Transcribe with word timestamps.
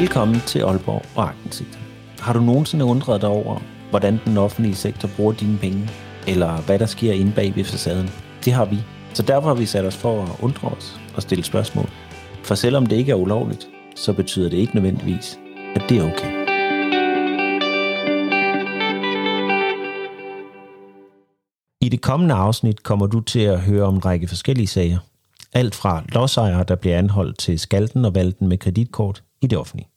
Velkommen 0.00 0.40
til 0.46 0.58
Aalborg 0.58 1.02
og 1.16 1.28
Agtensigt. 1.28 1.78
Har 2.20 2.32
du 2.32 2.40
nogensinde 2.40 2.84
undret 2.84 3.20
dig 3.20 3.28
over, 3.28 3.60
hvordan 3.90 4.20
den 4.24 4.36
offentlige 4.36 4.74
sektor 4.74 5.08
bruger 5.16 5.32
dine 5.32 5.58
penge, 5.58 5.90
eller 6.26 6.60
hvad 6.60 6.78
der 6.78 6.86
sker 6.86 7.12
inde 7.12 7.32
bag 7.32 7.56
ved 7.56 7.64
facaden? 7.64 8.10
Det 8.44 8.52
har 8.52 8.64
vi. 8.64 8.76
Så 9.12 9.22
derfor 9.22 9.48
har 9.48 9.54
vi 9.54 9.66
sat 9.66 9.84
os 9.84 9.96
for 9.96 10.22
at 10.22 10.28
undre 10.42 10.68
os 10.68 11.00
og 11.16 11.22
stille 11.22 11.44
spørgsmål. 11.44 11.88
For 12.42 12.54
selvom 12.54 12.86
det 12.86 12.96
ikke 12.96 13.12
er 13.12 13.16
ulovligt, 13.16 13.68
så 13.96 14.12
betyder 14.12 14.50
det 14.50 14.56
ikke 14.56 14.74
nødvendigvis, 14.74 15.38
at 15.76 15.82
det 15.88 15.98
er 15.98 16.12
okay. 16.12 16.44
I 21.80 21.88
det 21.88 22.00
kommende 22.00 22.34
afsnit 22.34 22.82
kommer 22.82 23.06
du 23.06 23.20
til 23.20 23.40
at 23.40 23.60
høre 23.60 23.84
om 23.84 23.94
en 23.94 24.04
række 24.04 24.28
forskellige 24.28 24.66
sager. 24.66 24.98
Alt 25.52 25.74
fra 25.74 26.02
lodsejere, 26.08 26.64
der 26.68 26.74
bliver 26.74 26.98
anholdt 26.98 27.38
til 27.38 27.58
skalten 27.58 28.04
og 28.04 28.14
valten 28.14 28.48
med 28.48 28.58
kreditkort 28.58 29.22
i 29.44 29.46
det 29.46 29.58
offentlige. 29.58 29.88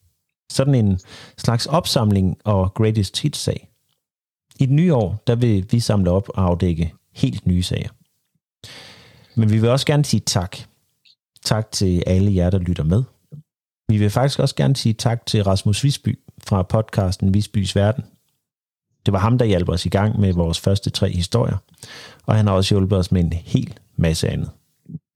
Sådan 0.49 0.75
en 0.75 0.99
slags 1.37 1.65
opsamling 1.65 2.37
og 2.43 2.73
greatest 2.73 3.21
hits 3.21 3.39
sag. 3.39 3.69
I 4.59 4.65
det 4.65 4.73
nye 4.73 4.93
år, 4.93 5.23
der 5.27 5.35
vil 5.35 5.65
vi 5.71 5.79
samle 5.79 6.11
op 6.11 6.29
og 6.29 6.43
afdække 6.43 6.93
helt 7.13 7.47
nye 7.47 7.63
sager. 7.63 7.89
Men 9.35 9.51
vi 9.51 9.59
vil 9.59 9.69
også 9.69 9.85
gerne 9.85 10.05
sige 10.05 10.19
tak. 10.19 10.57
Tak 11.43 11.71
til 11.71 12.03
alle 12.07 12.35
jer, 12.35 12.49
der 12.49 12.59
lytter 12.59 12.83
med. 12.83 13.03
Vi 13.89 13.97
vil 13.97 14.09
faktisk 14.09 14.39
også 14.39 14.55
gerne 14.55 14.75
sige 14.75 14.93
tak 14.93 15.25
til 15.25 15.43
Rasmus 15.43 15.83
Visby 15.83 16.19
fra 16.47 16.63
podcasten 16.63 17.33
Visbys 17.33 17.75
Verden. 17.75 18.03
Det 19.05 19.11
var 19.11 19.19
ham, 19.19 19.37
der 19.37 19.45
hjalp 19.45 19.69
os 19.69 19.85
i 19.85 19.89
gang 19.89 20.19
med 20.19 20.33
vores 20.33 20.59
første 20.59 20.89
tre 20.89 21.09
historier, 21.09 21.57
og 22.25 22.35
han 22.35 22.47
har 22.47 22.53
også 22.53 22.75
hjulpet 22.75 22.97
os 22.97 23.11
med 23.11 23.23
en 23.23 23.33
hel 23.33 23.79
masse 23.95 24.29
andet. 24.29 24.49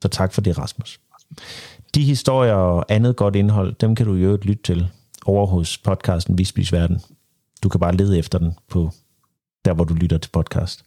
Så 0.01 0.07
tak 0.07 0.33
for 0.33 0.41
det, 0.41 0.57
Rasmus. 0.57 0.99
De 1.95 2.03
historier 2.03 2.53
og 2.53 2.85
andet 2.89 3.15
godt 3.15 3.35
indhold, 3.35 3.75
dem 3.75 3.95
kan 3.95 4.05
du 4.05 4.13
jo 4.13 4.37
lytte 4.41 4.63
til 4.63 4.87
over 5.25 5.47
hos 5.47 5.77
podcasten 5.77 6.37
Visbys 6.37 6.73
Verden. 6.73 7.01
Du 7.63 7.69
kan 7.69 7.79
bare 7.79 7.95
lede 7.95 8.19
efter 8.19 8.39
den 8.39 8.53
på 8.69 8.89
der, 9.65 9.73
hvor 9.73 9.83
du 9.83 9.93
lytter 9.93 10.17
til 10.17 10.29
podcast. 10.29 10.85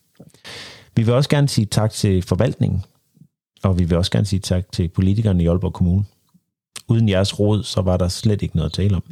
Vi 0.97 1.03
vil 1.03 1.15
også 1.15 1.31
gerne 1.31 1.49
sige 1.49 1.67
tak 1.67 1.91
til 1.91 2.23
forvaltningen, 2.23 2.85
og 3.63 3.79
vi 3.79 3.85
vil 3.85 3.99
også 3.99 4.11
gerne 4.11 4.27
sige 4.27 4.41
tak 4.41 4.73
til 4.73 4.89
politikerne 4.89 5.43
i 5.43 5.47
Aalborg 5.47 5.73
Kommune. 5.73 6.05
Uden 6.89 7.09
jeres 7.09 7.41
råd, 7.41 7.63
så 7.63 7.81
var 7.81 7.97
der 7.97 8.09
slet 8.09 8.43
ikke 8.43 8.57
noget 8.57 8.71
at 8.71 8.73
tale 8.73 8.97
om. 8.97 9.03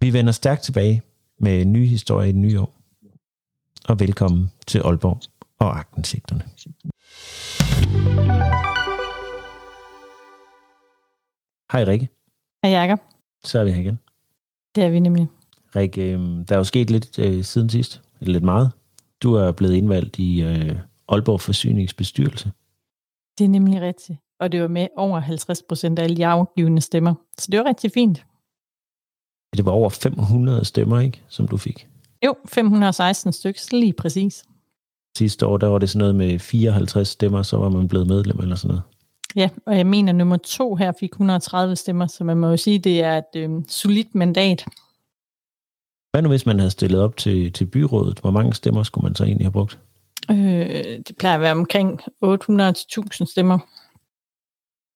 Vi 0.00 0.12
vender 0.12 0.32
stærkt 0.32 0.62
tilbage 0.62 1.02
med 1.40 1.62
en 1.62 1.72
ny 1.72 1.86
historie 1.86 2.28
i 2.28 2.32
det 2.32 2.40
nye 2.40 2.60
år. 2.60 2.74
Og 3.88 4.00
velkommen 4.00 4.50
til 4.66 4.78
Aalborg 4.78 5.20
og 5.58 5.78
Agtensigterne. 5.78 6.42
Hej 11.72 11.84
Rikke. 11.84 12.08
Hej 12.64 12.72
Jacob. 12.72 12.98
Så 13.44 13.58
er 13.58 13.64
vi 13.64 13.70
her 13.70 13.80
igen. 13.80 13.98
Det 14.74 14.84
er 14.84 14.90
vi 14.90 15.00
nemlig. 15.00 15.28
Rikke, 15.76 16.12
øh, 16.12 16.18
der 16.20 16.54
er 16.54 16.56
jo 16.56 16.64
sket 16.64 16.90
lidt 16.90 17.18
øh, 17.18 17.44
siden 17.44 17.70
sidst, 17.70 18.02
eller 18.20 18.32
lidt 18.32 18.44
meget. 18.44 18.72
Du 19.22 19.34
er 19.34 19.52
blevet 19.52 19.74
indvalgt 19.74 20.18
i 20.18 20.42
øh, 20.42 20.76
Aalborg 21.08 21.40
Forsyningsbestyrelse. 21.40 22.52
Det 23.38 23.44
er 23.44 23.48
nemlig 23.48 23.80
rigtigt. 23.80 24.18
Og 24.40 24.52
det 24.52 24.62
var 24.62 24.68
med 24.68 24.88
over 24.96 25.20
50 25.20 25.62
procent 25.62 25.98
af 25.98 26.04
alle 26.04 26.16
de 26.16 26.26
afgivende 26.26 26.82
stemmer. 26.82 27.14
Så 27.38 27.48
det 27.50 27.58
var 27.58 27.64
rigtig 27.64 27.90
fint. 27.92 28.24
Det 29.56 29.64
var 29.66 29.72
over 29.72 29.88
500 29.88 30.64
stemmer, 30.64 31.00
ikke, 31.00 31.22
som 31.28 31.48
du 31.48 31.56
fik? 31.56 31.88
Jo, 32.24 32.34
516 32.46 33.32
stykker, 33.32 33.60
lige 33.70 33.92
præcis. 33.92 34.44
Sidste 35.18 35.46
år, 35.46 35.56
der 35.56 35.66
var 35.66 35.78
det 35.78 35.90
sådan 35.90 35.98
noget 35.98 36.14
med 36.14 36.38
54 36.38 37.08
stemmer, 37.08 37.42
så 37.42 37.56
var 37.56 37.68
man 37.68 37.88
blevet 37.88 38.06
medlem 38.06 38.38
eller 38.40 38.56
sådan 38.56 38.68
noget. 38.68 38.82
Ja, 39.36 39.48
og 39.66 39.76
jeg 39.76 39.86
mener, 39.86 40.12
nummer 40.12 40.36
to 40.36 40.74
her 40.74 40.92
fik 41.00 41.12
130 41.12 41.76
stemmer, 41.76 42.06
så 42.06 42.24
man 42.24 42.36
må 42.36 42.48
jo 42.48 42.56
sige, 42.56 42.78
det 42.78 43.02
er 43.02 43.18
et 43.18 43.36
øh, 43.36 43.50
solidt 43.68 44.14
mandat. 44.14 44.64
Hvad 46.10 46.22
nu, 46.22 46.28
hvis 46.28 46.46
man 46.46 46.58
havde 46.58 46.70
stillet 46.70 47.00
op 47.00 47.16
til, 47.16 47.52
til 47.52 47.66
byrådet? 47.66 48.18
Hvor 48.18 48.30
mange 48.30 48.54
stemmer 48.54 48.82
skulle 48.82 49.02
man 49.04 49.14
så 49.14 49.24
egentlig 49.24 49.46
have 49.46 49.52
brugt? 49.52 49.78
Øh, 50.30 50.36
det 51.08 51.16
plejer 51.18 51.34
at 51.34 51.40
være 51.40 51.52
omkring 51.52 52.00
800-1000 52.24 53.24
stemmer. 53.24 53.58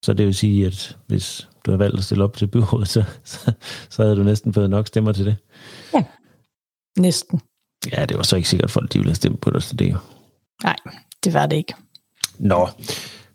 Så 0.05 0.13
det 0.13 0.27
vil 0.27 0.35
sige, 0.35 0.67
at 0.67 0.99
hvis 1.07 1.49
du 1.67 1.71
har 1.71 1.79
valgt 1.79 1.99
at 1.99 2.05
stille 2.05 2.25
op 2.25 2.37
til 2.37 2.47
byrådet, 2.47 2.89
så, 2.89 3.05
så, 3.25 3.53
så 3.91 4.03
havde 4.03 4.17
du 4.17 4.23
næsten 4.23 4.55
fået 4.55 4.71
nok 4.71 4.87
stemmer 4.87 5.13
til 5.13 5.27
det? 5.27 5.37
Ja, 5.95 6.05
næsten. 6.99 7.41
Ja, 7.93 8.07
det 8.07 8.17
var 8.17 8.23
så 8.23 8.37
ikke 8.37 8.49
sikkert, 8.49 8.69
at 8.69 8.71
folk 8.73 8.93
de 8.93 8.99
ville 8.99 9.11
have 9.11 9.15
stemt 9.15 9.41
på 9.41 9.51
dig, 9.51 9.63
så 9.63 9.77
det. 9.77 9.97
Nej, 10.63 10.77
det 11.25 11.35
var 11.35 11.47
det 11.47 11.57
ikke. 11.57 11.75
Nå, 12.39 12.69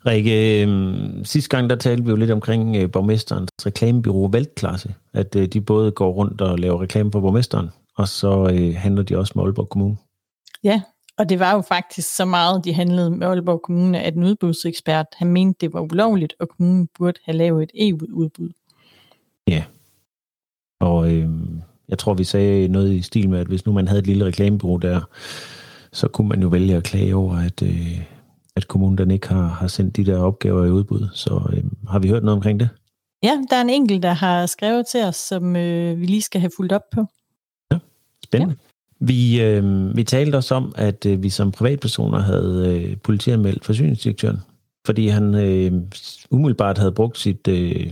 Rikke, 0.09 0.65
øh, 0.65 1.25
sidste 1.25 1.49
gang 1.49 1.69
der 1.69 1.75
talte 1.75 2.03
vi 2.03 2.09
jo 2.09 2.15
lidt 2.15 2.31
omkring 2.31 2.75
øh, 2.75 2.91
borgmesterens 2.91 3.49
reklamebyrå 3.65 4.27
Veltklasse, 4.27 4.93
at 5.13 5.35
øh, 5.35 5.47
de 5.47 5.61
både 5.61 5.91
går 5.91 6.11
rundt 6.11 6.41
og 6.41 6.59
laver 6.59 6.81
reklame 6.81 7.11
for 7.11 7.19
borgmesteren, 7.19 7.69
og 7.97 8.07
så 8.07 8.49
øh, 8.53 8.75
handler 8.75 9.03
de 9.03 9.17
også 9.17 9.33
med 9.35 9.43
Aalborg 9.43 9.69
Kommune. 9.69 9.97
Ja, 10.63 10.81
og 11.17 11.29
det 11.29 11.39
var 11.39 11.53
jo 11.53 11.61
faktisk 11.61 12.15
så 12.15 12.25
meget, 12.25 12.65
de 12.65 12.73
handlede 12.73 13.11
med 13.11 13.27
Aalborg 13.27 13.61
Kommune, 13.61 14.01
at 14.01 14.15
en 14.15 14.23
udbudsekspert, 14.23 15.05
han 15.17 15.27
mente, 15.27 15.57
det 15.61 15.73
var 15.73 15.81
ulovligt, 15.81 16.33
og 16.39 16.49
kommunen 16.49 16.87
burde 16.97 17.19
have 17.25 17.37
lavet 17.37 17.63
et 17.63 17.89
EU-udbud. 17.89 18.49
Ja, 19.47 19.63
og 20.79 21.13
øh, 21.13 21.29
jeg 21.89 21.97
tror, 21.97 22.13
vi 22.13 22.23
sagde 22.23 22.67
noget 22.67 22.93
i 22.93 23.01
stil 23.01 23.29
med, 23.29 23.39
at 23.39 23.47
hvis 23.47 23.65
nu 23.65 23.71
man 23.71 23.87
havde 23.87 23.99
et 23.99 24.07
lille 24.07 24.25
reklamebyrå 24.25 24.77
der, 24.77 25.01
så 25.93 26.07
kunne 26.07 26.29
man 26.29 26.41
jo 26.41 26.47
vælge 26.47 26.75
at 26.75 26.83
klage 26.83 27.15
over, 27.15 27.35
at, 27.35 27.61
øh, 27.63 28.01
at 28.59 28.67
kommunen 28.67 28.97
den 28.97 29.11
ikke 29.11 29.27
har, 29.27 29.47
har 29.47 29.67
sendt 29.67 29.95
de 29.95 30.05
der 30.05 30.17
opgaver 30.17 30.65
i 30.65 30.69
udbud. 30.69 31.07
Så 31.13 31.41
øh, 31.53 31.63
har 31.87 31.99
vi 31.99 32.07
hørt 32.07 32.23
noget 32.23 32.35
omkring 32.35 32.59
det? 32.59 32.69
Ja, 33.23 33.41
der 33.49 33.55
er 33.55 33.61
en 33.61 33.69
enkelt, 33.69 34.03
der 34.03 34.11
har 34.11 34.45
skrevet 34.45 34.85
til 34.91 35.03
os, 35.03 35.15
som 35.15 35.55
øh, 35.55 35.99
vi 35.99 36.05
lige 36.05 36.21
skal 36.21 36.41
have 36.41 36.51
fulgt 36.57 36.73
op 36.73 36.89
på. 36.91 37.05
Ja, 37.71 37.77
spændende. 38.23 38.55
Ja. 38.59 39.05
Vi, 39.05 39.41
øh, 39.41 39.95
vi 39.97 40.03
talte 40.03 40.35
også 40.35 40.55
om, 40.55 40.73
at 40.77 41.05
øh, 41.05 41.23
vi 41.23 41.29
som 41.29 41.51
privatpersoner 41.51 42.19
havde 42.19 42.83
øh, 42.83 42.97
politianmeldt 42.97 43.65
forsyningsdirektøren, 43.65 44.39
fordi 44.85 45.07
han 45.07 45.35
øh, 45.35 45.71
umiddelbart 46.31 46.77
havde 46.77 46.91
brugt 46.91 47.17
sit 47.17 47.47
øh, 47.47 47.91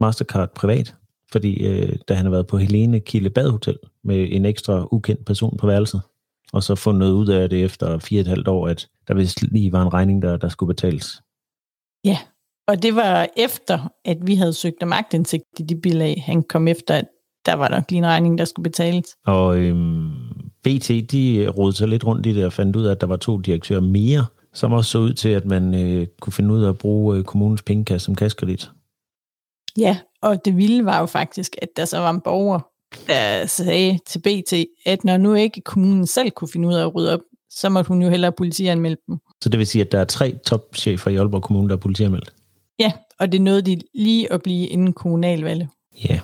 Mastercard 0.00 0.54
privat, 0.54 0.94
fordi 1.32 1.66
øh, 1.66 1.96
da 2.08 2.14
han 2.14 2.24
havde 2.24 2.32
været 2.32 2.46
på 2.46 2.58
Helene 2.58 3.00
Kilde 3.00 3.30
Badhotel 3.30 3.78
med 4.04 4.28
en 4.30 4.44
ekstra 4.44 4.88
ukendt 4.90 5.24
person 5.24 5.56
på 5.56 5.66
værelset, 5.66 6.00
og 6.52 6.62
så 6.62 6.74
fundet 6.74 7.10
ud 7.10 7.28
af 7.28 7.50
det 7.50 7.64
efter 7.64 7.98
fire 7.98 8.18
og 8.18 8.20
et 8.20 8.26
halvt 8.26 8.48
år, 8.48 8.68
at 8.68 8.88
der 9.08 9.14
vist 9.14 9.42
lige 9.42 9.72
var 9.72 9.82
en 9.82 9.94
regning, 9.94 10.22
der, 10.22 10.36
der 10.36 10.48
skulle 10.48 10.74
betales. 10.74 11.22
Ja, 12.04 12.18
og 12.68 12.82
det 12.82 12.94
var 12.94 13.28
efter, 13.36 13.92
at 14.04 14.26
vi 14.26 14.34
havde 14.34 14.52
søgt 14.52 14.82
om 14.82 14.92
agtindsigt 14.92 15.44
i 15.58 15.62
de 15.62 15.76
bilag, 15.76 16.22
han 16.26 16.42
kom 16.42 16.68
efter, 16.68 16.94
at 16.94 17.04
der 17.46 17.54
var 17.54 17.68
nok 17.68 17.90
lige 17.90 17.98
en 17.98 18.06
regning, 18.06 18.38
der 18.38 18.44
skulle 18.44 18.64
betales. 18.64 19.16
Og 19.26 19.58
øhm, 19.58 20.10
BT, 20.62 20.88
de 20.88 21.48
rodede 21.56 21.76
sig 21.76 21.88
lidt 21.88 22.06
rundt 22.06 22.26
i 22.26 22.34
det 22.34 22.44
og 22.44 22.52
fandt 22.52 22.76
ud 22.76 22.84
af, 22.84 22.90
at 22.90 23.00
der 23.00 23.06
var 23.06 23.16
to 23.16 23.38
direktører 23.38 23.80
mere, 23.80 24.26
som 24.54 24.72
også 24.72 24.90
så 24.90 24.98
ud 24.98 25.12
til, 25.12 25.28
at 25.28 25.44
man 25.44 25.74
øh, 25.74 26.06
kunne 26.20 26.32
finde 26.32 26.54
ud 26.54 26.62
af 26.62 26.68
at 26.68 26.78
bruge 26.78 27.16
øh, 27.18 27.24
kommunens 27.24 27.62
pengekasse 27.62 28.04
som 28.04 28.14
kaskredit. 28.14 28.70
Ja, 29.78 29.98
og 30.22 30.44
det 30.44 30.56
vilde 30.56 30.84
var 30.84 31.00
jo 31.00 31.06
faktisk, 31.06 31.56
at 31.62 31.68
der 31.76 31.84
så 31.84 31.98
var 31.98 32.10
en 32.10 32.20
borger, 32.20 32.60
der 33.06 33.46
sagde 33.46 33.98
til 34.06 34.18
BT, 34.18 34.52
at 34.86 35.04
når 35.04 35.16
nu 35.16 35.34
ikke 35.34 35.60
kommunen 35.60 36.06
selv 36.06 36.30
kunne 36.30 36.48
finde 36.48 36.68
ud 36.68 36.74
af 36.74 36.82
at 36.82 36.94
rydde 36.94 37.12
op, 37.12 37.20
så 37.50 37.68
måtte 37.68 37.88
hun 37.88 38.02
jo 38.02 38.08
hellere 38.08 38.32
politianmelde 38.32 38.96
dem. 39.06 39.18
Så 39.42 39.48
det 39.48 39.58
vil 39.58 39.66
sige, 39.66 39.82
at 39.82 39.92
der 39.92 40.00
er 40.00 40.04
tre 40.04 40.38
topchefer 40.46 41.10
i 41.10 41.16
Aalborg 41.16 41.42
Kommune, 41.42 41.68
der 41.68 41.74
er 41.74 41.80
politianmeldt? 41.80 42.32
Ja, 42.78 42.92
og 43.18 43.32
det 43.32 43.42
nåede 43.42 43.62
de 43.62 43.80
lige 43.94 44.32
at 44.32 44.42
blive 44.42 44.66
inden 44.66 44.92
kommunalvalget. 44.92 45.68
Ja. 46.08 46.20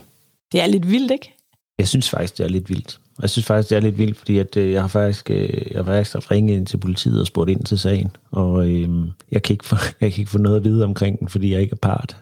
Det 0.52 0.60
er 0.60 0.66
lidt 0.66 0.90
vildt, 0.90 1.10
ikke? 1.10 1.34
Jeg 1.78 1.88
synes 1.88 2.10
faktisk, 2.10 2.38
det 2.38 2.44
er 2.44 2.48
lidt 2.48 2.68
vildt. 2.68 3.00
Jeg 3.22 3.30
synes 3.30 3.46
faktisk, 3.46 3.70
det 3.70 3.76
er 3.76 3.80
lidt 3.80 3.98
vildt, 3.98 4.16
fordi 4.16 4.38
at, 4.38 4.56
øh, 4.56 4.72
jeg 4.72 4.80
har 4.80 4.88
faktisk, 4.88 5.30
øh, 5.30 5.66
jeg 5.70 5.78
har 5.78 5.84
faktisk 5.84 6.12
haft 6.12 6.30
ringet 6.30 6.56
ind 6.56 6.66
til 6.66 6.78
politiet 6.78 7.20
og 7.20 7.26
spurgt 7.26 7.50
ind 7.50 7.64
til 7.64 7.78
sagen, 7.78 8.16
og 8.30 8.70
øh, 8.70 8.88
jeg, 9.30 9.42
kan 9.42 9.54
ikke 9.54 9.64
få, 9.64 9.76
jeg 10.00 10.12
kan 10.12 10.20
ikke 10.20 10.30
få 10.30 10.38
noget 10.38 10.56
at 10.56 10.64
vide 10.64 10.84
omkring 10.84 11.18
den, 11.18 11.28
fordi 11.28 11.52
jeg 11.52 11.60
ikke 11.60 11.72
er 11.72 11.88
part. 11.88 12.16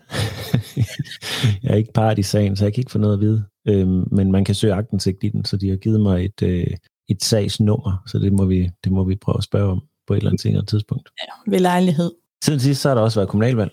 jeg 1.63 1.71
er 1.71 1.77
ikke 1.77 1.93
part 1.93 2.19
i 2.19 2.23
sagen, 2.23 2.57
så 2.57 2.65
jeg 2.65 2.75
kan 2.75 2.81
ikke 2.81 2.91
få 2.91 2.99
noget 2.99 3.15
at 3.15 3.21
vide. 3.21 3.45
Øh, 3.69 3.89
men 4.13 4.33
man 4.33 4.45
kan 4.45 4.55
søge 4.55 4.75
agtensigt 4.75 5.25
i 5.25 5.29
den, 5.29 5.45
så 5.45 5.57
de 5.57 5.69
har 5.69 5.77
givet 5.77 6.01
mig 6.01 6.25
et, 6.25 6.43
øh, 6.43 6.67
et 7.09 7.25
sagsnummer, 7.25 8.03
så 8.07 8.19
det 8.19 8.33
må, 8.33 8.45
vi, 8.45 8.71
det 8.85 8.93
må 8.93 9.05
vi 9.05 9.17
prøve 9.17 9.39
at 9.39 9.45
spørge 9.45 9.71
om 9.71 9.83
på 10.07 10.15
et 10.15 10.17
eller 10.17 10.31
andet 10.31 10.43
senere 10.43 10.65
tidspunkt. 10.65 11.09
Ja, 11.23 11.51
ved 11.51 11.59
lejlighed. 11.59 12.11
Siden 12.45 12.61
sidst 12.61 12.83
så 12.83 12.89
har 12.89 12.95
der 12.95 13.03
også 13.03 13.21
været 13.21 13.29
kommunalvalg. 13.29 13.73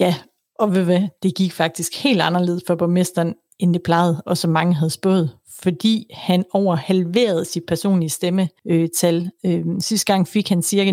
Ja, 0.00 0.14
og 0.58 0.74
ved 0.74 0.84
hvad, 0.84 1.08
det 1.22 1.34
gik 1.34 1.52
faktisk 1.52 2.02
helt 2.02 2.20
anderledes 2.20 2.62
for 2.66 2.74
borgmesteren, 2.74 3.34
end 3.60 3.74
det 3.74 3.82
plejede, 3.82 4.22
og 4.26 4.36
som 4.36 4.50
mange 4.50 4.74
havde 4.74 4.90
spået, 4.90 5.30
fordi 5.62 6.06
han 6.14 6.44
over 6.52 6.76
halverede 6.76 7.44
sit 7.44 7.62
personlige 7.68 8.10
stemmetal. 8.10 9.30
Øh, 9.46 9.64
sidste 9.78 10.12
gang 10.12 10.28
fik 10.28 10.48
han 10.48 10.62
ca. 10.62 10.90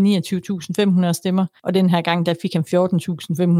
29.500 1.07 1.11
stemmer, 1.13 1.45
og 1.63 1.73
den 1.73 1.89
her 1.89 2.01
gang 2.01 2.25
der 2.25 2.33
fik 2.41 2.53
han 2.53 2.65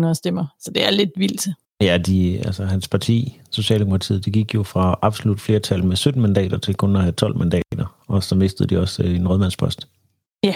14.500 0.08 0.14
stemmer. 0.14 0.46
Så 0.60 0.72
det 0.72 0.86
er 0.86 0.92
lidt 0.92 1.12
vildt. 1.16 1.48
Ja, 1.82 1.98
de, 1.98 2.42
altså 2.46 2.66
hans 2.66 2.88
parti, 2.88 3.40
Socialdemokratiet, 3.52 4.26
det 4.26 4.34
gik 4.34 4.54
jo 4.54 4.64
fra 4.64 5.00
absolut 5.02 5.42
flertal 5.42 5.86
med 5.86 5.96
17 5.96 6.22
mandater 6.22 6.58
til 6.58 6.76
kun 6.76 6.96
at 6.96 7.02
have 7.02 7.12
12 7.12 7.38
mandater, 7.38 7.96
og 8.08 8.24
så 8.24 8.36
mistede 8.36 8.70
de 8.70 8.82
også 8.82 9.04
øh, 9.04 9.16
en 9.16 9.28
rådmandspost. 9.28 9.88
Ja, 10.44 10.54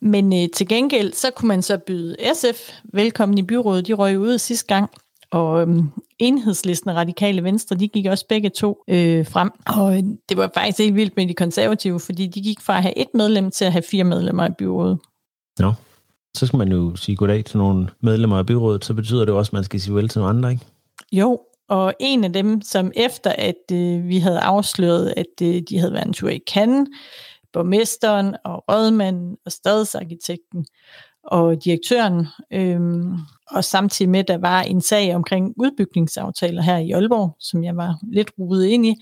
men 0.00 0.42
øh, 0.42 0.48
til 0.54 0.68
gengæld, 0.68 1.12
så 1.12 1.30
kunne 1.36 1.48
man 1.48 1.62
så 1.62 1.78
byde 1.78 2.16
SF 2.34 2.70
velkommen 2.84 3.38
i 3.38 3.42
byrådet. 3.42 3.86
De 3.86 3.92
røg 3.92 4.18
ud 4.18 4.38
sidste 4.38 4.74
gang, 4.74 4.90
og 5.30 5.60
øhm, 5.60 5.90
enhedslisten 6.18 6.90
og 6.90 6.96
radikale 6.96 7.44
venstre, 7.44 7.76
de 7.76 7.88
gik 7.88 8.06
også 8.06 8.26
begge 8.28 8.50
to 8.50 8.82
øh, 8.88 9.26
frem. 9.26 9.50
Og 9.66 9.92
det 10.28 10.36
var 10.36 10.50
faktisk 10.54 10.78
helt 10.78 10.94
vildt 10.94 11.16
med 11.16 11.26
de 11.26 11.34
konservative, 11.34 12.00
fordi 12.00 12.26
de 12.26 12.42
gik 12.42 12.60
fra 12.60 12.76
at 12.76 12.82
have 12.82 12.98
et 12.98 13.08
medlem 13.14 13.50
til 13.50 13.64
at 13.64 13.72
have 13.72 13.82
fire 13.82 14.04
medlemmer 14.04 14.46
i 14.46 14.52
byrådet. 14.58 14.98
Nå, 15.58 15.72
så 16.34 16.46
skal 16.46 16.56
man 16.56 16.72
jo 16.72 16.96
sige 16.96 17.16
goddag 17.16 17.44
til 17.44 17.58
nogle 17.58 17.88
medlemmer 18.00 18.38
af 18.38 18.46
byrådet, 18.46 18.84
så 18.84 18.94
betyder 18.94 19.24
det 19.24 19.34
også, 19.34 19.48
at 19.48 19.52
man 19.52 19.64
skal 19.64 19.80
sige 19.80 19.94
vel 19.94 20.08
til 20.08 20.18
nogle 20.18 20.36
andre, 20.36 20.50
ikke? 20.50 20.64
Jo, 21.12 21.40
og 21.68 21.94
en 22.00 22.24
af 22.24 22.32
dem, 22.32 22.62
som 22.62 22.92
efter 22.96 23.32
at 23.38 23.72
øh, 23.72 24.08
vi 24.08 24.18
havde 24.18 24.40
afsløret, 24.40 25.14
at 25.16 25.42
øh, 25.42 25.62
de 25.68 25.78
havde 25.78 25.92
været 25.92 26.06
en 26.06 26.12
tur 26.12 26.28
i 26.28 26.40
Cannes, 26.50 26.88
borgmesteren 27.52 28.36
og 28.44 28.64
rådmanden 28.68 29.36
og 29.46 29.52
stadsarkitekten 29.52 30.66
og 31.24 31.64
direktøren, 31.64 32.26
øhm, 32.52 33.18
og 33.50 33.64
samtidig 33.64 34.10
med, 34.10 34.20
at 34.20 34.28
der 34.28 34.38
var 34.38 34.62
en 34.62 34.80
sag 34.80 35.14
omkring 35.14 35.54
udbygningsaftaler 35.56 36.62
her 36.62 36.76
i 36.76 36.90
Aalborg, 36.90 37.36
som 37.40 37.64
jeg 37.64 37.76
var 37.76 37.98
lidt 38.12 38.30
ruet 38.38 38.66
ind 38.66 38.86
i, 38.86 38.94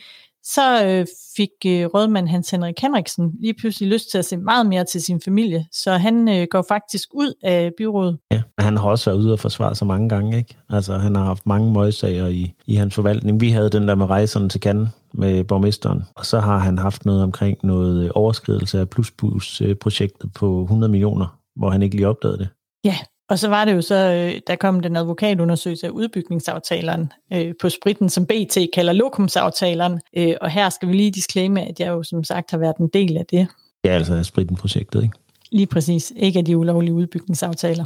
så 0.47 0.85
øh, 0.87 1.07
fik 1.37 1.51
øh, 1.67 1.87
rådmand 1.87 2.29
Hans 2.29 2.51
Henrik 2.51 2.81
Henriksen 2.81 3.33
lige 3.41 3.55
pludselig 3.55 3.89
lyst 3.89 4.11
til 4.11 4.19
at 4.19 4.25
se 4.25 4.37
meget 4.37 4.67
mere 4.67 4.85
til 4.85 5.03
sin 5.03 5.21
familie, 5.25 5.67
så 5.73 5.93
han 5.93 6.29
øh, 6.29 6.47
går 6.51 6.65
faktisk 6.69 7.09
ud 7.15 7.33
af 7.43 7.73
byrådet. 7.79 8.19
Ja, 8.33 8.43
han 8.59 8.77
har 8.77 8.89
også 8.89 9.11
været 9.11 9.19
ude 9.19 9.33
og 9.33 9.39
forsvare 9.39 9.75
sig 9.75 9.87
mange 9.87 10.09
gange, 10.09 10.37
ikke? 10.37 10.57
Altså, 10.69 10.99
han 10.99 11.15
har 11.15 11.25
haft 11.25 11.47
mange 11.47 11.73
møgssager 11.73 12.27
i, 12.27 12.55
i 12.67 12.75
hans 12.75 12.95
forvaltning. 12.95 13.41
Vi 13.41 13.51
havde 13.51 13.71
den 13.71 13.89
der 13.89 13.95
med 13.95 14.07
rejserne 14.07 14.49
til 14.49 14.61
Cannes 14.61 14.89
med 15.15 15.45
borgmesteren, 15.45 16.03
og 16.17 16.27
så 16.27 16.41
har 16.41 16.59
han 16.59 16.79
haft 16.79 17.05
noget 17.05 17.23
omkring 17.23 17.59
noget 17.63 18.13
overskridelse 18.13 18.81
af 18.81 18.89
Plusbus-projektet 18.89 20.33
på 20.35 20.63
100 20.63 20.91
millioner, 20.91 21.39
hvor 21.57 21.71
han 21.71 21.83
ikke 21.83 21.97
lige 21.97 22.09
opdagede 22.09 22.39
det. 22.39 22.49
Ja, 22.85 22.97
og 23.29 23.39
så 23.39 23.49
var 23.49 23.65
det 23.65 23.75
jo 23.75 23.83
så, 23.83 23.95
øh, 23.95 24.41
der 24.47 24.57
kom 24.57 24.81
den 24.81 24.97
advokatundersøgelse 24.97 25.87
af 25.87 25.91
udbygningsaftaleren 25.91 27.13
øh, 27.33 27.55
på 27.61 27.69
spritten, 27.69 28.09
som 28.09 28.27
BT 28.27 28.59
kalder 28.75 28.93
lokumsaftaleren. 28.93 30.01
Øh, 30.17 30.35
og 30.41 30.51
her 30.51 30.71
skal 30.71 30.89
vi 30.89 30.93
lige 30.93 31.11
disclaime, 31.11 31.63
at 31.69 31.81
jeg 31.81 31.89
jo 31.89 32.03
som 32.03 32.25
sagt 32.25 32.51
har 32.51 32.59
været 32.59 32.77
en 32.77 32.89
del 32.89 33.17
af 33.17 33.27
det. 33.27 33.49
Ja, 33.85 33.91
altså 33.91 34.15
af 34.15 34.25
spritten-projektet, 34.25 35.03
ikke? 35.03 35.19
Lige 35.51 35.67
præcis. 35.67 36.13
Ikke 36.17 36.39
af 36.39 36.45
de 36.45 36.57
ulovlige 36.57 36.95
udbygningsaftaler. 36.95 37.85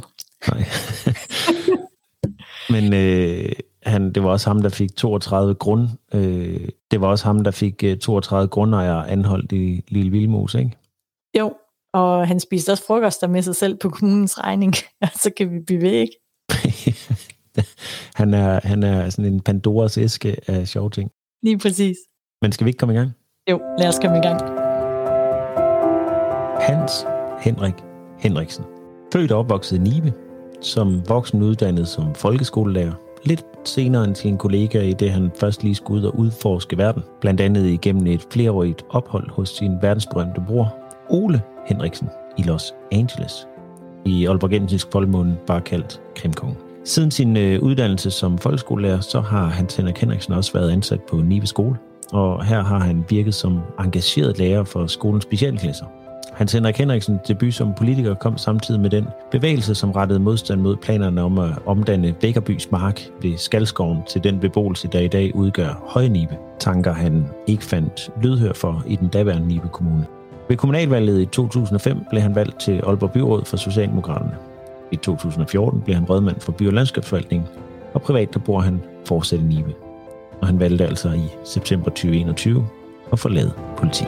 Nej. 0.51 0.65
Men 2.73 2.93
øh, 2.93 3.51
han, 3.83 4.13
det 4.13 4.23
var 4.23 4.29
også 4.29 4.49
ham, 4.49 4.61
der 4.61 4.69
fik 4.69 4.95
32 4.95 5.55
grund. 5.55 5.89
Øh, 6.13 6.69
det 6.91 7.01
var 7.01 7.07
også 7.07 7.25
ham, 7.25 7.43
der 7.43 7.51
fik 7.51 7.83
32 8.01 8.43
øh, 8.43 8.49
grundejere 8.49 9.09
anholdt 9.09 9.51
i 9.51 9.83
Lille 9.87 10.11
Vildmos, 10.11 10.55
ikke? 10.55 10.71
Jo, 11.39 11.53
og 11.93 12.27
han 12.27 12.39
spiste 12.39 12.71
også 12.71 12.85
frokoster 12.87 13.27
med 13.27 13.41
sig 13.41 13.55
selv 13.55 13.77
på 13.77 13.89
kommunens 13.89 14.39
regning, 14.39 14.73
og 15.01 15.09
så 15.15 15.31
kan 15.37 15.51
vi 15.51 15.59
blive 15.59 15.81
ved, 15.81 15.91
ikke? 15.91 16.15
han, 18.19 18.33
er, 18.33 18.59
han 18.63 18.83
er 18.83 19.09
sådan 19.09 19.33
en 19.33 19.41
Pandoras 19.41 19.97
æske 19.97 20.37
af 20.47 20.67
sjove 20.67 20.89
ting. 20.89 21.11
Lige 21.43 21.57
præcis. 21.57 21.97
Men 22.41 22.51
skal 22.51 22.65
vi 22.65 22.69
ikke 22.69 22.77
komme 22.77 22.93
i 22.93 22.97
gang? 22.97 23.11
Jo, 23.49 23.61
lad 23.79 23.87
os 23.87 23.99
komme 23.99 24.17
i 24.17 24.21
gang. 24.21 24.41
Hans 26.61 27.05
Henrik 27.39 27.73
Henriksen. 28.19 28.65
Født 29.13 29.31
og 29.31 29.39
opvokset 29.39 29.77
i 29.77 29.79
Nibe, 29.79 30.13
som 30.61 31.09
voksen 31.09 31.41
uddannet 31.41 31.87
som 31.87 32.15
folkeskolelærer, 32.15 32.93
lidt 33.23 33.45
senere 33.63 34.03
end 34.03 34.15
sin 34.15 34.37
kollega 34.37 34.81
i 34.81 34.93
det, 34.93 35.11
han 35.11 35.31
først 35.39 35.63
lige 35.63 35.75
skulle 35.75 36.01
ud 36.01 36.07
og 36.07 36.19
udforske 36.19 36.77
verden, 36.77 37.03
blandt 37.21 37.41
andet 37.41 37.65
igennem 37.65 38.07
et 38.07 38.27
flereårigt 38.31 38.85
ophold 38.89 39.29
hos 39.29 39.49
sin 39.49 39.71
verdensberømte 39.81 40.43
bror, 40.47 40.80
Ole 41.11 41.41
Henriksen 41.67 42.09
i 42.37 42.43
Los 42.43 42.73
Angeles. 42.91 43.47
I 44.05 44.25
Aalborgensisk 44.25 44.87
folkemåne 44.91 45.37
bare 45.47 45.61
kaldt 45.61 46.01
Krimkong. 46.15 46.57
Siden 46.83 47.11
sin 47.11 47.37
øh, 47.37 47.61
uddannelse 47.61 48.11
som 48.11 48.37
folkeskolelærer, 48.37 48.99
så 48.99 49.21
har 49.21 49.45
Hans 49.45 49.75
Henrik 49.75 49.97
Henriksen 49.97 50.33
også 50.33 50.53
været 50.53 50.71
ansat 50.71 51.01
på 51.01 51.15
Nive 51.15 51.47
Skole, 51.47 51.75
og 52.13 52.45
her 52.45 52.63
har 52.63 52.79
han 52.79 53.05
virket 53.09 53.33
som 53.33 53.59
engageret 53.79 54.37
lærer 54.37 54.63
for 54.63 54.87
skolens 54.87 55.23
specialklasser. 55.23 55.85
Hans 56.33 56.53
Henrik 56.53 56.77
Henriksen 56.77 57.19
debut 57.27 57.53
som 57.53 57.73
politiker 57.77 58.13
kom 58.13 58.37
samtidig 58.37 58.81
med 58.81 58.89
den 58.89 59.07
bevægelse, 59.31 59.75
som 59.75 59.91
rettede 59.91 60.19
modstand 60.19 60.61
mod 60.61 60.77
planerne 60.77 61.21
om 61.21 61.39
at 61.39 61.51
omdanne 61.65 62.15
Vækkerbys 62.21 62.71
mark 62.71 63.01
ved 63.21 63.37
Skalskoven 63.37 63.97
til 64.09 64.23
den 64.23 64.39
beboelse, 64.39 64.87
der 64.87 64.99
i 64.99 65.07
dag 65.07 65.35
udgør 65.35 65.83
Højnibe. 65.87 66.37
Tanker 66.59 66.93
han 66.93 67.25
ikke 67.47 67.63
fandt 67.63 68.09
lydhør 68.23 68.53
for 68.53 68.83
i 68.87 68.95
den 68.95 69.07
daværende 69.07 69.47
Nibe 69.47 69.67
Kommune. 69.67 70.05
Ved 70.51 70.57
kommunalvalget 70.57 71.21
i 71.21 71.25
2005 71.25 71.97
blev 72.09 72.21
han 72.21 72.35
valgt 72.35 72.59
til 72.59 72.81
Aalborg 72.83 73.11
Byråd 73.11 73.45
for 73.45 73.57
Socialdemokraterne. 73.57 74.35
I 74.91 74.95
2014 74.95 75.81
blev 75.81 75.95
han 75.95 76.05
rådmand 76.05 76.39
for 76.39 76.51
by- 76.51 76.67
og 76.67 76.73
landskabsforvaltning, 76.73 77.47
og 77.93 78.01
privat 78.01 78.33
der 78.33 78.39
bor 78.39 78.59
han 78.59 78.81
fortsat 79.05 79.39
i 79.39 79.43
Nibe. 79.43 79.73
Og 80.41 80.47
han 80.47 80.59
valgte 80.59 80.85
altså 80.85 81.09
i 81.09 81.27
september 81.45 81.89
2021 81.89 82.67
at 83.11 83.19
forlade 83.19 83.53
politik. 83.77 84.07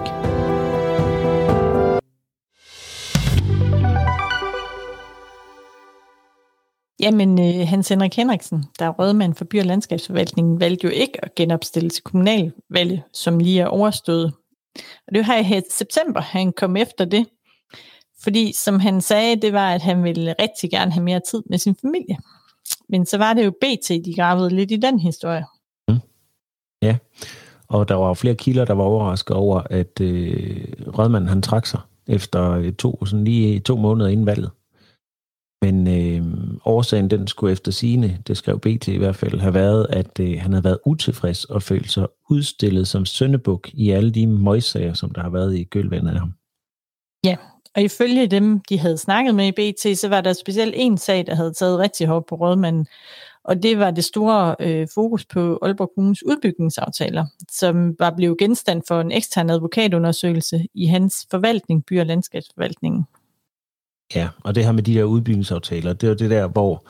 Jamen, 6.99 7.39
øh, 7.39 7.67
Hans 7.67 7.89
Henrik 7.89 8.15
Henriksen, 8.15 8.63
der 8.79 8.85
er 8.85 8.89
rådmand 8.89 9.35
for 9.35 9.45
by- 9.45 9.59
og 9.59 9.65
landskabsforvaltningen, 9.65 10.59
valgte 10.59 10.87
jo 10.87 10.91
ikke 10.93 11.25
at 11.25 11.35
genopstille 11.35 11.89
til 11.89 12.03
kommunalvalget, 12.03 13.01
som 13.13 13.39
lige 13.39 13.61
er 13.61 13.67
overstået. 13.67 14.33
Og 15.07 15.13
det 15.13 15.27
var 15.27 15.41
her 15.41 15.57
i 15.57 15.61
september, 15.69 16.21
han 16.21 16.51
kom 16.51 16.77
efter 16.77 17.05
det. 17.05 17.25
Fordi 18.23 18.51
som 18.53 18.79
han 18.79 19.01
sagde, 19.01 19.41
det 19.41 19.53
var, 19.53 19.73
at 19.73 19.81
han 19.81 20.03
ville 20.03 20.35
rigtig 20.39 20.71
gerne 20.71 20.91
have 20.91 21.03
mere 21.03 21.21
tid 21.31 21.43
med 21.49 21.57
sin 21.57 21.75
familie. 21.81 22.17
Men 22.89 23.05
så 23.05 23.17
var 23.17 23.33
det 23.33 23.45
jo 23.45 23.51
BT, 23.51 23.89
de 23.89 24.13
gravede 24.15 24.49
lidt 24.49 24.71
i 24.71 24.75
den 24.75 24.99
historie. 24.99 25.45
Mm. 25.87 25.99
Ja, 26.81 26.97
og 27.67 27.87
der 27.87 27.95
var 27.95 28.13
flere 28.13 28.35
kilder, 28.35 28.65
der 28.65 28.73
var 28.73 28.83
overrasket 28.83 29.35
over, 29.35 29.61
at 29.69 30.01
øh, 30.01 30.67
Rødmanden 30.87 31.29
han 31.29 31.41
trak 31.41 31.65
sig 31.65 31.79
efter 32.07 32.51
øh, 32.51 32.73
to, 32.73 33.05
sådan 33.05 33.25
lige 33.25 33.59
to 33.59 33.77
måneder 33.77 34.09
inden 34.09 34.25
valget. 34.25 34.51
Men 35.63 35.87
øh, 35.87 36.21
årsagen, 36.65 37.09
den 37.09 37.27
skulle 37.27 37.53
efter 37.53 37.71
sine, 37.71 38.17
det 38.27 38.37
skrev 38.37 38.59
BT 38.59 38.87
i 38.87 38.97
hvert 38.97 39.15
fald, 39.15 39.39
have 39.39 39.53
været, 39.53 39.87
at 39.89 40.19
øh, 40.19 40.41
han 40.41 40.51
havde 40.53 40.63
været 40.63 40.79
utilfreds 40.85 41.45
og 41.45 41.63
følt 41.63 41.91
sig 41.91 42.07
udstillet 42.29 42.87
som 42.87 43.05
søndebuk 43.05 43.69
i 43.73 43.89
alle 43.89 44.11
de 44.11 44.27
møgssager, 44.27 44.93
som 44.93 45.11
der 45.11 45.21
har 45.21 45.29
været 45.29 45.55
i 45.55 45.63
gølvandet 45.63 46.11
af 46.11 46.19
ham. 46.19 46.33
Ja, 47.25 47.35
og 47.75 47.81
ifølge 47.81 48.27
dem, 48.27 48.59
de 48.69 48.79
havde 48.79 48.97
snakket 48.97 49.35
med 49.35 49.47
i 49.47 49.51
BT, 49.51 49.99
så 49.99 50.09
var 50.09 50.21
der 50.21 50.33
specielt 50.33 50.73
en 50.77 50.97
sag, 50.97 51.27
der 51.27 51.35
havde 51.35 51.53
taget 51.53 51.79
rigtig 51.79 52.07
hårdt 52.07 52.25
på 52.25 52.35
rådmanden, 52.35 52.87
og 53.43 53.63
det 53.63 53.79
var 53.79 53.91
det 53.91 54.03
store 54.03 54.55
øh, 54.59 54.87
fokus 54.93 55.25
på 55.25 55.59
Aalborg 55.61 55.91
Kommunes 55.95 56.25
udbygningsaftaler, 56.25 57.25
som 57.51 57.95
var 57.99 58.13
blevet 58.17 58.37
genstand 58.37 58.81
for 58.87 59.01
en 59.01 59.11
ekstern 59.11 59.49
advokatundersøgelse 59.49 60.67
i 60.73 60.85
hans 60.85 61.27
forvaltning, 61.31 61.85
by- 61.85 61.99
og 61.99 62.05
landskabsforvaltningen. 62.05 63.05
Ja, 64.15 64.29
og 64.43 64.55
det 64.55 64.65
her 64.65 64.71
med 64.71 64.83
de 64.83 64.93
der 64.93 65.03
udbygningsaftaler, 65.03 65.93
det 65.93 66.03
er 66.03 66.11
jo 66.11 66.17
det 66.17 66.29
der, 66.29 66.47
hvor 66.47 66.85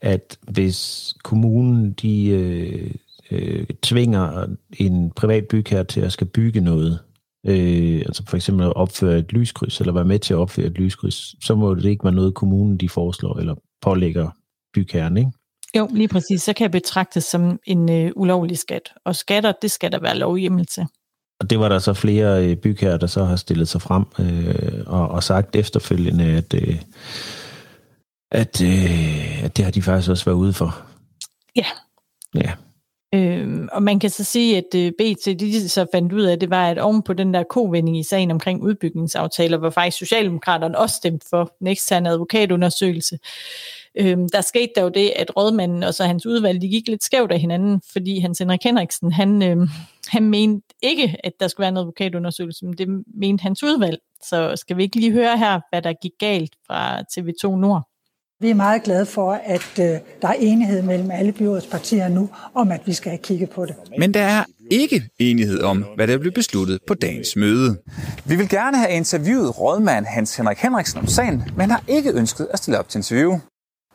at 0.00 0.38
hvis 0.48 1.14
kommunen 1.22 1.92
de 1.92 2.26
øh, 2.26 2.90
øh, 3.30 3.66
tvinger 3.82 4.46
en 4.78 5.10
privat 5.10 5.44
bygherre 5.48 5.84
til 5.84 6.00
at 6.00 6.12
skal 6.12 6.26
bygge 6.26 6.60
noget, 6.60 6.98
øh, 7.46 7.98
altså 7.98 8.22
for 8.28 8.36
eksempel 8.36 8.66
at 8.66 8.76
opføre 8.76 9.18
et 9.18 9.32
lyskryds, 9.32 9.80
eller 9.80 9.92
være 9.92 10.04
med 10.04 10.18
til 10.18 10.34
at 10.34 10.38
opføre 10.38 10.66
et 10.66 10.78
lyskryds, 10.78 11.44
så 11.46 11.54
må 11.54 11.74
det 11.74 11.84
ikke 11.84 12.04
være 12.04 12.14
noget, 12.14 12.34
kommunen 12.34 12.76
de 12.76 12.88
foreslår, 12.88 13.38
eller 13.38 13.54
pålægger 13.82 14.30
bygherren, 14.74 15.16
ikke? 15.16 15.30
Jo, 15.76 15.88
lige 15.92 16.08
præcis. 16.08 16.42
Så 16.42 16.52
kan 16.52 16.64
det 16.64 16.72
betragtes 16.72 17.24
som 17.24 17.58
en 17.66 17.90
øh, 17.92 18.12
ulovlig 18.16 18.58
skat. 18.58 18.92
Og 19.04 19.16
skatter, 19.16 19.52
det 19.62 19.70
skal 19.70 19.92
der 19.92 19.98
være 19.98 20.18
lovhjemmel 20.18 20.66
til. 20.66 20.86
Og 21.44 21.50
det 21.50 21.58
var 21.58 21.68
der 21.68 21.78
så 21.78 21.94
flere 21.94 22.44
øh, 22.44 22.56
bygherrer, 22.56 22.96
der 22.96 23.06
så 23.06 23.24
har 23.24 23.36
stillet 23.36 23.68
sig 23.68 23.82
frem 23.82 24.04
øh, 24.18 24.82
og, 24.86 25.08
og 25.08 25.22
sagt 25.22 25.56
efterfølgende, 25.56 26.24
at, 26.24 26.54
øh, 26.54 26.76
at, 28.32 28.62
øh, 28.62 29.44
at 29.44 29.56
det 29.56 29.64
har 29.64 29.72
de 29.72 29.82
faktisk 29.82 30.10
også 30.10 30.24
været 30.24 30.36
ude 30.36 30.52
for. 30.52 30.82
Ja. 31.56 31.66
Ja. 32.34 32.52
Øhm, 33.14 33.68
og 33.72 33.82
man 33.82 33.98
kan 33.98 34.10
så 34.10 34.24
sige, 34.24 34.56
at 34.56 34.74
øh, 34.76 34.92
BT 34.92 35.40
de 35.40 35.68
så 35.68 35.86
fandt 35.94 36.12
ud 36.12 36.22
af, 36.22 36.40
det 36.40 36.50
var, 36.50 36.68
at 36.68 36.78
oven 36.78 37.02
på 37.02 37.12
den 37.12 37.34
der 37.34 37.42
kovending 37.42 37.98
i 37.98 38.02
sagen 38.02 38.30
omkring 38.30 38.62
udbygningsaftaler, 38.62 39.58
hvor 39.58 39.70
faktisk 39.70 39.98
Socialdemokraterne 39.98 40.78
også 40.78 40.96
stemte 40.96 41.26
for 41.30 41.56
eksterne 41.66 42.10
advokatundersøgelse, 42.10 43.18
Øhm, 43.98 44.28
der 44.28 44.40
skete 44.40 44.72
der 44.76 44.82
jo 44.82 44.88
det, 44.88 45.12
at 45.16 45.36
rådmanden 45.36 45.82
og 45.82 45.94
så 45.94 46.04
hans 46.04 46.26
udvalg, 46.26 46.62
de 46.62 46.68
gik 46.68 46.88
lidt 46.88 47.04
skævt 47.04 47.32
af 47.32 47.40
hinanden, 47.40 47.80
fordi 47.92 48.18
Hans 48.18 48.38
Henrik 48.38 48.64
Henriksen, 48.64 49.12
han, 49.12 49.42
øhm, 49.42 49.68
han 50.08 50.22
mente 50.22 50.66
ikke, 50.82 51.16
at 51.24 51.32
der 51.40 51.48
skulle 51.48 51.64
være 51.64 51.68
en 51.68 51.76
advokatundersøgelse, 51.76 52.64
men 52.64 52.74
det 52.78 52.88
mente 53.20 53.42
hans 53.42 53.62
udvalg. 53.62 53.98
Så 54.22 54.56
skal 54.56 54.76
vi 54.76 54.82
ikke 54.82 54.96
lige 54.96 55.12
høre 55.12 55.38
her, 55.38 55.60
hvad 55.70 55.82
der 55.82 55.92
gik 56.02 56.12
galt 56.18 56.52
fra 56.66 57.00
TV2 57.00 57.56
Nord? 57.56 57.88
Vi 58.40 58.50
er 58.50 58.54
meget 58.54 58.82
glade 58.82 59.06
for, 59.06 59.32
at 59.32 59.78
øh, 59.78 59.86
der 60.22 60.28
er 60.28 60.32
enighed 60.32 60.82
mellem 60.82 61.10
alle 61.10 61.32
byrådspartier 61.32 62.08
nu 62.08 62.28
om, 62.54 62.72
at 62.72 62.80
vi 62.86 62.92
skal 62.92 63.10
have 63.10 63.18
kigget 63.18 63.50
på 63.50 63.66
det. 63.66 63.74
Men 63.98 64.14
der 64.14 64.20
er 64.20 64.44
ikke 64.70 65.02
enighed 65.18 65.62
om, 65.62 65.84
hvad 65.96 66.06
der 66.06 66.18
blev 66.18 66.32
besluttet 66.32 66.78
på 66.86 66.94
dagens 66.94 67.36
møde. 67.36 67.76
Vi 68.24 68.36
vil 68.36 68.48
gerne 68.48 68.76
have 68.76 68.90
interviewet 68.90 69.60
rådmand 69.60 70.06
Hans 70.06 70.36
Henrik 70.36 70.58
Henriksen 70.58 70.98
om 70.98 71.06
sagen, 71.06 71.42
men 71.56 71.70
har 71.70 71.84
ikke 71.88 72.12
ønsket 72.12 72.48
at 72.50 72.58
stille 72.58 72.78
op 72.78 72.88
til 72.88 72.98
interview. 72.98 73.38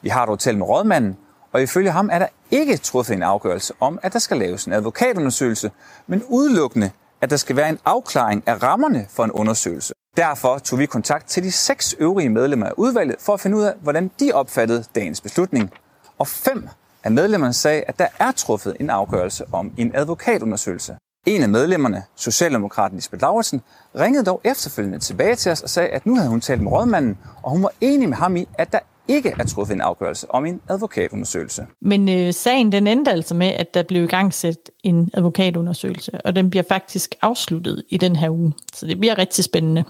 Vi 0.02 0.10
har 0.10 0.28
et 0.28 0.40
talt 0.40 0.58
med 0.58 0.68
rådmanden, 0.68 1.18
og 1.54 1.62
ifølge 1.62 1.92
ham 1.92 2.10
er 2.12 2.20
der 2.20 2.28
ikke 2.52 2.78
truffet 2.78 3.16
en 3.16 3.24
afgørelse 3.24 3.74
om, 3.80 4.00
at 4.04 4.14
der 4.14 4.20
skal 4.20 4.38
laves 4.38 4.66
en 4.66 4.74
advokatundersøgelse, 4.74 5.72
men 6.08 6.24
udelukkende, 6.28 6.92
at 7.22 7.30
der 7.30 7.38
skal 7.38 7.56
være 7.56 7.70
en 7.70 7.80
afklaring 7.86 8.44
af 8.46 8.64
rammerne 8.64 9.06
for 9.10 9.24
en 9.24 9.32
undersøgelse. 9.32 9.94
Derfor 10.18 10.58
tog 10.58 10.80
vi 10.80 10.86
kontakt 10.86 11.28
til 11.28 11.44
de 11.44 11.52
seks 11.52 11.96
øvrige 12.00 12.30
medlemmer 12.30 12.66
af 12.66 12.72
udvalget 12.78 13.16
for 13.20 13.34
at 13.34 13.40
finde 13.40 13.58
ud 13.58 13.64
af, 13.64 13.74
hvordan 13.82 14.12
de 14.20 14.32
opfattede 14.34 14.84
dagens 14.96 15.22
beslutning. 15.22 15.72
Og 16.18 16.28
fem 16.28 16.68
af 17.04 17.12
medlemmerne 17.12 17.54
sagde, 17.54 17.84
at 17.88 18.00
der 18.00 18.08
er 18.20 18.32
truffet 18.32 18.78
en 18.80 18.90
afgørelse 18.90 19.46
om 19.52 19.72
en 19.78 19.92
advokatundersøgelse. 19.96 20.98
En 21.28 21.44
af 21.44 21.50
medlemmerne, 21.50 22.04
Socialdemokraten 22.16 22.98
Lisbeth 22.98 23.22
Lauritsen, 23.22 23.62
ringede 23.96 24.26
dog 24.26 24.42
efterfølgende 24.44 25.00
tilbage 25.00 25.36
til 25.36 25.52
os 25.52 25.62
og 25.62 25.70
sagde, 25.70 25.90
at 25.90 26.06
nu 26.06 26.16
havde 26.16 26.30
hun 26.30 26.42
talt 26.42 26.62
med 26.62 26.72
rådmanden, 26.72 27.18
og 27.44 27.52
hun 27.52 27.64
var 27.64 27.72
enig 27.82 28.10
med 28.10 28.18
ham 28.18 28.36
i, 28.36 28.48
at 28.58 28.72
der 28.72 28.80
ikke 29.10 29.34
er 29.40 29.44
truffet 29.44 29.74
en 29.74 29.82
afgørelse 29.82 30.32
om 30.32 30.46
en 30.46 30.62
advokatundersøgelse. 30.70 31.66
Men 31.82 32.10
øh, 32.10 32.34
sagen 32.34 32.72
den 32.72 32.88
endte 32.88 33.12
altså 33.12 33.36
med, 33.36 33.48
at 33.48 33.74
der 33.74 33.84
blev 33.84 34.04
i 34.04 34.08
gang 34.08 34.34
sat 34.34 34.72
en 34.84 35.10
advokatundersøgelse, 35.14 36.12
og 36.26 36.36
den 36.36 36.50
bliver 36.50 36.64
faktisk 36.70 37.16
afsluttet 37.22 37.84
i 37.90 37.98
den 37.98 38.16
her 38.16 38.30
uge. 38.30 38.54
Så 38.74 38.88
det 38.88 39.00
bliver 39.00 39.18
rigtig 39.18 39.44
spændende. 39.44 39.84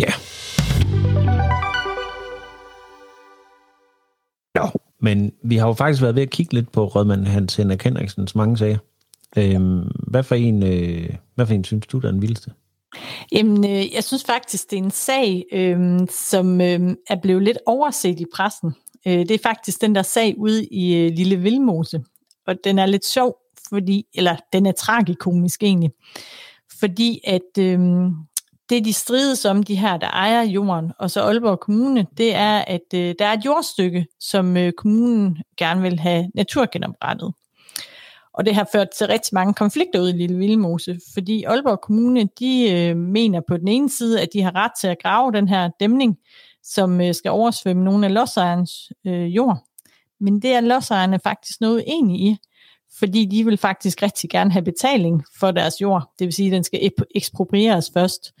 Ja. 0.00 0.12
Nå, 4.54 4.80
men 5.00 5.32
vi 5.44 5.56
har 5.56 5.66
jo 5.66 5.72
faktisk 5.72 6.02
været 6.02 6.14
ved 6.14 6.22
at 6.22 6.30
kigge 6.30 6.54
lidt 6.54 6.72
på 6.72 6.84
rådmanden 6.84 7.26
Hans 7.26 7.56
Henrik 7.56 7.82
Henriksens 7.82 8.34
mange 8.34 8.56
sager. 8.56 8.78
Øhm, 9.38 9.90
hvad, 10.06 10.22
for 10.22 10.34
en, 10.34 10.62
øh, 10.62 11.10
hvad 11.34 11.46
for 11.46 11.54
en 11.54 11.64
synes 11.64 11.86
du, 11.86 11.98
der 11.98 12.08
er 12.08 12.12
den 12.12 12.22
vildeste? 12.22 12.50
Jamen, 13.32 13.64
øh, 13.64 13.94
jeg 13.94 14.04
synes 14.04 14.24
faktisk, 14.24 14.70
det 14.70 14.78
er 14.78 14.82
en 14.82 14.90
sag, 14.90 15.44
øh, 15.52 16.00
som 16.10 16.60
øh, 16.60 16.96
er 17.08 17.16
blevet 17.22 17.42
lidt 17.42 17.58
overset 17.66 18.20
i 18.20 18.24
pressen. 18.34 18.74
Øh, 19.06 19.18
det 19.18 19.30
er 19.30 19.38
faktisk 19.42 19.80
den 19.80 19.94
der 19.94 20.02
sag 20.02 20.34
ude 20.38 20.66
i 20.66 20.96
øh, 20.96 21.12
Lille 21.12 21.36
Vilmose, 21.36 22.04
Og 22.46 22.54
den 22.64 22.78
er 22.78 22.86
lidt 22.86 23.06
sjov, 23.06 23.36
fordi, 23.68 24.06
eller 24.14 24.36
den 24.52 24.66
er 24.66 24.72
tragikomisk 24.72 25.62
egentlig. 25.62 25.90
Fordi 26.80 27.20
at 27.24 27.58
øh, 27.58 27.78
det, 28.70 28.84
de 28.84 28.92
strides 28.92 29.44
om, 29.44 29.62
de 29.62 29.76
her, 29.76 29.96
der 29.96 30.08
ejer 30.08 30.42
jorden, 30.42 30.92
og 30.98 31.10
så 31.10 31.22
Aalborg 31.22 31.60
Kommune, 31.60 32.06
det 32.18 32.34
er, 32.34 32.58
at 32.58 32.94
øh, 32.94 33.14
der 33.18 33.26
er 33.26 33.32
et 33.32 33.44
jordstykke, 33.44 34.06
som 34.20 34.56
øh, 34.56 34.72
kommunen 34.72 35.38
gerne 35.58 35.82
vil 35.82 35.98
have 35.98 36.30
naturgenoprettet. 36.34 37.32
Og 38.36 38.46
det 38.46 38.54
har 38.54 38.68
ført 38.72 38.88
til 38.90 39.06
rigtig 39.06 39.34
mange 39.34 39.54
konflikter 39.54 40.00
ude 40.00 40.10
i 40.10 40.16
Lille 40.16 40.36
Vildmose, 40.36 41.00
fordi 41.14 41.44
Aalborg 41.44 41.80
Kommune, 41.80 42.28
de 42.38 42.72
øh, 42.72 42.96
mener 42.96 43.40
på 43.48 43.56
den 43.56 43.68
ene 43.68 43.90
side, 43.90 44.20
at 44.20 44.28
de 44.32 44.42
har 44.42 44.54
ret 44.54 44.72
til 44.80 44.88
at 44.88 45.02
grave 45.02 45.32
den 45.32 45.48
her 45.48 45.70
dæmning, 45.80 46.16
som 46.62 47.00
øh, 47.00 47.14
skal 47.14 47.30
oversvømme 47.30 47.84
nogle 47.84 48.06
af 48.06 48.14
lodsejernes 48.14 48.92
øh, 49.06 49.36
jord. 49.36 49.58
Men 50.20 50.42
det 50.42 50.52
er 50.52 50.60
lodsejerne 50.60 51.18
faktisk 51.18 51.60
noget 51.60 51.84
enige 51.86 52.18
i, 52.18 52.36
fordi 52.98 53.24
de 53.24 53.44
vil 53.44 53.56
faktisk 53.56 54.02
rigtig 54.02 54.30
gerne 54.30 54.52
have 54.52 54.64
betaling 54.64 55.24
for 55.40 55.50
deres 55.50 55.80
jord. 55.80 56.12
Det 56.18 56.24
vil 56.24 56.32
sige, 56.32 56.46
at 56.46 56.52
den 56.52 56.64
skal 56.64 56.90
eksproprieres 57.14 57.90
først. 57.94 58.32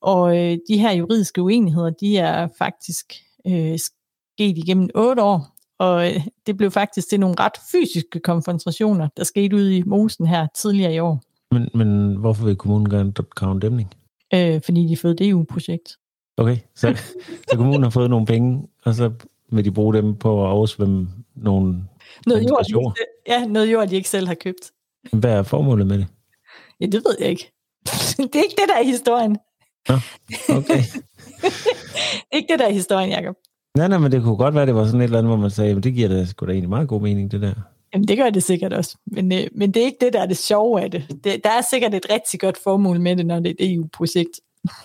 Og 0.00 0.38
øh, 0.38 0.58
de 0.68 0.78
her 0.78 0.92
juridiske 0.92 1.42
uenigheder, 1.42 1.90
de 1.90 2.18
er 2.18 2.48
faktisk 2.58 3.12
øh, 3.46 3.78
sket 3.78 4.58
igennem 4.58 4.90
otte 4.94 5.22
år, 5.22 5.56
og 5.82 6.06
øh, 6.06 6.20
det 6.46 6.56
blev 6.56 6.70
faktisk 6.70 7.08
til 7.08 7.20
nogle 7.20 7.36
ret 7.38 7.52
fysiske 7.72 8.20
konfrontationer, 8.20 9.08
der 9.16 9.24
skete 9.24 9.56
ude 9.56 9.76
i 9.76 9.82
Mosen 9.86 10.26
her 10.26 10.46
tidligere 10.54 10.94
i 10.94 10.98
år. 10.98 11.22
Men, 11.50 11.68
men 11.74 12.16
hvorfor 12.16 12.44
vil 12.44 12.56
kommunen 12.56 12.90
gerne 12.90 13.12
grave 13.12 13.52
en 13.52 13.60
dæmning? 13.60 13.94
Øh, 14.34 14.60
fordi 14.64 14.86
de 14.86 14.96
fået 14.96 15.18
det 15.18 15.28
EU-projekt. 15.28 15.96
Okay, 16.36 16.56
så, 16.74 17.02
så 17.48 17.56
kommunen 17.56 17.82
har 17.82 17.90
fået 17.90 18.10
nogle 18.10 18.26
penge, 18.26 18.68
og 18.84 18.94
så 18.94 19.12
vil 19.52 19.64
de 19.64 19.70
bruge 19.70 19.94
dem 19.94 20.16
på 20.16 20.44
at 20.44 20.50
oversvømme 20.50 21.08
nogle 21.34 21.84
noget 22.26 22.48
jord, 22.48 22.66
jord. 22.72 22.96
Ja, 23.28 23.46
noget 23.46 23.72
jord, 23.72 23.88
de 23.88 23.96
ikke 23.96 24.08
selv 24.08 24.26
har 24.26 24.34
købt. 24.34 24.72
Hvad 25.12 25.32
er 25.32 25.42
formålet 25.42 25.86
med 25.86 25.98
det? 25.98 26.06
Ja, 26.80 26.86
det 26.86 27.02
ved 27.04 27.16
jeg 27.20 27.28
ikke. 27.28 27.52
det 28.32 28.36
er 28.36 28.42
ikke 28.42 28.56
det, 28.58 28.68
der 28.68 28.74
er 28.74 28.84
historien. 28.84 29.36
Ja, 29.88 29.94
okay. 30.48 30.82
det 31.42 32.32
er 32.32 32.36
ikke 32.36 32.52
det, 32.52 32.58
der 32.58 32.66
er 32.66 32.72
historien, 32.72 33.10
Jacob. 33.10 33.36
Nej, 33.76 33.88
nej, 33.88 33.98
men 33.98 34.12
det 34.12 34.22
kunne 34.22 34.36
godt 34.36 34.54
være, 34.54 34.66
det 34.66 34.74
var 34.74 34.86
sådan 34.86 35.00
et 35.00 35.04
eller 35.04 35.18
andet, 35.18 35.30
hvor 35.30 35.36
man 35.36 35.50
sagde, 35.50 35.74
men 35.74 35.82
det 35.82 35.94
giver 35.94 36.08
da 36.08 36.24
sgu 36.24 36.46
da 36.46 36.52
egentlig 36.52 36.68
meget 36.68 36.88
god 36.88 37.00
mening, 37.00 37.30
det 37.30 37.40
der. 37.40 37.54
Jamen, 37.94 38.08
det 38.08 38.18
gør 38.18 38.30
det 38.30 38.42
sikkert 38.42 38.72
også. 38.72 38.98
Men, 39.06 39.32
øh, 39.32 39.48
men 39.52 39.74
det 39.74 39.82
er 39.82 39.86
ikke 39.86 39.98
det, 40.00 40.12
der 40.12 40.22
er 40.22 40.26
det 40.26 40.36
sjove 40.36 40.82
af 40.82 40.90
det. 40.90 41.24
det. 41.24 41.44
Der 41.44 41.50
er 41.50 41.62
sikkert 41.70 41.94
et 41.94 42.06
rigtig 42.10 42.40
godt 42.40 42.58
formål 42.64 43.00
med 43.00 43.16
det, 43.16 43.26
når 43.26 43.40
det 43.40 43.50
er 43.50 43.54
et 43.58 43.74
EU-projekt. 43.74 44.40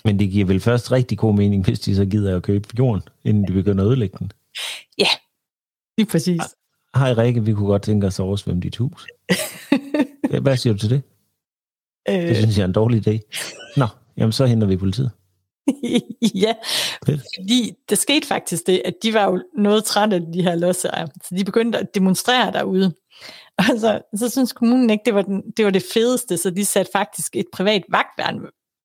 Men 0.05 0.19
det 0.19 0.29
giver 0.29 0.45
vel 0.45 0.59
først 0.59 0.91
rigtig 0.91 1.17
god 1.17 1.33
mening, 1.33 1.65
hvis 1.65 1.79
de 1.79 1.95
så 1.95 2.05
gider 2.05 2.35
at 2.35 2.43
købe 2.43 2.67
jorden, 2.79 3.01
inden 3.23 3.47
de 3.47 3.53
begynder 3.53 3.83
at 3.83 3.87
ødelægge 3.87 4.17
den. 4.19 4.31
Ja, 4.97 5.07
lige 5.97 6.07
præcis. 6.07 6.41
Hej 6.95 7.13
Rikke, 7.13 7.43
vi 7.45 7.53
kunne 7.53 7.67
godt 7.67 7.81
tænke 7.81 8.07
os 8.07 8.19
at 8.19 8.23
oversvømme 8.23 8.61
dit 8.61 8.77
hus. 8.77 9.07
Hvad 10.41 10.57
siger 10.57 10.73
du 10.73 10.79
til 10.79 10.89
det? 10.89 11.01
Øh... 12.09 12.15
Det 12.15 12.37
synes 12.37 12.57
jeg 12.57 12.63
er 12.63 12.67
en 12.67 12.73
dårlig 12.73 13.07
idé. 13.07 13.19
Nå, 13.77 13.87
jamen 14.17 14.31
så 14.31 14.45
henter 14.45 14.67
vi 14.67 14.77
politiet. 14.77 15.11
ja, 16.43 16.53
Fedt. 17.05 17.21
fordi 17.39 17.73
det 17.89 17.97
skete 17.97 18.27
faktisk 18.27 18.67
det, 18.67 18.81
at 18.85 18.93
de 19.03 19.13
var 19.13 19.31
jo 19.31 19.43
noget 19.57 19.83
trætte 19.83 20.15
af 20.15 20.21
de 20.33 20.41
her 20.43 20.55
lodsejere, 20.55 21.07
så 21.23 21.35
de 21.37 21.45
begyndte 21.45 21.79
at 21.79 21.95
demonstrere 21.95 22.51
derude. 22.51 22.93
Og 23.57 23.63
så, 23.79 24.01
så 24.15 24.29
synes 24.29 24.53
kommunen 24.53 24.89
ikke, 24.89 25.03
det 25.05 25.15
var, 25.15 25.21
den, 25.21 25.43
det 25.57 25.65
var 25.65 25.71
det 25.71 25.83
fedeste, 25.93 26.37
så 26.37 26.49
de 26.49 26.65
satte 26.65 26.91
faktisk 26.91 27.35
et 27.35 27.45
privat 27.53 27.83
vagtværn 27.89 28.39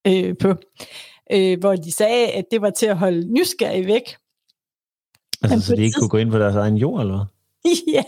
øh, 0.06 0.36
på, 0.40 0.54
øh, 1.32 1.58
hvor 1.60 1.76
de 1.76 1.92
sagde, 1.92 2.28
at 2.28 2.44
det 2.50 2.62
var 2.62 2.70
til 2.70 2.86
at 2.86 2.98
holde 2.98 3.32
nysgerrige 3.32 3.86
væk. 3.86 4.16
Altså, 5.42 5.66
så 5.66 5.76
de 5.76 5.82
ikke 5.82 5.98
kunne 5.98 6.08
gå 6.08 6.18
ind 6.18 6.30
på 6.30 6.38
deres 6.38 6.56
egen 6.56 6.76
jord, 6.76 7.00
eller 7.00 7.14
hvad? 7.14 7.26
ja. 7.96 8.04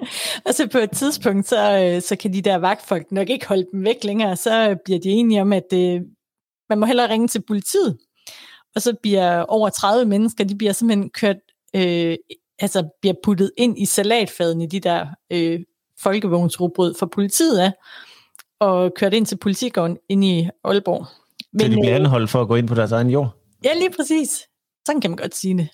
og 0.46 0.54
så 0.54 0.68
på 0.72 0.78
et 0.78 0.90
tidspunkt, 0.90 1.48
så, 1.48 1.78
øh, 1.78 2.02
så 2.02 2.16
kan 2.16 2.32
de 2.32 2.42
der 2.42 2.56
vagtfolk 2.56 3.12
nok 3.12 3.30
ikke 3.30 3.46
holde 3.46 3.66
dem 3.72 3.84
væk 3.84 4.04
længere, 4.04 4.36
så 4.36 4.76
bliver 4.84 5.00
de 5.00 5.08
enige 5.08 5.42
om, 5.42 5.52
at 5.52 5.72
øh, 5.74 6.00
man 6.68 6.78
må 6.78 6.86
hellere 6.86 7.10
ringe 7.10 7.28
til 7.28 7.42
politiet. 7.46 7.98
Og 8.74 8.82
så 8.82 8.96
bliver 9.02 9.42
over 9.42 9.68
30 9.68 10.04
mennesker, 10.04 10.44
de 10.44 10.56
bliver 10.56 10.72
simpelthen 10.72 11.10
kørt, 11.10 11.36
øh, 11.76 12.16
altså 12.58 12.88
bliver 13.00 13.14
puttet 13.24 13.50
ind 13.58 13.78
i 13.78 13.84
salatfaden 13.84 14.60
i 14.60 14.66
de 14.66 14.80
der 14.80 15.06
øh, 15.32 15.60
folkevognsrugbrød 16.02 16.94
for 16.98 17.06
politiet 17.06 17.58
af, 17.58 17.72
og 18.60 18.92
kørt 18.96 19.14
ind 19.14 19.26
til 19.26 19.38
politigården 19.38 19.98
ind 20.08 20.24
i 20.24 20.48
Aalborg. 20.64 21.06
Men, 21.52 21.60
så 21.60 21.66
de 21.66 21.72
bliver 21.72 21.90
øh, 21.90 21.96
anholdt 21.96 22.30
for 22.30 22.40
at 22.40 22.48
gå 22.48 22.54
ind 22.54 22.68
på 22.68 22.74
deres 22.74 22.92
egen 22.92 23.10
jord? 23.10 23.30
Ja, 23.64 23.74
lige 23.74 23.90
præcis. 23.96 24.42
Sådan 24.86 25.00
kan 25.00 25.10
man 25.10 25.16
godt 25.16 25.34
sige 25.34 25.58
det. 25.58 25.68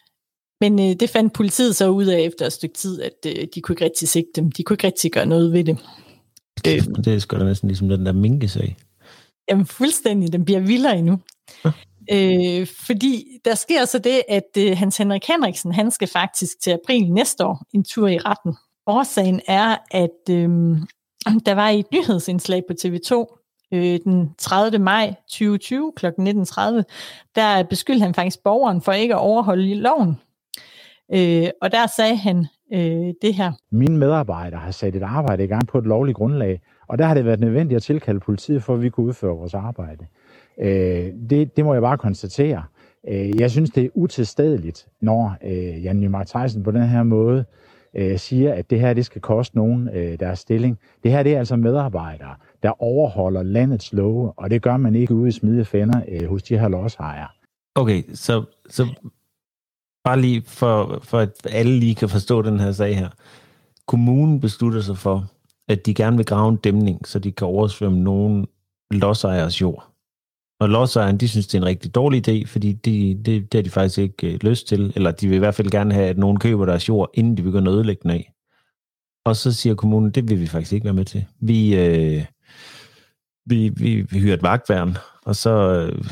Men 0.62 0.80
øh, 0.80 0.96
det 1.00 1.10
fandt 1.10 1.32
politiet 1.32 1.76
så 1.76 1.88
ud 1.88 2.06
af 2.06 2.20
efter 2.20 2.46
et 2.46 2.52
stykke 2.52 2.74
tid, 2.74 3.02
at 3.02 3.26
øh, 3.26 3.46
de 3.54 3.60
kunne 3.60 3.72
ikke 3.72 3.84
rigtig 3.84 4.08
sigte 4.08 4.30
dem. 4.36 4.52
De 4.52 4.62
kunne 4.62 4.74
ikke 4.74 4.86
rigtig 4.86 5.12
gøre 5.12 5.26
noget 5.26 5.52
ved 5.52 5.64
det. 5.64 5.78
Øh, 6.66 6.82
det 7.04 7.14
er 7.14 7.18
sgu 7.18 7.38
da 7.38 7.44
næsten 7.44 7.68
ligesom 7.68 7.88
den 7.88 8.06
der 8.06 8.12
minkesag. 8.12 8.76
Jamen 9.50 9.66
fuldstændig, 9.66 10.32
den 10.32 10.44
bliver 10.44 10.60
vildere 10.60 10.98
endnu. 10.98 11.18
Ja. 11.64 11.70
Øh, 12.12 12.66
fordi 12.86 13.24
der 13.44 13.54
sker 13.54 13.84
så 13.84 13.98
det, 13.98 14.22
at 14.28 14.48
øh, 14.58 14.78
Hans 14.78 14.96
Henrik 14.96 15.24
Henriksen, 15.26 15.72
han 15.72 15.90
skal 15.90 16.08
faktisk 16.08 16.60
til 16.62 16.70
april 16.70 17.12
næste 17.12 17.46
år 17.46 17.62
en 17.74 17.84
tur 17.84 18.08
i 18.08 18.18
retten. 18.18 18.56
Årsagen 18.86 19.40
er, 19.48 19.76
at 19.90 20.30
øh, 20.30 20.48
der 21.46 21.54
var 21.54 21.68
et 21.68 21.86
nyhedsindslag 21.92 22.62
på 22.68 22.74
TV2 22.84 23.38
øh, 23.72 24.00
den 24.04 24.34
30. 24.38 24.78
maj 24.78 25.14
2020 25.28 25.92
kl. 25.96 26.06
19.30, 26.06 26.12
der 27.34 27.62
beskyldte 27.62 28.02
han 28.02 28.14
faktisk 28.14 28.42
borgeren 28.44 28.82
for 28.82 28.92
ikke 28.92 29.14
at 29.14 29.20
overholde 29.20 29.74
loven. 29.74 30.16
Øh, 31.14 31.48
og 31.62 31.72
der 31.72 31.86
sagde 31.96 32.16
han 32.16 32.46
øh, 32.72 33.14
det 33.22 33.34
her. 33.34 33.52
Mine 33.70 33.98
medarbejdere 33.98 34.60
har 34.60 34.70
sat 34.70 34.96
et 34.96 35.02
arbejde 35.02 35.44
i 35.44 35.46
gang 35.46 35.66
på 35.68 35.78
et 35.78 35.84
lovligt 35.84 36.16
grundlag, 36.16 36.60
og 36.88 36.98
der 36.98 37.04
har 37.04 37.14
det 37.14 37.24
været 37.24 37.40
nødvendigt 37.40 37.76
at 37.76 37.82
tilkalde 37.82 38.20
politiet, 38.20 38.62
for 38.62 38.74
at 38.74 38.82
vi 38.82 38.88
kunne 38.88 39.06
udføre 39.06 39.36
vores 39.36 39.54
arbejde. 39.54 40.06
Øh, 40.60 41.12
det, 41.30 41.56
det 41.56 41.64
må 41.64 41.72
jeg 41.72 41.82
bare 41.82 41.98
konstatere. 41.98 42.62
Øh, 43.08 43.40
jeg 43.40 43.50
synes, 43.50 43.70
det 43.70 43.84
er 43.84 43.88
utilstedeligt, 43.94 44.86
når 45.00 45.36
øh, 45.44 45.84
Jan 45.84 46.00
Nymark 46.00 46.26
Theisen 46.26 46.62
på 46.62 46.70
den 46.70 46.82
her 46.82 47.02
måde 47.02 47.44
øh, 47.96 48.18
siger, 48.18 48.54
at 48.54 48.70
det 48.70 48.80
her 48.80 48.94
det 48.94 49.06
skal 49.06 49.20
koste 49.20 49.56
nogen 49.56 49.88
øh, 49.94 50.20
deres 50.20 50.38
stilling. 50.38 50.78
Det 51.02 51.10
her 51.10 51.22
det 51.22 51.34
er 51.34 51.38
altså 51.38 51.56
medarbejdere, 51.56 52.34
der 52.62 52.82
overholder 52.82 53.42
landets 53.42 53.92
love, 53.92 54.32
og 54.36 54.50
det 54.50 54.62
gør 54.62 54.76
man 54.76 54.94
ikke 54.94 55.14
ude 55.14 55.28
i 55.28 55.32
smide 55.32 55.64
fænder 55.64 56.00
øh, 56.08 56.28
hos 56.28 56.42
de 56.42 56.58
her 56.58 56.68
lodsejere. 56.68 57.28
Okay, 57.74 58.02
så, 58.14 58.44
så 58.68 58.86
bare 60.04 60.20
lige 60.20 60.42
for, 60.46 61.00
for 61.02 61.18
at 61.18 61.30
alle 61.44 61.78
lige 61.78 61.94
kan 61.94 62.08
forstå 62.08 62.42
den 62.42 62.60
her 62.60 62.72
sag 62.72 62.98
her. 62.98 63.08
Kommunen 63.86 64.40
beslutter 64.40 64.80
sig 64.80 64.98
for, 64.98 65.30
at 65.68 65.86
de 65.86 65.94
gerne 65.94 66.16
vil 66.16 66.26
grave 66.26 66.48
en 66.48 66.56
dæmning, 66.56 67.08
så 67.08 67.18
de 67.18 67.32
kan 67.32 67.46
oversvømme 67.46 67.98
nogen 67.98 68.46
lodsejers 68.90 69.60
jord. 69.60 69.92
Og 70.60 70.68
lodsejeren, 70.68 71.16
de 71.16 71.28
synes, 71.28 71.46
det 71.46 71.58
er 71.58 71.62
en 71.62 71.66
rigtig 71.66 71.94
dårlig 71.94 72.28
idé, 72.28 72.46
fordi 72.46 72.72
de, 72.72 73.14
det, 73.24 73.52
det 73.52 73.58
har 73.58 73.62
de 73.62 73.70
faktisk 73.70 73.98
ikke 73.98 74.32
øh, 74.32 74.38
lyst 74.42 74.66
til, 74.66 74.92
eller 74.96 75.10
de 75.10 75.28
vil 75.28 75.36
i 75.36 75.38
hvert 75.38 75.54
fald 75.54 75.70
gerne 75.70 75.94
have, 75.94 76.06
at 76.08 76.18
nogen 76.18 76.38
køber 76.38 76.66
deres 76.66 76.88
jord, 76.88 77.10
inden 77.14 77.36
de 77.36 77.42
begynder 77.42 77.72
at 77.72 77.76
ødelægge 77.76 78.02
den 78.02 78.10
af. 78.10 78.32
Og 79.24 79.36
så 79.36 79.52
siger 79.52 79.74
kommunen, 79.74 80.10
det 80.10 80.30
vil 80.30 80.40
vi 80.40 80.46
faktisk 80.46 80.72
ikke 80.72 80.84
være 80.84 80.94
med 80.94 81.04
til. 81.04 81.24
Vi, 81.40 81.76
øh, 81.76 82.24
vi, 83.46 83.68
vi, 83.68 84.02
vi 84.02 84.18
hyrer 84.18 84.34
et 84.34 84.42
vagtværn, 84.42 84.96
og 85.24 85.36
så 85.36 85.50
øh, 85.50 86.04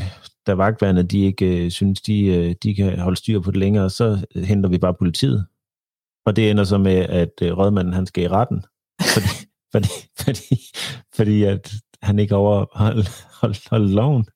da 0.51 0.55
vagtværnet 0.55 1.11
de 1.11 1.25
ikke 1.25 1.65
øh, 1.65 1.71
synes, 1.71 2.01
de, 2.01 2.25
øh, 2.25 2.55
de 2.63 2.75
kan 2.75 2.99
holde 2.99 3.17
styr 3.17 3.41
på 3.41 3.51
det 3.51 3.61
længere, 3.61 3.91
så 3.91 4.27
henter 4.35 4.71
vi 4.71 4.79
bare 4.79 4.95
politiet. 4.95 5.47
Og 6.27 6.37
det 6.37 6.51
ender 6.51 6.65
så 6.65 6.79
med, 6.79 6.97
at 6.97 7.33
øh, 7.43 7.59
rådmanden 7.59 7.95
han 7.95 8.07
skal 8.07 8.25
i 8.25 8.29
retten, 8.29 8.65
fordi, 9.03 9.29
fordi, 9.73 9.89
fordi, 10.21 10.71
fordi 11.15 11.43
at 11.43 11.73
han 12.03 12.19
ikke 12.19 12.37
overholdt 12.37 13.27
hold, 13.41 13.71
hold 13.71 13.89
loven. 13.89 14.27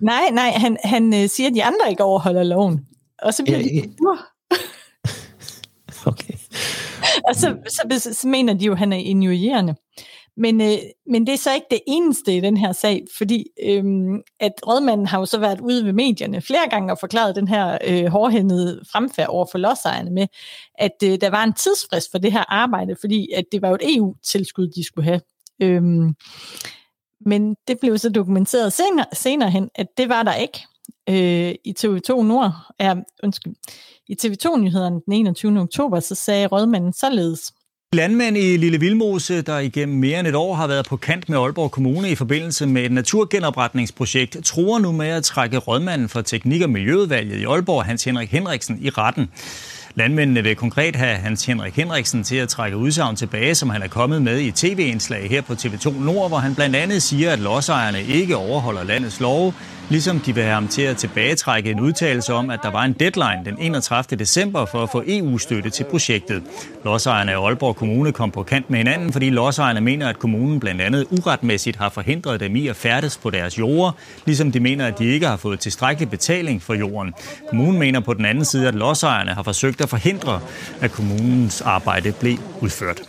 Nej, 0.00 0.30
nej, 0.32 0.50
han, 0.50 0.76
han 0.84 1.14
øh, 1.14 1.28
siger, 1.28 1.48
at 1.48 1.54
de 1.54 1.64
andre 1.64 1.90
ikke 1.90 2.04
overholder 2.04 2.42
loven. 2.42 2.86
Og 3.22 3.34
så 3.34 3.42
bliver 3.44 3.58
Ja, 3.58 3.64
de 3.64 3.94
sure. 3.98 4.18
Okay. 6.12 6.34
Og 7.28 7.36
så, 7.36 7.56
så, 7.68 8.08
så 8.12 8.28
mener 8.28 8.54
de 8.54 8.64
jo, 8.64 8.72
at 8.72 8.78
han 8.78 8.92
er 8.92 8.96
injurierende. 8.96 9.74
Men, 10.36 10.60
øh, 10.60 10.78
men 11.06 11.26
det 11.26 11.32
er 11.32 11.38
så 11.38 11.54
ikke 11.54 11.66
det 11.70 11.80
eneste 11.86 12.36
i 12.36 12.40
den 12.40 12.56
her 12.56 12.72
sag, 12.72 13.04
fordi 13.16 13.46
øh, 13.62 13.84
at 14.40 14.52
rådmanden 14.66 15.06
har 15.06 15.18
jo 15.18 15.26
så 15.26 15.38
været 15.38 15.60
ude 15.60 15.84
ved 15.84 15.92
medierne 15.92 16.40
flere 16.40 16.68
gange 16.70 16.92
og 16.92 16.98
forklaret 16.98 17.36
den 17.36 17.48
her 17.48 17.78
øh, 17.86 18.06
hårdhændede 18.06 18.80
fremfærd 18.92 19.28
over 19.28 19.46
for 19.50 19.58
lodsejerne 19.58 20.10
med, 20.10 20.26
at 20.74 20.96
øh, 21.04 21.20
der 21.20 21.30
var 21.30 21.44
en 21.44 21.52
tidsfrist 21.52 22.10
for 22.10 22.18
det 22.18 22.32
her 22.32 22.44
arbejde, 22.48 22.96
fordi 23.00 23.28
at 23.36 23.44
det 23.52 23.62
var 23.62 23.68
jo 23.68 23.74
et 23.74 23.96
EU-tilskud, 23.96 24.68
de 24.68 24.84
skulle 24.84 25.04
have. 25.04 25.20
Øh, 25.62 25.82
men 27.26 27.56
det 27.68 27.80
blev 27.80 27.98
så 27.98 28.08
dokumenteret 28.08 28.72
senere, 28.72 29.06
senere 29.12 29.50
hen, 29.50 29.70
at 29.74 29.86
det 29.96 30.08
var 30.08 30.22
der 30.22 30.34
ikke. 30.34 30.58
Øh, 31.08 31.54
I 31.64 31.74
TV2 31.78 32.22
Nord, 32.22 32.52
er, 32.78 32.94
undskyld, 33.22 33.54
i 34.08 34.16
TV2-nyhederne 34.22 35.00
den 35.06 35.12
21. 35.12 35.60
oktober, 35.60 36.00
så 36.00 36.14
sagde 36.14 36.46
rådmanden 36.46 36.92
således. 36.92 37.52
Landmænd 37.94 38.36
i 38.36 38.56
Lille 38.56 38.80
Vildmose, 38.80 39.42
der 39.42 39.58
igennem 39.58 39.98
mere 39.98 40.20
end 40.20 40.28
et 40.28 40.34
år 40.34 40.54
har 40.54 40.66
været 40.66 40.86
på 40.86 40.96
kant 40.96 41.28
med 41.28 41.38
Aalborg 41.38 41.70
Kommune 41.70 42.10
i 42.10 42.14
forbindelse 42.14 42.66
med 42.66 42.82
et 42.82 42.92
naturgenopretningsprojekt, 42.92 44.36
tror 44.44 44.78
nu 44.78 44.92
med 44.92 45.06
at 45.06 45.24
trække 45.24 45.58
rådmanden 45.58 46.08
for 46.08 46.20
Teknik- 46.20 46.62
og 46.62 46.70
Miljøudvalget 46.70 47.38
i 47.38 47.44
Aalborg, 47.44 47.84
Hans 47.84 48.04
Henrik 48.04 48.30
Henriksen, 48.30 48.78
i 48.82 48.90
retten. 48.90 49.30
Landmændene 49.94 50.42
vil 50.42 50.56
konkret 50.56 50.96
have 50.96 51.16
Hans 51.16 51.44
Henrik 51.46 51.76
Henriksen 51.76 52.24
til 52.24 52.36
at 52.36 52.48
trække 52.48 52.76
udsagn 52.76 53.16
tilbage, 53.16 53.54
som 53.54 53.70
han 53.70 53.82
er 53.82 53.88
kommet 53.88 54.22
med 54.22 54.40
i 54.40 54.50
tv-indslag 54.50 55.30
her 55.30 55.40
på 55.40 55.52
TV2 55.52 56.04
Nord, 56.04 56.28
hvor 56.28 56.38
han 56.38 56.54
blandt 56.54 56.76
andet 56.76 57.02
siger, 57.02 57.30
at 57.30 57.38
lodsejerne 57.38 58.02
ikke 58.02 58.36
overholder 58.36 58.84
landets 58.84 59.20
love, 59.20 59.52
ligesom 59.92 60.20
de 60.20 60.34
vil 60.34 60.42
have 60.42 60.54
ham 60.54 60.68
til 60.68 60.82
at 60.82 60.96
tilbagetrække 60.96 61.70
en 61.70 61.80
udtalelse 61.80 62.32
om, 62.32 62.50
at 62.50 62.60
der 62.62 62.70
var 62.70 62.84
en 62.84 62.92
deadline 62.92 63.42
den 63.44 63.56
31. 63.58 64.18
december 64.18 64.64
for 64.64 64.82
at 64.82 64.90
få 64.90 65.02
EU-støtte 65.06 65.70
til 65.70 65.84
projektet. 65.84 66.42
Lodsejerne 66.84 67.32
af 67.32 67.46
Aalborg 67.46 67.76
Kommune 67.76 68.12
kom 68.12 68.30
på 68.30 68.42
kant 68.42 68.70
med 68.70 68.78
hinanden, 68.78 69.12
fordi 69.12 69.30
lodsejerne 69.30 69.80
mener, 69.80 70.08
at 70.08 70.18
kommunen 70.18 70.60
blandt 70.60 70.80
andet 70.80 71.06
uretmæssigt 71.10 71.76
har 71.76 71.88
forhindret 71.88 72.40
dem 72.40 72.56
i 72.56 72.68
at 72.68 72.76
færdes 72.76 73.18
på 73.18 73.30
deres 73.30 73.58
jorder, 73.58 73.92
ligesom 74.26 74.52
de 74.52 74.60
mener, 74.60 74.86
at 74.86 74.98
de 74.98 75.04
ikke 75.04 75.26
har 75.26 75.36
fået 75.36 75.60
tilstrækkelig 75.60 76.10
betaling 76.10 76.62
for 76.62 76.74
jorden. 76.74 77.14
Kommunen 77.48 77.78
mener 77.78 78.00
på 78.00 78.14
den 78.14 78.24
anden 78.24 78.44
side, 78.44 78.68
at 78.68 78.74
lodsejerne 78.74 79.30
har 79.30 79.42
forsøgt 79.42 79.80
at 79.80 79.88
forhindre, 79.88 80.40
at 80.80 80.92
kommunens 80.92 81.60
arbejde 81.60 82.12
blev 82.20 82.36
udført. 82.60 83.02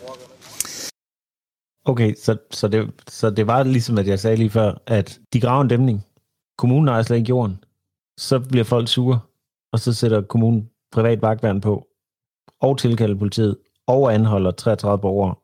Okay, 1.86 2.14
så, 2.24 2.38
så, 2.52 2.68
det, 2.68 2.92
så 3.08 3.30
det 3.30 3.48
var 3.48 3.64
ligesom, 3.64 3.98
at 3.98 4.08
jeg 4.08 4.20
sagde 4.20 4.38
lige 4.38 4.50
før, 4.50 4.74
at 4.88 5.20
de 5.34 5.42
graver 5.42 5.62
en 5.62 5.68
dæmning. 5.68 6.04
Kommunen 6.64 6.88
ejer 6.88 7.02
slet 7.02 7.18
ikke 7.18 7.30
jorden. 7.30 7.64
Så 8.18 8.40
bliver 8.40 8.64
folk 8.64 8.88
sure, 8.88 9.20
og 9.74 9.80
så 9.80 9.94
sætter 9.94 10.22
kommunen 10.22 10.70
privat 10.92 11.22
vagtværn 11.22 11.62
på, 11.62 11.88
og 12.60 12.78
tilkalder 12.78 13.16
politiet, 13.16 13.58
og 13.88 14.14
anholder 14.14 14.52
33 14.52 15.02
borgere, 15.02 15.36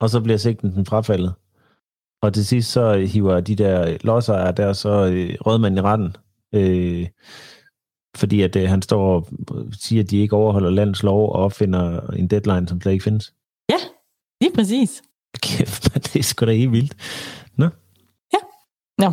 og 0.00 0.10
så 0.10 0.20
bliver 0.20 0.36
sigtelsen 0.36 0.86
frafaldet. 0.86 1.34
Og 2.22 2.34
til 2.34 2.46
sidst 2.46 2.72
så 2.72 2.96
hiver 2.96 3.40
de 3.40 3.56
der 3.56 3.96
lodsejere 4.00 4.52
der 4.52 4.72
så 4.72 5.06
øh, 5.12 5.34
rådmanden 5.46 5.78
i 5.78 5.82
retten, 5.82 6.16
øh, 6.54 7.08
fordi 8.16 8.42
at 8.42 8.56
øh, 8.56 8.68
han 8.68 8.82
står 8.82 9.14
og 9.14 9.28
siger, 9.72 10.02
at 10.02 10.10
de 10.10 10.18
ikke 10.18 10.36
overholder 10.36 10.70
landets 10.70 11.02
lov 11.02 11.32
og 11.32 11.32
opfinder 11.32 12.00
en 12.00 12.28
deadline, 12.28 12.68
som 12.68 12.80
slet 12.80 12.92
ikke 12.92 13.04
findes. 13.04 13.34
Lige 14.40 14.54
præcis. 14.54 15.02
Kæft, 15.42 15.94
det 15.94 16.16
er 16.16 16.22
sgu 16.22 16.46
da 16.46 16.52
helt 16.52 16.72
vildt. 16.72 16.94
Nå. 17.56 17.68
Nå, 18.98 19.12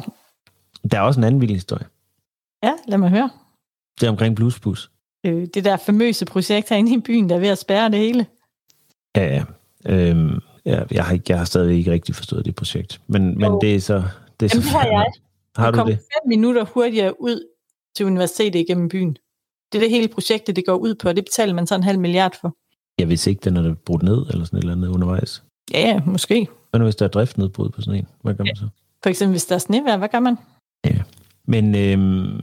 Der 0.92 0.98
er 0.98 1.02
også 1.02 1.20
en 1.20 1.24
anden 1.24 1.42
vild 1.42 1.52
historie. 1.52 1.86
ja, 2.64 2.74
lad 2.88 2.98
mig 2.98 3.10
høre. 3.10 3.30
Det 4.00 4.06
er 4.08 4.12
omkring 4.12 4.36
Bluesbus. 4.36 4.92
Øh, 5.26 5.48
det 5.54 5.66
der 5.66 5.78
famøse 5.78 6.26
projekt 6.26 6.70
herinde 6.70 6.94
i 6.94 7.00
byen, 7.00 7.30
der 7.30 7.36
er 7.36 7.40
ved 7.40 7.48
at 7.48 7.58
spærre 7.58 7.90
det 7.92 8.00
hele. 8.00 8.26
Ja, 9.16 9.24
ja. 9.36 9.44
Øhm, 9.86 10.40
ja 10.66 10.84
jeg, 10.92 11.06
har, 11.06 11.20
jeg 11.30 11.38
har 11.38 11.46
stadig 11.46 11.78
ikke 11.78 11.92
rigtig 11.92 12.16
forstået 12.16 12.46
det 12.46 12.56
projekt. 12.56 13.02
Men, 13.08 13.24
men 13.38 13.44
Jo. 13.44 13.60
det 13.62 13.76
er 13.76 13.80
så... 13.80 14.04
Det 14.40 14.46
er 14.46 14.50
så 14.50 14.56
Jamen, 14.56 14.64
det 14.68 14.72
har 14.72 14.86
jeg. 14.86 15.06
Har 15.56 15.64
Jeg 15.66 15.74
du 15.74 15.78
kom 15.78 15.88
det? 15.88 15.98
fem 15.98 16.28
minutter 16.30 16.66
hurtigere 16.66 17.22
ud 17.22 17.44
til 17.96 18.06
universitetet 18.06 18.60
igennem 18.60 18.90
byen. 18.90 19.18
Det 19.72 19.78
er 19.78 19.80
det 19.82 19.90
hele 19.90 20.08
projektet, 20.08 20.56
det 20.56 20.66
går 20.66 20.76
ud 20.76 20.96
på, 20.96 21.10
og 21.10 21.16
det 21.16 21.26
betaler 21.26 21.54
man 21.54 21.68
så 21.68 21.76
en 21.76 21.84
halv 21.84 22.00
milliard 22.00 22.38
for. 22.42 22.56
Jeg 23.00 23.10
vidste 23.10 23.30
ikke, 23.30 23.40
den 23.50 23.58
er 23.58 23.74
brudt 23.86 24.04
ned, 24.04 24.26
eller 24.30 24.46
sådan 24.46 24.58
et 24.58 24.62
eller 24.64 24.74
andet 24.76 24.88
undervejs. 24.88 25.44
Ja, 25.74 25.80
ja, 25.80 26.02
måske. 26.06 26.48
Hvad 26.70 26.80
nu, 26.80 26.84
hvis 26.84 26.96
der 26.96 27.06
er 27.06 27.10
driftnedbrud 27.10 27.70
på 27.70 27.82
sådan 27.82 28.00
en? 28.00 28.08
Hvad 28.22 28.34
gør 28.34 28.44
man 28.44 28.56
så? 28.56 28.68
For 29.04 29.10
eksempel, 29.10 29.34
hvis 29.34 29.46
der 29.46 29.56
er 29.56 29.60
snevejr, 29.60 29.98
hvad 29.98 30.10
gør 30.10 30.20
man? 30.20 30.38
Men 31.48 31.76
øhm, 31.76 32.42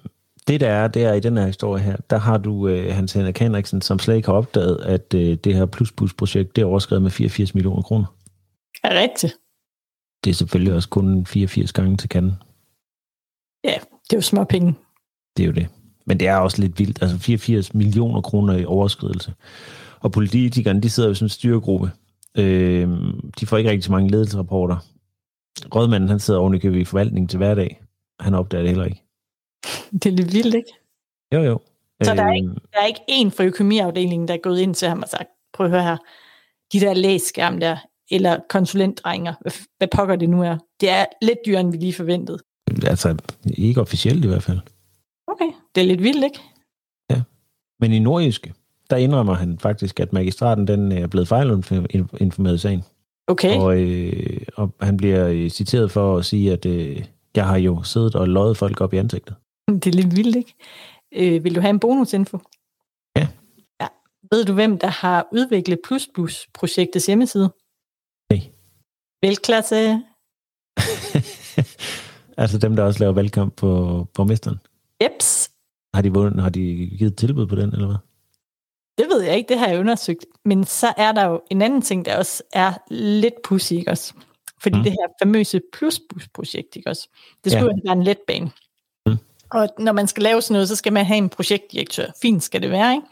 det 0.48 0.60
der 0.60 0.68
er, 0.68 0.88
det 0.88 1.04
er 1.04 1.12
i 1.12 1.20
den 1.20 1.36
her 1.36 1.46
historie 1.46 1.82
her, 1.82 1.96
der 2.10 2.18
har 2.18 2.38
du 2.38 2.68
øh, 2.68 2.94
Hans 2.94 3.12
Henrik 3.12 3.38
Henriksen, 3.38 3.82
som 3.82 3.98
slet 3.98 4.16
ikke 4.16 4.28
har 4.28 4.34
opdaget, 4.34 4.76
at 4.76 5.14
øh, 5.14 5.34
det 5.34 5.54
her 5.54 5.66
Plusbus-projekt, 5.66 6.56
det 6.56 6.62
er 6.62 6.66
overskrevet 6.66 7.02
med 7.02 7.10
84 7.10 7.54
millioner 7.54 7.82
kroner. 7.82 8.06
Er 8.82 8.88
det 8.88 8.98
rigtigt? 8.98 9.34
Det 10.24 10.30
er 10.30 10.34
selvfølgelig 10.34 10.74
også 10.74 10.88
kun 10.88 11.26
84 11.26 11.72
gange 11.72 11.96
til 11.96 12.08
kanden. 12.08 12.32
Ja, 13.64 13.74
det 14.04 14.12
er 14.12 14.16
jo 14.16 14.20
små 14.20 14.44
penge. 14.44 14.74
Det 15.36 15.42
er 15.42 15.46
jo 15.46 15.52
det. 15.52 15.68
Men 16.06 16.20
det 16.20 16.28
er 16.28 16.36
også 16.36 16.60
lidt 16.60 16.78
vildt. 16.78 17.02
Altså 17.02 17.18
84 17.18 17.74
millioner 17.74 18.20
kroner 18.20 18.56
i 18.56 18.64
overskridelse. 18.64 19.34
Og 20.00 20.12
politikerne, 20.12 20.80
de 20.80 20.90
sidder 20.90 21.08
jo 21.08 21.14
i 21.14 21.22
en 21.22 21.28
styregruppe. 21.28 21.90
Øh, 22.38 22.88
de 23.40 23.46
får 23.46 23.56
ikke 23.56 23.70
rigtig 23.70 23.84
så 23.84 23.92
mange 23.92 24.10
ledelsesrapporter. 24.10 24.76
Rådmanden, 25.74 26.08
han 26.08 26.20
sidder 26.20 26.40
oven 26.40 26.54
i 26.54 26.84
forvaltningen 26.84 27.28
til 27.28 27.36
hverdag. 27.36 27.83
Han 28.20 28.34
opdager 28.34 28.62
det 28.62 28.70
heller 28.70 28.84
ikke. 28.84 29.02
Det 29.92 30.06
er 30.06 30.10
lidt 30.10 30.32
vildt, 30.32 30.54
ikke? 30.54 30.72
Jo, 31.34 31.42
jo. 31.42 31.60
Så 32.02 32.14
der 32.14 32.22
er 32.22 32.36
Øhm, 32.42 32.58
Der 32.72 32.80
er 32.80 32.86
ikke 32.86 33.00
en 33.08 33.30
fra 33.30 33.44
økonomiafdelingen, 33.44 34.28
der 34.28 34.34
er 34.34 34.38
gået 34.38 34.60
ind 34.60 34.74
til 34.74 34.88
ham 34.88 35.02
og 35.02 35.08
sagt, 35.08 35.28
prøv 35.52 35.66
at 35.66 35.70
høre 35.72 35.82
her, 35.82 35.96
de 36.72 36.80
der 36.80 36.94
læsskærm 36.94 37.60
der, 37.60 37.76
eller 38.10 38.38
konsulentdrenger, 38.48 39.34
hvad, 39.78 39.88
pokker 39.88 40.16
det 40.16 40.30
nu 40.30 40.42
er. 40.42 40.58
Det 40.80 40.88
er 40.90 41.04
lidt 41.22 41.38
dyrere, 41.46 41.60
end 41.60 41.70
vi 41.72 41.76
lige 41.76 41.92
forventede. 41.92 42.38
Altså, 42.86 43.16
ikke 43.56 43.80
officielt 43.80 44.24
i 44.24 44.28
hvert 44.28 44.42
fald. 44.42 44.58
Okay, 45.26 45.52
det 45.74 45.80
er 45.80 45.86
lidt 45.86 46.02
vildt, 46.02 46.24
ikke? 46.24 46.40
Men 47.80 47.92
i 47.92 47.98
Nordjyske, 47.98 48.54
der 48.90 48.96
indrømmer 48.96 49.34
han 49.34 49.58
faktisk, 49.58 50.00
at 50.00 50.12
magistraten 50.12 50.66
den 50.66 50.92
er 50.92 51.06
blevet 51.06 51.28
fejlinformeret 51.28 52.54
i 52.54 52.58
sagen. 52.58 52.82
Okay, 53.26 53.58
Og, 53.58 53.80
øh, 53.80 54.40
og 54.56 54.72
han 54.80 54.96
bliver 54.96 55.28
øh, 55.28 55.50
citeret 55.50 55.90
for 55.90 56.16
at 56.16 56.24
sige, 56.24 56.52
at 56.52 56.66
øh, 56.66 57.04
jeg 57.36 57.46
har 57.46 57.56
jo 57.56 57.82
siddet 57.82 58.14
og 58.14 58.28
løjet 58.28 58.56
folk 58.56 58.80
op 58.80 58.94
i 58.94 58.96
ansigtet. 58.96 59.36
det 59.68 59.86
er 59.86 59.90
lidt 59.92 60.16
vildt, 60.16 60.36
ikke? 60.36 60.54
Øh, 61.12 61.44
vil 61.44 61.54
du 61.54 61.60
have 61.60 61.70
en 61.70 61.80
bonusinfo? 61.80 62.38
Ja. 63.16 63.28
ja. 63.80 63.88
Ved 64.30 64.44
du, 64.44 64.52
hvem 64.52 64.78
der 64.78 64.88
har 64.88 65.28
udviklet 65.32 65.78
Plus 65.84 66.08
Plus-projektets 66.14 67.06
hjemmeside? 67.06 67.52
Nej. 68.30 68.40
Velklasse. 69.22 70.02
altså 72.42 72.58
dem, 72.58 72.76
der 72.76 72.82
også 72.82 73.00
laver 73.00 73.12
valgkamp 73.12 73.56
på 73.56 73.68
borgmesteren. 74.14 74.58
Eps. 75.00 75.50
Har 75.94 76.02
de, 76.02 76.12
vundet, 76.14 76.42
har 76.42 76.50
de 76.50 76.90
givet 76.98 77.16
tilbud 77.16 77.46
på 77.46 77.54
den, 77.54 77.72
eller 77.72 77.86
hvad? 77.86 77.96
Det 78.98 79.06
ved 79.10 79.22
jeg 79.22 79.36
ikke, 79.36 79.48
det 79.48 79.58
har 79.58 79.68
jeg 79.68 79.80
undersøgt. 79.80 80.26
Men 80.44 80.64
så 80.64 80.94
er 80.96 81.12
der 81.12 81.24
jo 81.24 81.40
en 81.50 81.62
anden 81.62 81.82
ting, 81.82 82.04
der 82.04 82.16
også 82.16 82.42
er 82.52 82.72
lidt 82.90 83.34
pussy, 83.44 83.72
ikke 83.72 83.90
også? 83.90 84.14
Fordi 84.62 84.76
Mm. 84.76 84.82
det 84.82 84.92
her 84.92 85.06
famøse 85.22 85.60
plusbus-projekt, 85.72 86.76
ikke 86.76 86.90
også? 86.90 87.08
Det 87.44 87.52
skulle 87.52 87.74
Ja. 87.74 87.80
være 87.84 87.92
en 87.98 88.02
letbane. 88.04 88.50
Mm. 89.06 89.16
Og 89.50 89.68
når 89.78 89.92
man 89.92 90.06
skal 90.08 90.22
lave 90.22 90.42
sådan 90.42 90.52
noget, 90.52 90.68
så 90.68 90.76
skal 90.76 90.92
man 90.92 91.04
have 91.06 91.18
en 91.18 91.28
projektdirektør. 91.28 92.06
Fint 92.22 92.42
skal 92.42 92.62
det 92.62 92.70
være, 92.70 92.94
ikke? 92.94 93.06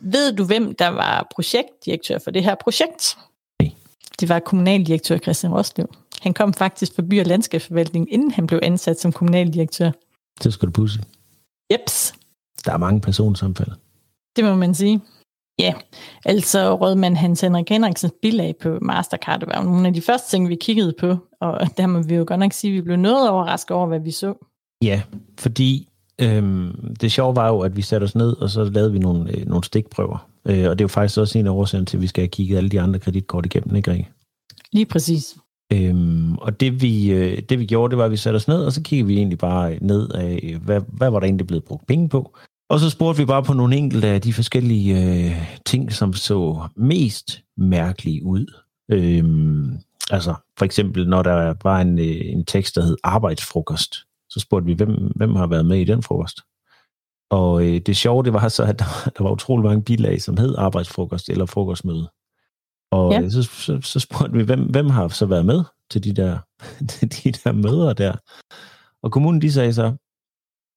Ved 0.00 0.32
du, 0.36 0.44
hvem 0.44 0.74
der 0.74 0.88
var 0.88 1.26
projektdirektør 1.34 2.18
for 2.18 2.30
det 2.30 2.44
her 2.44 2.54
projekt? 2.54 3.18
Nej. 3.62 3.70
Det 4.20 4.28
var 4.28 4.38
kommunaldirektør 4.38 5.18
Christian 5.18 5.52
Roslev. 5.54 5.88
Han 6.22 6.34
kom 6.34 6.54
faktisk 6.54 6.94
fra 6.94 7.02
by- 7.02 7.20
og 7.20 7.26
landskabsforvaltningen, 7.26 8.08
inden 8.12 8.30
han 8.30 8.46
blev 8.46 8.60
ansat 8.62 9.00
som 9.00 9.12
kommunaldirektør. 9.12 9.90
Så 10.40 10.50
skal 10.50 10.66
du 10.66 10.72
pusse. 10.72 11.00
Jeps, 11.72 12.14
Der 12.64 12.72
er 12.72 12.76
mange 12.76 13.00
personsamfald. 13.00 13.68
Det 14.36 14.44
må 14.44 14.54
man 14.54 14.74
sige. 14.74 15.00
Ja, 15.58 15.74
altså 16.24 16.74
rådmand 16.74 17.16
Hans 17.16 17.40
Henrik 17.40 17.68
Henriksens 17.68 18.12
bilag 18.22 18.54
på 18.62 18.78
Mastercard 18.82 19.46
var 19.46 19.62
nogle 19.62 19.86
af 19.86 19.94
de 19.94 20.02
første 20.02 20.30
ting, 20.30 20.48
vi 20.48 20.56
kiggede 20.60 20.94
på, 21.00 21.16
og 21.40 21.60
der 21.76 21.86
må 21.86 22.02
vi 22.02 22.14
jo 22.14 22.24
godt 22.26 22.40
nok 22.40 22.52
sige, 22.52 22.70
at 22.70 22.74
vi 22.74 22.80
blev 22.80 22.96
noget 22.96 23.30
overrasket 23.30 23.76
over, 23.76 23.86
hvad 23.86 24.00
vi 24.00 24.10
så. 24.10 24.34
Ja, 24.82 25.02
fordi 25.38 25.88
øhm, 26.20 26.94
det 27.00 27.12
sjove 27.12 27.36
var 27.36 27.48
jo, 27.48 27.60
at 27.60 27.76
vi 27.76 27.82
satte 27.82 28.04
os 28.04 28.14
ned, 28.14 28.36
og 28.36 28.50
så 28.50 28.64
lavede 28.64 28.92
vi 28.92 28.98
nogle, 28.98 29.30
øh, 29.30 29.46
nogle 29.46 29.64
stikprøver. 29.64 30.28
Øh, 30.46 30.70
og 30.70 30.78
det 30.78 30.80
er 30.80 30.84
jo 30.84 30.88
faktisk 30.88 31.18
også 31.18 31.38
en 31.38 31.46
af 31.46 31.50
årsagen 31.50 31.86
til, 31.86 31.96
at 31.96 32.02
vi 32.02 32.06
skal 32.06 32.22
have 32.22 32.28
kigget 32.28 32.56
alle 32.56 32.70
de 32.70 32.80
andre 32.80 32.98
kreditkort 32.98 33.46
igennem, 33.46 33.76
ikke 33.76 33.90
Rikke? 33.90 34.08
Lige 34.72 34.86
præcis. 34.86 35.36
Øhm, 35.72 36.34
og 36.38 36.60
det 36.60 36.82
vi, 36.82 37.10
øh, 37.10 37.42
det 37.48 37.58
vi 37.58 37.66
gjorde, 37.66 37.90
det 37.90 37.98
var, 37.98 38.04
at 38.04 38.10
vi 38.10 38.16
satte 38.16 38.36
os 38.36 38.48
ned, 38.48 38.64
og 38.64 38.72
så 38.72 38.82
kiggede 38.82 39.06
vi 39.06 39.16
egentlig 39.16 39.38
bare 39.38 39.78
ned 39.80 40.08
af, 40.08 40.56
hvad, 40.64 40.80
hvad 40.88 41.10
var 41.10 41.20
der 41.20 41.26
egentlig 41.26 41.46
blevet 41.46 41.64
brugt 41.64 41.86
penge 41.86 42.08
på, 42.08 42.36
Og 42.68 42.80
så 42.80 42.90
spurgte 42.90 43.18
vi 43.18 43.26
bare 43.26 43.42
på 43.42 43.52
nogle 43.52 43.76
enkelte 43.76 44.08
af 44.08 44.20
de 44.20 44.32
forskellige 44.32 45.02
øh, 45.02 45.60
ting, 45.66 45.92
som 45.92 46.12
så 46.12 46.68
mest 46.76 47.42
mærkelige 47.56 48.24
ud. 48.24 48.46
Øhm, 48.90 49.78
altså 50.10 50.34
for 50.58 50.64
eksempel, 50.64 51.08
når 51.08 51.22
der 51.22 51.54
var 51.62 51.80
en, 51.80 51.98
øh, 51.98 52.20
en 52.24 52.44
tekst, 52.44 52.74
der 52.74 52.82
hed 52.82 52.96
arbejdsfrokost, 53.04 53.94
så 54.30 54.40
spurgte 54.40 54.66
vi, 54.66 54.72
hvem, 54.72 55.12
hvem 55.16 55.36
har 55.36 55.46
været 55.46 55.66
med 55.66 55.78
i 55.78 55.84
den 55.84 56.02
frokost? 56.02 56.40
Og 57.30 57.66
øh, 57.66 57.80
det 57.80 57.96
sjove, 57.96 58.24
det 58.24 58.32
var 58.32 58.48
så, 58.48 58.62
at 58.62 58.78
der, 58.78 59.10
der 59.18 59.24
var 59.24 59.30
utrolig 59.30 59.64
mange 59.64 59.82
bilag, 59.82 60.22
som 60.22 60.36
hed 60.36 60.54
arbejdsfrokost 60.58 61.28
eller 61.28 61.46
frokostmøde. 61.46 62.10
Og 62.90 63.12
ja. 63.12 63.22
Øh, 63.22 63.30
så, 63.30 63.42
så, 63.42 63.80
så 63.82 64.00
spurgte 64.00 64.32
vi, 64.32 64.42
hvem, 64.44 64.60
hvem 64.60 64.90
har 64.90 65.08
så 65.08 65.26
været 65.26 65.46
med 65.46 65.64
til 65.90 66.04
de 66.04 66.12
der, 66.12 66.38
til 66.92 67.24
de 67.24 67.32
der 67.32 67.52
møder 67.52 67.92
der? 67.92 68.16
Og 69.02 69.12
kommunen, 69.12 69.42
de 69.42 69.52
sagde 69.52 69.74
så, 69.74 69.94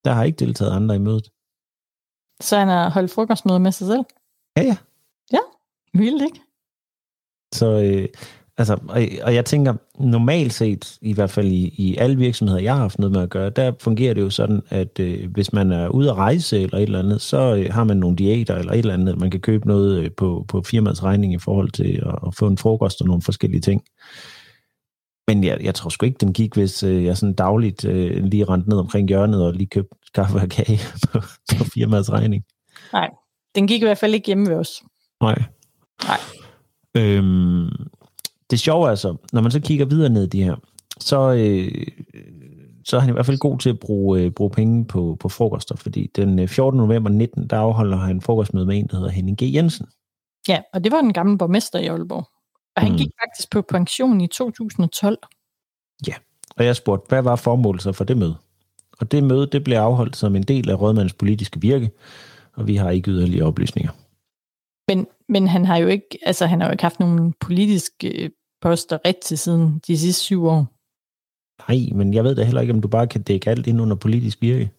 der 0.06 0.12
har 0.12 0.23
ikke 0.23 0.45
deltaget 0.45 0.71
andre 0.71 0.95
i 0.95 0.99
mødet. 0.99 1.30
Så 2.41 2.58
han 2.58 2.67
har 2.67 2.89
holdt 2.89 3.12
frokostmøde 3.12 3.60
med 3.60 3.71
sig 3.71 3.88
selv? 3.88 4.04
Ja, 4.58 4.62
ja. 4.62 4.78
Ja, 5.34 5.39
vildt 5.93 6.23
ikke? 6.23 6.41
Så, 7.54 7.65
øh, 7.65 8.08
altså, 8.58 8.73
og, 8.89 9.02
og 9.23 9.36
jeg 9.36 9.45
tænker, 9.45 9.73
normalt 9.99 10.54
set, 10.54 10.97
i 11.02 11.13
hvert 11.13 11.30
fald 11.30 11.47
i, 11.47 11.73
i 11.78 11.97
alle 11.97 12.17
virksomheder, 12.17 12.62
jeg 12.62 12.73
har 12.73 12.82
haft 12.82 12.99
noget 12.99 13.12
med 13.12 13.21
at 13.21 13.30
gøre, 13.30 13.49
der 13.49 13.71
fungerer 13.80 14.13
det 14.13 14.21
jo 14.21 14.30
sådan, 14.30 14.62
at 14.69 14.99
øh, 14.99 15.32
hvis 15.32 15.54
man 15.54 15.71
er 15.71 15.88
ude 15.88 16.10
at 16.10 16.15
rejse 16.15 16.62
eller 16.62 16.78
et 16.78 16.84
eller 16.84 16.99
andet, 16.99 17.21
så 17.21 17.56
øh, 17.56 17.73
har 17.73 17.84
man 17.84 17.97
nogle 17.97 18.17
diæter 18.17 18.56
eller 18.56 18.73
et 18.73 18.80
eller 18.80 18.93
andet, 18.93 19.19
man 19.19 19.32
kan 19.32 19.39
købe 19.39 19.67
noget 19.67 19.99
øh, 19.99 20.12
på, 20.12 20.45
på 20.47 20.62
firmaets 20.62 21.04
regning 21.04 21.34
i 21.34 21.39
forhold 21.39 21.71
til 21.71 22.04
at, 22.06 22.15
at 22.28 22.36
få 22.36 22.47
en 22.47 22.58
frokost 22.58 23.02
og 23.02 23.08
nogle 23.08 23.21
forskellige 23.21 23.62
ting. 23.62 23.84
Men 25.28 25.43
jeg, 25.43 25.58
jeg 25.63 25.75
tror 25.75 25.89
sgu 25.89 26.06
ikke, 26.06 26.17
den 26.17 26.34
gik, 26.34 26.54
hvis 26.54 26.84
øh, 26.84 27.06
jeg 27.06 27.17
sådan 27.17 27.34
dagligt 27.34 27.86
øh, 27.86 28.23
lige 28.23 28.45
rent 28.45 28.67
ned 28.67 28.78
omkring 28.78 29.08
hjørnet 29.08 29.45
og 29.45 29.54
lige 29.54 29.67
købte 29.67 29.95
kaffe 30.15 30.38
og 30.38 30.50
kage 30.50 30.80
på, 31.12 31.19
på 31.58 31.63
firmaets 31.74 32.12
regning. 32.12 32.43
Nej, 32.93 33.10
den 33.56 33.67
gik 33.67 33.82
i 33.82 33.86
hvert 33.86 33.98
fald 33.98 34.13
ikke 34.13 34.28
hjemme 34.28 34.50
ved 34.50 34.56
os. 34.56 34.84
Nej. 35.22 35.43
Nej. 36.04 36.19
Øhm, 36.95 37.69
det 38.50 38.60
sjove 38.60 38.86
er 38.86 38.89
altså, 38.89 39.15
når 39.34 39.41
man 39.41 39.52
så 39.52 39.60
kigger 39.60 39.86
videre 39.86 40.10
ned 40.10 40.24
i 40.24 40.30
de 40.30 40.43
her, 40.43 40.56
så, 41.00 41.32
øh, 41.32 41.88
så 42.86 42.95
er 42.95 43.00
han 43.00 43.10
i 43.10 43.13
hvert 43.13 43.26
fald 43.26 43.38
god 43.38 43.60
til 43.60 43.69
at 43.69 43.80
bruge, 43.80 44.22
øh, 44.22 44.32
bruge 44.32 44.52
penge 44.52 44.86
på, 44.86 45.17
på 45.19 45.30
frokoster, 45.30 45.76
fordi 45.76 46.12
den 46.15 46.48
14. 46.48 46.80
Øh, 46.80 46.88
november 46.88 47.10
19, 47.10 47.48
der 47.48 47.58
afholder 47.58 47.98
han 47.98 48.22
frokostmøde 48.22 48.65
med 48.65 48.78
en, 48.78 48.88
der 48.88 48.98
hedder 48.98 49.12
Henning 49.12 49.38
G. 49.38 49.41
Jensen. 49.41 49.88
Ja, 50.48 50.62
og 50.74 50.84
det 50.84 50.91
var 50.91 51.02
den 51.02 51.13
gamle 51.13 51.38
borgmester 51.38 51.80
i 51.80 51.86
Aalborg. 51.86 52.28
Og 52.76 52.82
han 52.82 52.91
mm. 52.91 52.98
gik 52.98 53.10
faktisk 53.22 53.52
på 53.52 53.62
pension 53.62 54.22
i 54.22 54.28
2012. 54.28 55.17
Ja, 56.08 56.13
og 56.58 56.65
jeg 56.65 56.76
spurgte, 56.76 57.06
hvad 57.10 57.22
var 57.22 57.36
formålet 57.36 57.82
så 57.82 57.91
for 57.91 58.04
det 58.04 58.17
møde? 58.17 58.36
Og 59.00 59.12
det 59.12 59.24
møde, 59.24 59.48
det 59.48 59.64
blev 59.64 59.78
afholdt 59.78 60.16
som 60.16 60.36
en 60.36 60.44
del 60.44 60.70
af 60.70 60.82
rådmandens 60.82 61.14
politiske 61.14 61.62
virke, 61.62 61.92
og 62.54 62.68
vi 62.68 62.76
har 62.76 62.90
ikke 62.90 63.12
yderligere 63.12 63.48
oplysninger. 63.48 63.92
Men, 64.90 65.08
men 65.30 65.48
han 65.48 65.66
har 65.66 65.78
jo 65.78 65.88
ikke, 65.88 66.20
altså 66.26 66.46
han 66.46 66.62
har 66.62 66.68
jo 66.68 66.72
ikke 66.72 66.84
haft 66.84 67.00
nogen 67.00 67.34
politiske 67.34 68.24
øh, 68.24 68.30
poster 68.62 68.98
rigtig 69.06 69.40
siden 69.40 69.82
de 69.88 69.98
sidste 69.98 70.24
syv 70.24 70.46
år. 70.46 70.68
Nej, 71.68 71.98
men 71.98 72.14
jeg 72.14 72.24
ved 72.24 72.36
da 72.36 72.44
heller 72.44 72.62
ikke, 72.62 72.74
om 72.74 72.82
du 72.82 72.88
bare 72.88 73.08
kan 73.08 73.22
dække 73.22 73.50
alt 73.50 73.68
ind 73.68 73.82
under 73.82 73.96
politisk 73.96 74.42
virke. 74.42 74.72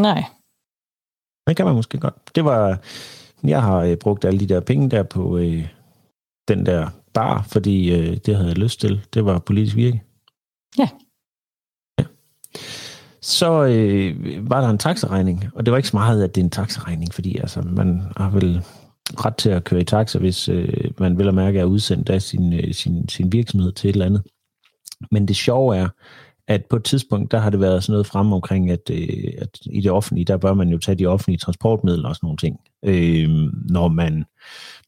Nej. 0.00 0.22
Det 1.46 1.56
kan 1.56 1.66
man 1.66 1.74
måske 1.74 1.98
godt. 2.00 2.34
Det 2.34 2.44
var, 2.44 2.80
jeg 3.44 3.62
har 3.62 3.78
øh, 3.78 3.96
brugt 3.96 4.24
alle 4.24 4.40
de 4.40 4.48
der 4.48 4.60
penge 4.60 4.90
der 4.90 5.02
på 5.02 5.38
øh, 5.38 5.68
den 6.48 6.66
der 6.66 6.88
bar, 7.12 7.42
fordi 7.42 7.92
øh, 7.92 8.16
det 8.16 8.36
havde 8.36 8.48
jeg 8.48 8.58
lyst 8.58 8.80
til. 8.80 9.06
Det 9.14 9.24
var 9.24 9.38
politisk 9.38 9.76
virke. 9.76 10.02
Ja. 10.78 10.82
ja. 10.82 10.88
Så 13.22 13.64
øh, 13.64 14.50
var 14.50 14.60
der 14.60 14.68
en 14.68 14.78
taxaregning, 14.78 15.44
og 15.54 15.66
det 15.66 15.72
var 15.72 15.76
ikke 15.76 15.88
så 15.88 15.96
meget, 15.96 16.24
at 16.24 16.34
det 16.34 16.40
er 16.40 16.44
en 16.44 16.50
taxaregning, 16.50 17.14
fordi 17.14 17.38
altså, 17.38 17.62
man 17.62 18.02
har 18.16 18.30
vel 18.30 18.62
ret 19.24 19.36
til 19.36 19.50
at 19.50 19.64
køre 19.64 19.80
i 19.80 19.84
taxa, 19.84 20.18
hvis 20.18 20.48
øh, 20.48 20.90
man 20.98 21.18
vil 21.18 21.28
at 21.28 21.34
mærke 21.34 21.58
er 21.58 21.64
udsendt 21.64 22.10
af 22.10 22.22
sin, 22.22 22.52
øh, 22.52 22.74
sin, 22.74 23.08
sin 23.08 23.32
virksomhed 23.32 23.72
til 23.72 23.90
et 23.90 23.92
eller 23.92 24.06
andet. 24.06 24.22
Men 25.10 25.28
det 25.28 25.36
sjove 25.36 25.76
er, 25.76 25.88
at 26.48 26.64
på 26.70 26.76
et 26.76 26.84
tidspunkt, 26.84 27.32
der 27.32 27.38
har 27.38 27.50
det 27.50 27.60
været 27.60 27.82
sådan 27.82 27.92
noget 27.92 28.06
frem 28.06 28.32
omkring, 28.32 28.70
at, 28.70 28.90
øh, 28.90 29.32
at 29.38 29.58
i 29.66 29.80
det 29.80 29.90
offentlige, 29.90 30.24
der 30.24 30.36
bør 30.36 30.54
man 30.54 30.68
jo 30.68 30.78
tage 30.78 30.98
de 30.98 31.06
offentlige 31.06 31.38
transportmidler 31.38 32.08
og 32.08 32.16
sådan 32.16 32.26
nogle 32.26 32.36
ting, 32.36 32.56
øh, 32.84 33.52
når 33.70 33.88
man 33.88 34.24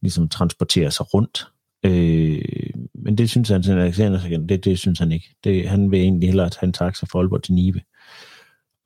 ligesom 0.02 0.28
transporterer 0.28 0.90
sig 0.90 1.14
rundt. 1.14 1.46
Øh, 1.84 2.70
men 2.94 3.18
det 3.18 3.30
synes 3.30 3.48
han, 3.48 3.62
det, 3.62 4.64
det 4.64 4.78
synes 4.78 4.98
han 4.98 5.12
ikke. 5.12 5.34
Det, 5.44 5.68
han 5.68 5.90
vil 5.90 6.00
egentlig 6.00 6.28
hellere 6.28 6.50
tage 6.50 6.66
en 6.66 6.72
taxa 6.72 7.06
fra 7.10 7.18
Aalborg 7.18 7.42
til 7.42 7.54
Nibe. 7.54 7.80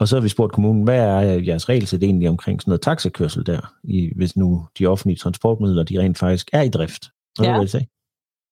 Og 0.01 0.09
så 0.09 0.17
har 0.17 0.21
vi 0.21 0.29
spurgt 0.29 0.53
kommunen, 0.53 0.85
hvad 0.85 0.99
er 0.99 1.21
jeres 1.21 1.69
regelsæt 1.69 2.03
egentlig 2.03 2.29
omkring 2.29 2.61
sådan 2.61 2.71
noget 2.71 2.81
taxakørsel 2.81 3.47
der, 3.47 3.75
i, 3.85 4.13
hvis 4.17 4.37
nu 4.37 4.67
de 4.79 4.87
offentlige 4.87 5.19
transportmidler, 5.19 5.83
de 5.83 6.01
rent 6.01 6.19
faktisk 6.19 6.51
er 6.53 6.63
i 6.63 6.69
drift? 6.69 7.05
Hvad 7.39 7.49
ja. 7.49 7.61
det? 7.61 7.87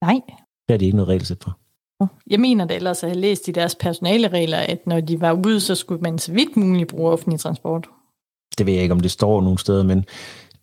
Nej. 0.05 0.21
Det 0.69 0.75
er 0.75 0.79
de 0.79 0.85
ikke 0.85 0.97
noget 0.97 1.09
regelsæt 1.09 1.39
for. 1.43 1.59
Jeg 2.31 2.41
mener 2.41 2.65
det 2.65 2.77
ellers, 2.77 3.03
at 3.03 3.09
jeg 3.09 3.17
har 3.17 3.21
læst 3.21 3.49
i 3.49 3.51
deres 3.51 3.75
personaleregler, 3.75 4.59
at 4.59 4.87
når 4.87 5.01
de 5.01 5.21
var 5.21 5.33
ude, 5.47 5.61
så 5.61 5.75
skulle 5.75 6.01
man 6.01 6.19
så 6.19 6.33
vidt 6.33 6.57
muligt 6.57 6.89
bruge 6.89 7.13
offentlig 7.13 7.41
transport. 7.41 7.89
Det 8.59 8.67
ved 8.67 8.73
jeg 8.73 8.83
ikke, 8.83 8.95
om 8.95 9.01
det 9.01 9.11
står 9.11 9.41
nogen 9.41 9.59
steder, 9.59 9.83
men 9.83 10.05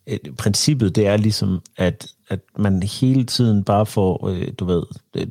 øh, 0.07 0.19
princippet 0.37 0.95
det 0.95 1.07
er 1.07 1.17
ligesom, 1.17 1.61
at, 1.77 2.07
at 2.29 2.39
man 2.57 2.83
hele 2.83 3.23
tiden 3.25 3.63
bare 3.63 3.85
får, 3.85 4.27
øh, 4.27 4.47
du 4.59 4.65
ved, 4.65 4.83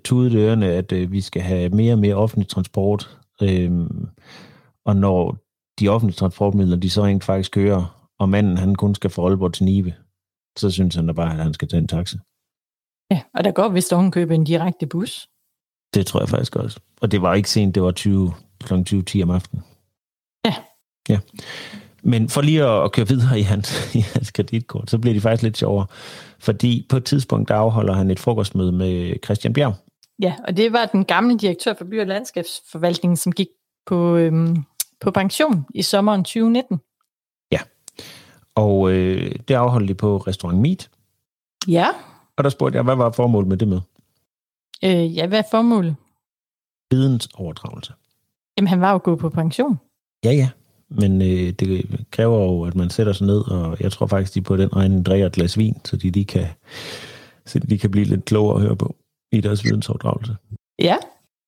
tudet 0.05 0.35
ørerne, 0.35 0.67
at 0.67 0.93
øh, 0.93 1.13
vi 1.13 1.21
skal 1.21 1.43
have 1.43 1.69
mere 1.69 1.93
og 1.93 1.99
mere 1.99 2.15
offentlig 2.15 2.49
transport. 2.49 3.19
Øh, 3.43 3.71
og 4.85 4.97
når 4.97 5.42
de 5.81 5.89
offentlige 5.89 6.17
transportmidler, 6.17 6.77
de 6.77 6.91
så 6.91 7.05
rent 7.05 7.25
faktisk 7.25 7.53
kører, 7.53 8.09
og 8.19 8.29
manden 8.29 8.59
han 8.59 8.75
kun 8.75 8.95
skal 8.95 9.11
fra 9.11 9.23
Aalborg 9.23 9.53
til 9.53 9.65
Nive, 9.65 9.93
så 10.59 10.71
synes 10.71 10.95
han 10.95 11.07
da 11.07 11.13
bare, 11.13 11.31
at 11.31 11.45
han 11.45 11.55
skal 11.55 11.69
tage 11.69 11.81
en 11.81 11.89
taxa. 11.89 12.19
Ja, 13.11 13.21
og 13.35 13.45
der 13.45 13.51
går 13.51 13.69
vist 13.69 13.95
købe 14.13 14.35
en 14.35 14.45
direkte 14.45 14.87
bus. 14.87 15.29
Det 15.95 16.07
tror 16.07 16.21
jeg 16.21 16.29
faktisk 16.29 16.57
også. 16.57 16.81
Og 17.01 17.13
det 17.13 17.23
var 17.23 17.35
ikke 17.35 17.51
sent, 17.51 17.75
det 17.75 17.83
var 17.83 17.91
20, 17.91 18.33
kl. 18.65 18.75
20.10 18.75 19.23
om 19.23 19.31
aftenen. 19.31 19.65
Ja. 20.45 20.55
Ja. 21.09 21.19
Men 22.03 22.29
for 22.29 22.41
lige 22.41 22.65
at 22.65 22.93
køre 22.93 23.09
videre 23.09 23.39
i 23.39 23.43
hans, 23.43 23.71
i 23.99 24.01
hans 24.01 24.31
kreditkort, 24.31 24.91
så 24.91 24.99
bliver 24.99 25.15
de 25.15 25.21
faktisk 25.21 25.43
lidt 25.43 25.57
sjovere. 25.57 25.87
Fordi 26.39 26.87
på 26.89 26.97
et 26.97 27.05
tidspunkt, 27.05 27.49
der 27.49 27.55
afholder 27.55 27.95
han 27.95 28.11
et 28.11 28.21
frokostmøde 28.21 28.73
med 28.73 29.15
Christian 29.25 29.53
Bjerg. 29.53 29.75
Ja, 30.23 30.35
og 30.49 30.57
det 30.57 30.73
var 30.73 30.87
den 30.87 31.05
gamle 31.05 31.39
direktør 31.39 31.75
for 31.79 31.85
by- 31.85 32.01
og 32.01 32.07
landskabsforvaltningen, 32.07 33.17
som 33.17 33.33
gik 33.33 33.47
på 33.87 34.17
øhm, 34.17 34.57
på 35.03 35.11
pension 35.11 35.65
i 35.75 35.83
sommeren 35.83 36.25
2019. 36.25 36.81
Ja, 37.53 37.59
og 38.55 38.93
øh, 38.93 39.35
det 39.49 39.55
afholdt 39.55 39.89
de 39.89 39.95
på 39.95 40.17
Restaurant 40.17 40.59
Meat. 40.59 40.91
Ja. 41.69 41.87
Og 42.37 42.45
der 42.45 42.51
spurgte 42.51 42.77
jeg, 42.77 42.85
hvad 42.85 42.97
var 42.97 43.11
formålet 43.11 43.49
med 43.49 43.57
det 43.57 43.69
med? 43.69 43.81
Øh, 44.85 45.17
ja, 45.17 45.27
hvad 45.27 45.39
er 45.39 45.49
formålet? 45.51 45.97
Vidensoverdragelse. 46.91 47.93
Jamen, 48.57 48.69
han 48.69 48.81
var 48.81 48.93
jo 48.93 49.01
gået 49.05 49.19
på 49.19 49.29
pension. 49.29 49.79
Ja, 50.25 50.33
ja. 50.33 50.51
Men 50.89 51.23
øh, 51.23 51.51
det 51.51 52.01
kræver 52.11 52.43
jo, 52.43 52.63
at 52.63 52.75
man 52.75 52.91
sætter 52.91 53.13
sig 53.13 53.27
ned, 53.27 53.51
og 53.51 53.77
jeg 53.81 53.93
tror 53.93 54.07
faktisk, 54.07 54.35
de 54.35 54.43
på 54.43 54.57
den 54.57 54.77
regning 54.77 55.07
drikker 55.07 55.27
et 55.27 55.33
glas 55.33 55.59
vin, 55.59 55.81
så 55.85 55.97
de 55.97 56.11
lige 56.11 56.25
kan, 56.25 56.47
så 57.47 57.59
de 57.59 57.79
kan 57.79 57.91
blive 57.91 58.07
lidt 58.07 58.25
klogere 58.25 58.57
at 58.57 58.63
høre 58.63 58.77
på 58.77 58.97
i 59.33 59.41
deres 59.41 59.65
vidensoverdragelse. 59.65 60.37
Ja. 60.79 60.97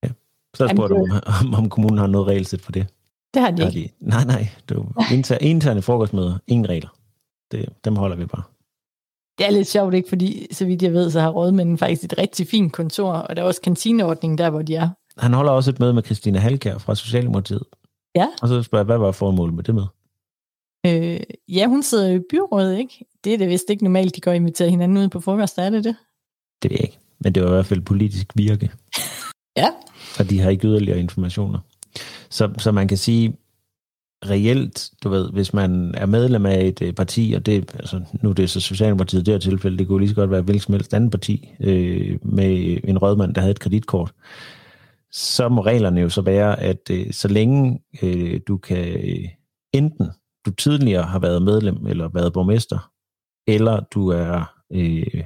ja. 0.02 0.08
Så 0.54 0.64
jeg 0.64 0.70
spurgte, 0.70 0.94
om, 1.42 1.54
om 1.54 1.68
kommunen 1.68 1.98
har 1.98 2.06
noget 2.06 2.26
regelsæt 2.26 2.60
for 2.60 2.72
det. 2.72 2.86
Det 3.34 3.42
har 3.42 3.50
de 3.50 3.66
ikke. 3.66 3.94
De, 4.00 4.08
nej, 4.08 4.24
nej. 4.24 4.48
Du, 4.68 4.86
inter, 5.12 5.38
interne 5.40 5.82
frokostmøder, 5.82 6.38
ingen 6.46 6.68
regler. 6.68 6.88
Det, 7.52 7.68
dem 7.84 7.96
holder 7.96 8.16
vi 8.16 8.26
bare. 8.26 8.42
Det 9.38 9.46
er 9.46 9.50
lidt 9.50 9.68
sjovt, 9.68 9.94
ikke? 9.94 10.08
Fordi, 10.08 10.46
så 10.52 10.64
vidt 10.66 10.82
jeg 10.82 10.92
ved, 10.92 11.10
så 11.10 11.20
har 11.20 11.30
rådmænden 11.30 11.78
faktisk 11.78 12.04
et 12.04 12.18
rigtig 12.18 12.48
fint 12.48 12.72
kontor, 12.72 13.12
og 13.12 13.36
der 13.36 13.42
er 13.42 13.46
også 13.46 13.60
kantineordning 13.60 14.38
der, 14.38 14.50
hvor 14.50 14.62
de 14.62 14.74
er. 14.74 14.88
Han 15.18 15.32
holder 15.32 15.52
også 15.52 15.70
et 15.70 15.80
møde 15.80 15.94
med 15.94 16.02
Christina 16.02 16.38
Halkær 16.38 16.78
fra 16.78 16.94
Socialdemokratiet. 16.94 17.62
Ja. 18.14 18.26
Og 18.42 18.48
så 18.48 18.62
spørger 18.62 18.82
jeg, 18.82 18.86
hvad 18.86 18.98
var 18.98 19.12
formålet 19.12 19.54
med 19.54 19.64
det 19.64 19.74
med? 19.74 19.84
Øh, 20.86 21.20
ja, 21.48 21.66
hun 21.66 21.82
sidder 21.82 22.10
i 22.10 22.20
byrådet, 22.30 22.78
ikke? 22.78 23.04
Det 23.24 23.34
er 23.34 23.38
det 23.38 23.48
vist 23.48 23.70
ikke 23.70 23.84
normalt, 23.84 24.16
de 24.16 24.20
går 24.20 24.30
og 24.30 24.36
inviterer 24.36 24.70
hinanden 24.70 24.98
ud 24.98 25.08
på 25.08 25.20
frokost, 25.20 25.58
er 25.58 25.70
det 25.70 25.84
det? 25.84 25.96
Det 26.62 26.70
ved 26.70 26.76
jeg 26.76 26.84
ikke, 26.84 26.98
men 27.20 27.34
det 27.34 27.42
var 27.42 27.48
i 27.48 27.52
hvert 27.52 27.66
fald 27.66 27.80
politisk 27.80 28.26
virke. 28.34 28.70
ja. 29.62 29.68
Og 30.18 30.30
de 30.30 30.40
har 30.40 30.50
ikke 30.50 30.66
yderligere 30.68 30.98
informationer. 30.98 31.58
Så, 32.34 32.54
så 32.58 32.72
man 32.72 32.88
kan 32.88 32.98
sige, 32.98 33.36
reelt, 34.30 34.90
du 35.04 35.08
ved, 35.08 35.32
hvis 35.32 35.54
man 35.54 35.94
er 35.94 36.06
medlem 36.06 36.46
af 36.46 36.64
et 36.64 36.82
øh, 36.82 36.92
parti, 36.92 37.32
og 37.36 37.46
det, 37.46 37.74
altså, 37.74 38.04
nu 38.22 38.30
er 38.30 38.34
det 38.34 38.50
så 38.50 38.60
Socialdemokratiet 38.60 39.20
i 39.20 39.24
det 39.24 39.34
her 39.34 39.38
tilfælde, 39.38 39.78
det 39.78 39.86
kunne 39.86 40.00
lige 40.00 40.08
så 40.08 40.14
godt 40.14 40.30
være 40.30 40.42
hvilket 40.42 40.62
som 40.62 40.74
helst 40.74 40.94
andet 40.94 41.10
parti, 41.10 41.50
øh, 41.60 42.18
med 42.22 42.78
en 42.84 42.98
rødmand, 42.98 43.34
der 43.34 43.40
havde 43.40 43.50
et 43.50 43.60
kreditkort, 43.60 44.14
så 45.10 45.48
må 45.48 45.62
reglerne 45.62 46.00
jo 46.00 46.08
så 46.08 46.22
være, 46.22 46.60
at 46.60 46.90
øh, 46.90 47.12
så 47.12 47.28
længe 47.28 47.82
øh, 48.02 48.40
du 48.48 48.56
kan 48.56 48.88
øh, 48.88 49.28
enten, 49.72 50.10
du 50.46 50.50
tidligere 50.50 51.02
har 51.02 51.18
været 51.18 51.42
medlem, 51.42 51.86
eller 51.86 52.08
været 52.08 52.32
borgmester, 52.32 52.90
eller 53.46 53.80
du 53.80 54.08
er 54.08 54.54
øh, 54.72 55.24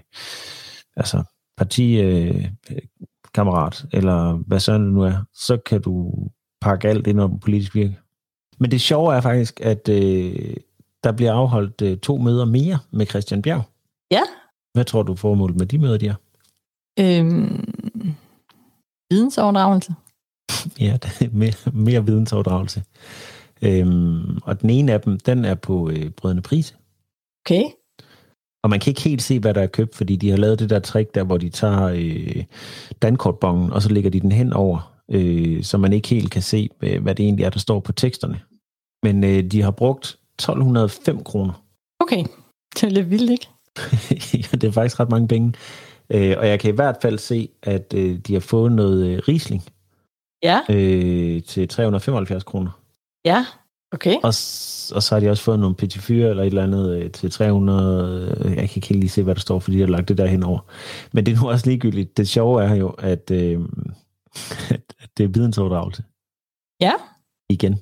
altså 0.97 1.23
partikammerat, 1.57 3.85
øh, 3.85 3.99
eller 3.99 4.33
hvad 4.33 4.61
sådan 4.61 4.87
det 4.87 4.93
nu 4.93 5.03
er, 5.03 5.25
så 5.35 5.59
kan 5.67 5.83
du 5.83 6.15
pakke 6.61 6.89
alt 6.89 7.07
ind 7.07 7.21
om 7.21 7.39
politisk 7.39 7.75
virke. 7.75 7.99
Men 8.59 8.71
det 8.71 8.81
sjove 8.81 9.15
er 9.15 9.21
faktisk, 9.21 9.61
at 9.61 9.89
øh, 9.89 10.57
Der 11.05 11.13
bliver 11.13 11.33
afholdt 11.33 11.83
øh, 11.83 11.99
to 11.99 12.17
møder 12.17 12.45
mere 12.45 12.79
med 12.91 13.07
Christian 13.07 13.43
Bjerg. 13.43 13.63
Ja. 14.11 14.23
Hvad 14.75 14.85
tror 14.85 15.03
du 15.03 15.15
formålet 15.15 15.57
med 15.57 15.67
de 15.67 15.79
møder, 15.79 15.99
de 15.99 16.07
er? 16.07 16.15
Øhm, 17.01 17.75
vidensoverdragelse. 19.11 19.95
Ja, 20.81 20.99
er 21.03 21.29
mere, 21.33 21.73
mere 21.73 22.07
vidensoverdragelse. 22.07 22.83
Øhm, 23.63 24.39
og 24.45 24.61
den 24.61 24.71
ene 24.71 24.93
af 24.93 25.01
dem, 25.01 25.21
den 25.21 25.45
er 25.45 25.55
på 25.55 25.91
øh, 25.91 26.11
Brødrene 26.11 26.43
Prise. 26.43 26.75
Okay. 27.45 27.63
Og 28.63 28.71
man 28.71 28.81
kan 28.81 28.91
ikke 28.91 29.03
helt 29.03 29.23
se, 29.23 29.41
hvad 29.41 29.55
der 29.55 29.63
er 29.63 29.67
købt, 29.67 29.95
fordi 29.95 30.17
de 30.17 30.31
har 30.31 30.37
lavet 30.37 30.59
det 30.59 30.71
der 30.71 30.79
trick 30.79 31.15
der, 31.15 31.25
hvor 31.25 31.39
de 31.39 31.49
tager 31.51 31.85
øh, 31.95 32.45
dankortbongen, 33.03 33.73
og 33.73 33.83
så 33.83 33.89
lægger 33.89 34.11
de 34.11 34.21
den 34.21 34.33
hen 34.33 34.53
over, 34.53 34.98
øh, 35.11 35.63
så 35.65 35.79
man 35.79 35.93
ikke 35.93 36.09
helt 36.09 36.31
kan 36.31 36.43
se, 36.43 36.69
øh, 36.83 37.03
hvad 37.03 37.15
det 37.15 37.25
egentlig 37.25 37.45
er, 37.45 37.51
der 37.51 37.59
står 37.59 37.81
på 37.81 37.93
teksterne. 37.93 38.41
Men 39.03 39.25
øh, 39.25 39.45
de 39.45 39.63
har 39.63 39.71
brugt 39.71 40.05
1205 40.39 41.25
kroner. 41.25 41.65
Okay. 42.01 42.25
Det 42.75 42.83
er 42.83 42.89
lidt 42.91 43.11
vildt, 43.11 43.31
ikke? 43.31 43.49
ja, 44.53 44.57
det 44.57 44.65
er 44.65 44.73
faktisk 44.73 45.01
ret 45.01 45.11
mange 45.11 45.29
penge. 45.29 45.55
Øh, 46.11 46.35
og 46.39 46.49
jeg 46.49 46.61
kan 46.61 46.71
i 46.71 46.75
hvert 46.75 46.97
fald 47.03 47.19
se, 47.19 47.49
at 47.63 47.95
øh, 47.97 48.19
de 48.19 48.33
har 48.33 48.41
fået 48.41 48.73
noget 48.73 49.07
øh, 49.07 49.19
Riesling 49.29 49.63
Ja. 50.43 50.61
øh, 50.71 51.43
til 51.43 51.69
375 51.69 52.45
kroner. 52.45 52.71
Ja. 53.25 53.47
Okay. 53.93 54.15
Og, 54.17 54.29
og 54.95 55.03
så 55.03 55.09
har 55.13 55.21
de 55.21 55.31
også 55.31 55.43
fået 55.43 55.59
nogle 55.61 55.77
petit 55.77 56.03
fyre 56.03 56.31
eller 56.31 56.43
et 56.43 56.47
eller 56.47 56.63
andet 56.63 56.99
øh, 57.03 57.11
til 57.11 57.31
300. 57.31 58.37
øh, 58.41 58.47
Jeg 58.47 58.57
kan 58.57 58.77
ikke 58.77 58.87
helt 58.89 59.01
lige 59.01 59.11
se, 59.11 59.23
hvad 59.23 59.35
der 59.35 59.41
står, 59.41 59.59
fordi 59.59 59.77
de 59.77 59.81
har 59.83 59.89
lagt 59.89 60.09
det 60.09 60.19
der 60.19 60.27
henover. 60.27 60.59
Men 61.13 61.27
det 61.27 61.33
er 61.33 61.41
nu 61.43 61.49
også 61.51 61.67
ligegyldigt. 61.67 62.17
Det 62.17 62.29
sjove 62.29 62.65
er 62.65 62.75
jo, 62.75 62.89
at, 62.89 63.31
øh, 63.31 63.61
at 64.75 64.83
det 65.19 65.25
er 65.25 65.29
vidensoverdragelse. 65.29 66.05
Ja. 66.81 66.93
Igen. 67.51 67.81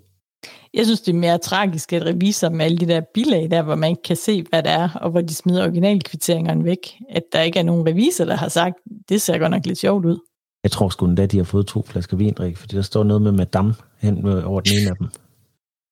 Jeg 0.75 0.85
synes, 0.85 1.01
det 1.01 1.12
er 1.14 1.18
mere 1.18 1.38
tragisk, 1.38 1.92
at 1.92 2.07
revisor 2.07 2.49
med 2.49 2.64
alle 2.64 2.79
de 2.79 2.87
der 2.87 3.01
bilag 3.14 3.51
der, 3.51 3.62
hvor 3.62 3.75
man 3.75 3.90
ikke 3.90 4.03
kan 4.03 4.16
se, 4.16 4.42
hvad 4.42 4.62
det 4.62 4.72
er, 4.72 4.88
og 4.94 5.11
hvor 5.11 5.20
de 5.20 5.35
smider 5.35 5.62
originalkvitteringerne 5.62 6.64
væk, 6.64 7.01
at 7.11 7.22
der 7.33 7.40
ikke 7.40 7.59
er 7.59 7.62
nogen 7.62 7.87
revisor, 7.87 8.25
der 8.25 8.37
har 8.37 8.49
sagt, 8.49 8.75
det 9.09 9.22
ser 9.22 9.38
godt 9.38 9.51
nok 9.51 9.66
lidt 9.66 9.79
sjovt 9.79 10.05
ud. 10.05 10.18
Jeg 10.62 10.70
tror 10.70 10.88
sgu 10.88 11.07
endda, 11.07 11.27
de 11.27 11.37
har 11.37 11.44
fået 11.44 11.66
to 11.66 11.83
flasker 11.83 12.16
vindrik, 12.16 12.57
fordi 12.57 12.77
der 12.77 12.83
står 12.83 13.05
noget 13.05 13.22
med 13.22 13.33
madame 13.33 13.75
hen 13.99 14.27
over 14.27 14.61
den 14.61 14.72
ene 14.81 14.90
af 14.90 14.96
dem. 14.96 15.09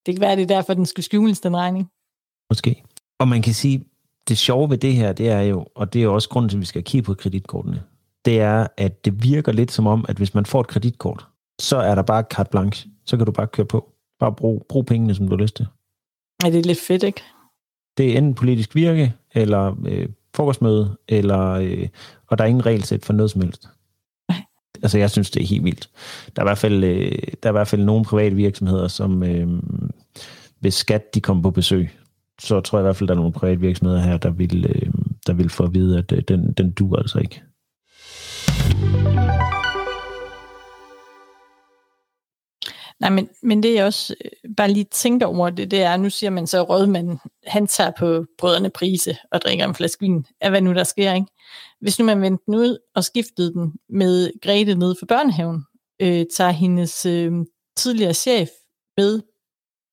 Det 0.07 0.15
kan 0.15 0.21
være, 0.21 0.37
det 0.37 0.43
er 0.43 0.47
derfor, 0.47 0.75
den 0.75 0.87
skal 0.87 1.05
skjules, 1.05 1.41
den 1.41 1.57
regning. 1.57 1.91
Måske. 2.51 2.83
Og 3.19 3.29
man 3.29 3.43
kan 3.43 3.55
sige, 3.55 3.85
det 4.29 4.39
sjove 4.39 4.71
ved 4.71 4.79
det 4.79 4.95
her, 4.95 5.13
det 5.13 5.29
er 5.29 5.41
jo, 5.41 5.67
og 5.75 5.93
det 5.93 5.99
er 5.99 6.03
jo 6.03 6.15
også 6.15 6.29
grunden 6.29 6.49
til, 6.49 6.57
at 6.57 6.61
vi 6.61 6.67
skal 6.67 6.85
kigge 6.85 7.07
på 7.07 7.15
kreditkortene, 7.15 7.83
det 8.25 8.41
er, 8.41 8.67
at 8.77 9.05
det 9.05 9.23
virker 9.23 9.53
lidt 9.53 9.73
som 9.73 9.87
om, 9.87 10.05
at 10.09 10.17
hvis 10.17 10.35
man 10.35 10.47
får 10.47 10.61
et 10.61 10.67
kreditkort, 10.67 11.27
så 11.61 11.77
er 11.77 11.95
der 11.95 12.03
bare 12.03 12.25
carte 12.31 12.51
blanche. 12.51 12.91
Så 13.07 13.17
kan 13.17 13.27
du 13.27 13.33
bare 13.33 13.47
køre 13.47 13.67
på. 13.67 13.93
Bare 14.21 14.33
brug, 14.33 14.67
brug 14.69 14.87
pengene, 14.87 15.15
som 15.15 15.29
du 15.29 15.37
har 15.37 15.43
lyst 15.43 15.57
til. 15.57 15.67
Er 16.45 16.51
det 16.51 16.59
er 16.59 16.65
lidt 16.65 16.81
fedt, 16.81 17.03
ikke? 17.03 17.23
Det 17.99 18.13
er 18.13 18.19
enten 18.19 18.35
politisk 18.35 18.75
virke, 18.75 19.15
eller 19.35 19.77
øh, 19.87 20.09
frokostmøde, 20.37 20.97
eller, 21.09 21.51
øh, 21.51 21.89
og 22.27 22.39
der 22.39 22.45
er 22.45 22.49
ingen 22.49 22.67
regelsæt 22.67 23.05
for 23.05 23.13
noget 23.13 23.31
som 23.31 23.43
helst. 23.43 23.69
Altså, 24.83 24.99
jeg 24.99 25.11
synes, 25.11 25.31
det 25.31 25.43
er 25.43 25.47
helt 25.47 25.65
vildt. 25.65 25.91
Der 26.37 26.43
er 26.43 26.47
i 26.47 26.49
hvert 26.49 26.59
fald, 26.59 26.85
øh, 26.85 27.13
der 27.43 27.49
er 27.49 27.53
i 27.53 27.53
hvert 27.53 27.69
fald 27.69 27.85
nogle 27.85 28.05
private 28.05 28.37
virksomheder, 28.37 28.89
som 28.89 29.23
øh, 29.23 29.49
hvis 30.61 30.75
skat 30.75 31.15
de 31.15 31.21
kommer 31.21 31.43
på 31.43 31.51
besøg, 31.51 31.91
så 32.41 32.61
tror 32.61 32.79
jeg 32.79 32.83
i 32.83 32.87
hvert 32.87 32.97
fald, 32.97 33.09
der 33.09 33.15
er 33.15 33.19
nogle 33.19 33.33
private 33.33 33.61
virksomheder 33.61 34.01
her, 34.01 34.17
der 34.17 34.31
vil, 34.31 34.67
øh, 34.69 34.93
der 35.27 35.33
vil 35.33 35.51
få 35.51 35.65
at 35.65 35.75
vide, 35.75 35.99
at 35.99 36.13
øh, 36.13 36.23
den, 36.29 36.53
den 36.53 36.71
duer 36.71 36.99
altså 36.99 37.19
ikke. 37.19 37.43
Nej, 43.01 43.11
men, 43.11 43.29
men 43.43 43.63
det 43.63 43.75
jeg 43.75 43.85
også 43.85 44.15
øh, 44.25 44.55
bare 44.57 44.73
lige 44.73 44.85
tænker 44.85 45.27
over 45.27 45.51
det, 45.51 45.71
det 45.71 45.83
er, 45.83 45.97
nu 45.97 46.11
siger 46.11 46.31
man 46.31 46.47
så, 46.47 46.61
at 46.61 46.69
rådmanden, 46.69 47.19
han 47.47 47.67
tager 47.67 47.91
på 47.99 48.25
brødrene 48.39 48.71
prise 48.71 49.17
og 49.33 49.41
drikker 49.41 49.65
en 49.69 49.75
flaske 49.75 50.01
vin, 50.01 50.27
af 50.41 50.51
hvad 50.51 50.61
nu 50.61 50.75
der 50.75 50.85
sker, 50.85 51.15
ikke? 51.15 51.27
Hvis 51.81 51.99
nu 51.99 52.05
man 52.05 52.23
vendte 52.23 52.45
den 52.47 52.55
ud 52.55 52.79
og 52.95 53.05
skiftede 53.05 53.53
den 53.53 53.73
med 53.89 54.41
Grete 54.43 54.75
nede 54.75 54.97
for 54.99 55.07
børnehaven, 55.07 55.65
øh, 56.03 56.25
tager 56.37 56.51
hendes 56.51 57.07
øh, 57.07 57.33
tidligere 57.77 58.15
chef 58.15 58.49
med 58.97 59.21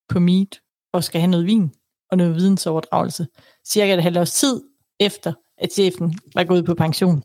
på 0.10 0.20
meet 0.20 0.60
og 0.94 1.04
skal 1.04 1.22
have 1.22 1.32
noget 1.32 1.46
vin 1.46 1.72
og 2.12 2.18
noget 2.18 2.36
vidensoverdragelse, 2.36 3.28
cirka 3.68 3.94
et 3.94 4.04
halvt 4.04 4.18
års 4.18 4.34
tid 4.34 4.62
efter, 5.00 5.34
at 5.58 5.74
chefen 5.74 6.14
var 6.36 6.44
gået 6.44 6.66
på 6.66 6.74
pension. 6.74 7.24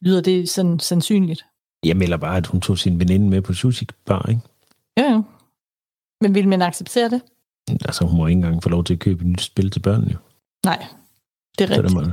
Lyder 0.00 0.20
det 0.20 0.48
sådan 0.48 0.78
sandsynligt? 0.78 1.44
Jeg 1.84 1.96
melder 1.96 2.16
bare, 2.16 2.36
at 2.36 2.46
hun 2.46 2.60
tog 2.60 2.78
sin 2.78 3.00
veninde 3.00 3.28
med 3.28 3.42
på 3.42 3.54
sushi 3.54 3.86
bar, 4.06 4.26
ikke? 4.28 4.40
Ja, 4.98 5.02
ja. 5.02 5.20
Men 6.20 6.34
vil 6.34 6.48
man 6.48 6.62
acceptere 6.62 7.10
det? 7.10 7.22
Altså, 7.84 8.04
hun 8.04 8.16
må 8.16 8.26
ikke 8.26 8.36
engang 8.38 8.62
få 8.62 8.68
lov 8.68 8.84
til 8.84 8.94
at 8.94 9.00
købe 9.00 9.20
et 9.20 9.26
nyt 9.26 9.40
spil 9.40 9.70
til 9.70 9.80
børnene. 9.80 10.12
jo. 10.12 10.18
Nej, 10.64 10.86
det 11.58 11.70
er 11.70 11.74
Så 11.74 11.82
rigtigt. 11.82 11.96
det, 11.98 12.06
må, 12.06 12.12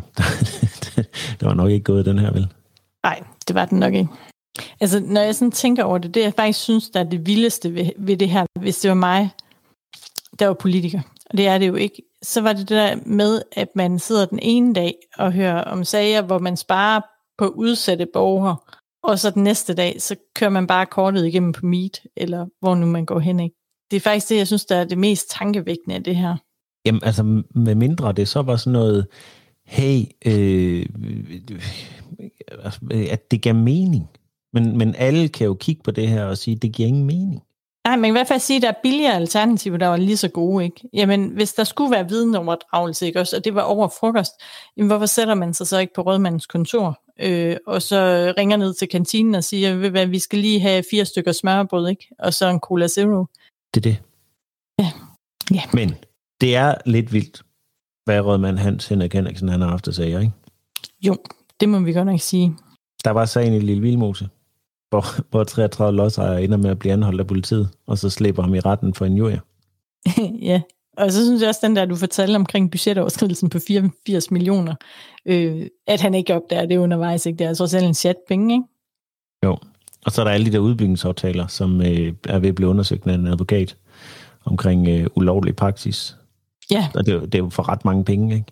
det 1.40 1.48
var 1.48 1.54
nok 1.54 1.70
ikke 1.72 1.84
gået 1.84 2.06
den 2.06 2.20
her, 2.20 2.32
vel? 2.32 2.48
Nej, 3.04 3.24
det 3.48 3.56
var 3.56 3.66
den 3.66 3.80
nok 3.80 3.94
ikke. 3.94 4.10
Altså, 4.80 5.00
når 5.00 5.22
jeg 5.22 5.36
sådan 5.36 5.52
tænker 5.52 5.84
over 5.84 5.98
det, 5.98 6.14
det 6.14 6.22
jeg 6.22 6.34
faktisk 6.34 6.60
synes, 6.60 6.90
der 6.90 7.00
er 7.00 7.04
det 7.04 7.26
vildeste 7.28 7.76
ved, 7.76 7.90
ved 7.98 8.18
det 8.18 8.30
her, 8.30 8.46
hvis 8.60 8.80
det 8.80 8.90
var 8.90 8.96
mig, 8.96 9.30
der 10.40 10.48
var 10.48 10.54
politiker, 10.54 11.02
og 11.26 11.38
det 11.38 11.48
er 11.48 11.58
det 11.58 11.68
jo 11.68 11.76
ikke, 11.76 12.02
så 12.22 12.42
var 12.42 12.54
det 12.54 12.60
det 12.70 12.78
der 12.78 12.96
med, 13.06 13.42
at 13.52 13.68
man 13.76 14.00
sidder 14.00 14.26
den 14.26 14.40
ene 14.42 14.74
dag 14.76 14.94
og 15.18 15.32
hører 15.34 15.64
om 15.64 15.84
sager, 15.84 16.22
hvor 16.22 16.40
man 16.40 16.58
sparer 16.58 17.02
på 17.38 17.48
udsatte 17.48 18.08
borgere, 18.14 18.56
og 19.04 19.20
så 19.20 19.30
den 19.30 19.44
næste 19.44 19.74
dag, 19.74 20.02
så 20.02 20.16
kører 20.36 20.50
man 20.50 20.68
bare 20.68 20.86
kortet 20.86 21.26
igennem 21.26 21.52
på 21.52 21.66
Meet, 21.66 22.02
eller 22.16 22.46
hvor 22.60 22.76
nu 22.76 22.86
man 22.86 23.06
går 23.06 23.20
hen, 23.20 23.40
ikke? 23.40 23.56
Det 23.92 23.98
er 23.98 24.02
faktisk 24.02 24.30
det, 24.30 24.38
jeg 24.38 24.48
synes, 24.48 24.66
der 24.66 24.76
er 24.76 24.84
det 24.84 24.98
mest 24.98 25.30
tankevækkende 25.30 25.96
af 25.96 26.04
det 26.04 26.16
her. 26.16 26.36
Jamen, 26.86 27.04
altså, 27.04 27.24
med 27.56 27.76
mindre 27.76 28.12
det 28.12 28.28
så 28.28 28.42
var 28.42 28.56
sådan 28.56 28.74
noget, 28.74 29.08
hey, 29.66 30.04
øh, 30.26 30.86
altså, 32.64 32.80
at 33.12 33.32
det 33.32 33.42
gav 33.42 33.56
mening. 33.56 34.10
Men, 34.54 34.78
men 34.78 34.96
alle 34.96 35.30
kan 35.30 35.48
jo 35.48 35.54
kigge 35.54 35.82
på 35.84 35.92
det 35.92 36.08
her 36.08 36.26
og 36.26 36.38
sige, 36.38 36.56
at 36.56 36.62
det 36.62 36.74
giver 36.74 36.88
ingen 36.88 37.06
mening. 37.06 37.42
Nej, 37.86 37.96
man 37.96 38.04
kan 38.04 38.10
i 38.10 38.18
hvert 38.18 38.28
fald 38.28 38.40
sige, 38.40 38.58
at 38.58 38.62
der 38.62 38.70
er 38.70 38.82
billigere 38.84 39.16
alternativer, 39.16 39.78
der 39.78 39.88
var 39.88 39.98
lige 39.98 40.18
så 40.18 40.28
gode, 40.30 40.66
ikke? 40.66 40.90
Jamen, 40.94 41.30
hvis 41.30 41.54
der 41.54 41.64
skulle 41.64 41.92
være 41.92 42.10
videnoverdragelse, 42.10 43.06
ikke 43.06 43.20
også, 43.20 43.38
og 43.38 43.46
det 43.46 43.56
var 43.56 43.62
over 43.62 43.88
frokost, 43.88 44.32
jamen, 44.78 44.88
hvorfor 44.88 45.06
sætter 45.06 45.34
man 45.34 45.54
sig 45.54 45.68
så 45.68 45.78
ikke 45.78 45.94
på 45.94 46.02
rådmandens 46.02 46.46
kontor, 46.46 47.02
øh, 47.22 47.58
og 47.68 47.82
så 47.82 48.34
ringer 48.38 48.58
ned 48.58 48.74
til 48.74 48.88
kantinen 48.88 49.36
og 49.36 49.44
siger, 49.44 49.76
ved 49.76 49.90
hvad, 49.90 50.08
vi 50.08 50.20
skal 50.20 50.40
lige 50.40 50.60
have 50.60 50.84
fire 50.92 51.06
stykker 51.06 51.32
smørbrød, 51.32 51.90
ikke? 51.90 52.08
Og 52.20 52.34
så 52.34 52.50
en 52.50 52.60
Cola 52.60 52.88
Zero. 52.88 53.26
Det 53.74 53.86
er 53.86 53.92
det. 53.92 53.98
Ja. 54.80 54.92
Ja. 55.54 55.62
Men 55.74 55.96
det 56.42 56.56
er 56.56 56.76
lidt 56.86 57.14
vildt, 57.14 57.42
hvad 58.06 58.22
rådmand 58.22 58.58
Hans 58.58 58.88
Henrik 58.88 59.14
Henriksen 59.14 59.50
han 59.50 59.62
har 59.62 59.70
haft 59.70 59.88
at 59.88 59.96
sige, 59.96 60.20
ikke? 60.20 60.32
Jo, 61.02 61.18
det 61.60 61.70
må 61.70 61.80
vi 61.80 61.94
godt 61.94 62.06
nok 62.06 62.20
sige. 62.20 62.56
Der 63.04 63.12
var 63.12 63.26
sagen 63.26 63.54
i 63.54 63.60
Lille 63.60 63.82
Vildmose, 63.82 64.30
hvor, 64.90 65.30
hvor 65.30 65.44
33 65.44 65.98
lodsejere 65.98 66.44
ender 66.44 66.58
med 66.58 66.70
at 66.70 66.80
blive 66.80 66.94
anholdt 66.94 67.20
af 67.20 67.28
politiet, 67.28 67.70
og 67.88 67.98
så 67.98 68.10
slipper 68.10 68.44
ham 68.44 68.56
i 68.56 68.60
retten 68.60 68.94
for 68.94 69.06
en 69.06 69.18
jury. 69.18 69.38
ja, 70.50 70.62
og 71.00 71.12
så 71.12 71.26
synes 71.26 71.42
jeg 71.42 71.50
også, 71.50 71.60
den 71.64 71.76
der, 71.76 71.86
du 71.86 71.96
fortalte 71.96 72.36
omkring 72.36 72.72
budgetoverskridelsen 72.72 73.50
på 73.50 73.60
84 73.68 74.32
millioner, 74.32 74.76
øh, 75.26 75.68
at 75.88 76.02
han 76.02 76.16
ikke 76.16 76.36
opdager 76.36 76.66
det 76.66 76.78
undervejs, 76.78 77.26
ikke? 77.26 77.38
Det 77.38 77.46
er 77.46 77.50
altså 77.50 77.68
selv 77.68 77.86
en 77.86 77.94
chat 77.94 78.16
penge, 78.28 78.54
ikke? 78.54 78.66
Jo, 79.46 79.58
og 80.06 80.12
så 80.12 80.22
er 80.22 80.26
der 80.26 80.32
alle 80.32 80.46
de 80.46 80.52
der 80.52 80.60
udbygningsaftaler, 80.60 81.48
som 81.48 81.82
øh, 81.82 82.14
er 82.30 82.40
ved 82.40 82.50
at 82.50 82.56
blive 82.56 82.70
undersøgt 82.70 83.08
af 83.08 83.14
en 83.14 83.28
advokat 83.28 83.78
omkring 84.46 84.88
øh, 84.88 85.08
ulovlig 85.16 85.56
praksis. 85.56 86.16
Ja. 86.72 86.88
Og 86.96 87.06
det, 87.06 87.14
er 87.14 87.20
det 87.20 87.36
er 87.36 87.40
jo 87.40 87.50
for 87.50 87.70
ret 87.70 87.86
mange 87.86 88.06
penge, 88.06 88.36
ikke? 88.36 88.46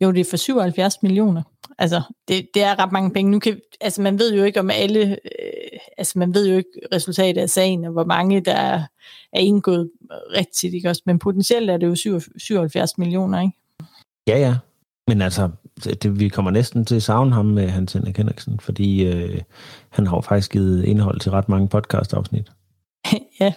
Jo, 0.00 0.12
det 0.12 0.20
er 0.20 0.30
for 0.30 0.36
77 0.36 1.02
millioner. 1.02 1.42
Altså, 1.78 2.02
det, 2.28 2.48
det 2.54 2.62
er 2.62 2.78
ret 2.78 2.92
mange 2.92 3.10
penge. 3.10 3.30
Nu 3.30 3.38
kan, 3.38 3.60
altså, 3.80 4.02
man 4.02 4.18
ved 4.18 4.34
jo 4.34 4.44
ikke 4.44 4.60
om 4.60 4.70
alle, 4.70 5.10
øh, 5.10 5.78
altså, 5.98 6.18
man 6.18 6.34
ved 6.34 6.48
jo 6.48 6.56
ikke 6.56 6.70
resultatet 6.92 7.42
af 7.42 7.50
sagen, 7.50 7.84
og 7.84 7.92
hvor 7.92 8.04
mange 8.04 8.40
der 8.40 8.54
er, 8.54 8.82
er 9.32 9.40
indgået 9.40 9.90
rigtigt, 10.10 10.74
ikke 10.74 10.88
også? 10.88 11.02
Men 11.06 11.18
potentielt 11.18 11.70
er 11.70 11.76
det 11.76 11.86
jo 11.86 11.94
7, 11.94 12.20
77 12.36 12.98
millioner, 12.98 13.40
ikke? 13.40 13.52
Ja, 14.28 14.38
ja. 14.38 14.56
Men 15.08 15.22
altså, 15.22 15.50
det, 15.84 16.20
vi 16.20 16.28
kommer 16.28 16.50
næsten 16.50 16.84
til 16.84 16.96
at 16.96 17.02
savne 17.02 17.32
ham 17.32 17.46
med 17.46 17.68
Hans 17.68 17.92
Henrik 17.92 18.16
Henriksen, 18.16 18.60
fordi 18.60 19.04
øh, 19.04 19.42
han 19.88 20.06
har 20.06 20.16
jo 20.16 20.20
faktisk 20.20 20.52
givet 20.52 20.84
indhold 20.84 21.20
til 21.20 21.30
ret 21.32 21.48
mange 21.48 21.68
podcast-afsnit. 21.68 22.52
ja, 23.40 23.52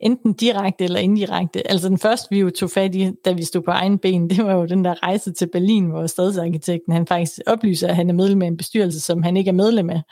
enten 0.00 0.32
direkte 0.32 0.84
eller 0.84 1.00
indirekte. 1.00 1.70
Altså 1.70 1.88
den 1.88 1.98
første, 1.98 2.26
vi 2.30 2.38
jo 2.38 2.50
tog 2.50 2.70
fat 2.70 2.94
i, 2.94 3.10
da 3.24 3.32
vi 3.32 3.44
stod 3.44 3.62
på 3.62 3.70
egen 3.70 3.98
ben, 3.98 4.30
det 4.30 4.44
var 4.44 4.54
jo 4.54 4.66
den 4.66 4.84
der 4.84 5.02
rejse 5.02 5.32
til 5.32 5.48
Berlin, 5.52 5.86
hvor 5.86 6.06
stadsarkitekten 6.06 6.92
han 6.92 7.06
faktisk 7.06 7.40
oplyser, 7.46 7.88
at 7.88 7.96
han 7.96 8.10
er 8.10 8.14
medlem 8.14 8.42
af 8.42 8.46
en 8.46 8.56
bestyrelse, 8.56 9.00
som 9.00 9.22
han 9.22 9.36
ikke 9.36 9.48
er 9.48 9.52
medlem 9.52 9.90
af. 9.90 10.02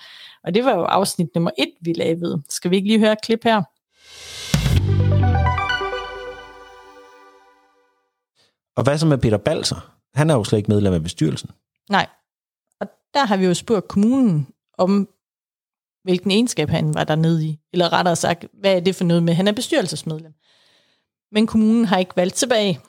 Og 0.44 0.54
det 0.54 0.64
var 0.64 0.74
jo 0.74 0.82
afsnit 0.82 1.34
nummer 1.34 1.50
et, 1.58 1.72
vi 1.80 1.92
lavede. 1.92 2.42
Skal 2.48 2.70
vi 2.70 2.76
ikke 2.76 2.88
lige 2.88 2.98
høre 2.98 3.12
et 3.12 3.22
klip 3.22 3.44
her? 3.44 3.62
Og 8.76 8.82
hvad 8.82 8.98
så 8.98 9.06
med 9.06 9.18
Peter 9.18 9.38
Balser? 9.38 9.92
Han 10.14 10.30
er 10.30 10.34
jo 10.34 10.44
slet 10.44 10.58
ikke 10.58 10.70
medlem 10.70 10.94
af 10.94 11.02
bestyrelsen. 11.02 11.50
Nej. 11.90 12.06
Og 12.80 12.86
der 13.14 13.26
har 13.26 13.36
vi 13.36 13.44
jo 13.46 13.54
spurgt 13.54 13.88
kommunen 13.88 14.48
om, 14.78 15.08
hvilken 16.06 16.30
egenskab 16.30 16.70
han 16.70 16.94
var 16.94 17.04
dernede 17.04 17.46
i. 17.46 17.58
Eller 17.72 17.92
rettere 17.92 18.16
sagt, 18.16 18.44
hvad 18.60 18.76
er 18.76 18.80
det 18.80 18.94
for 18.96 19.04
noget 19.04 19.22
med, 19.22 19.34
han 19.34 19.48
er 19.48 19.52
bestyrelsesmedlem. 19.52 20.32
Men 21.32 21.46
kommunen 21.46 21.84
har 21.84 21.98
ikke 21.98 22.16
valgt 22.16 22.34
tilbage. 22.34 22.80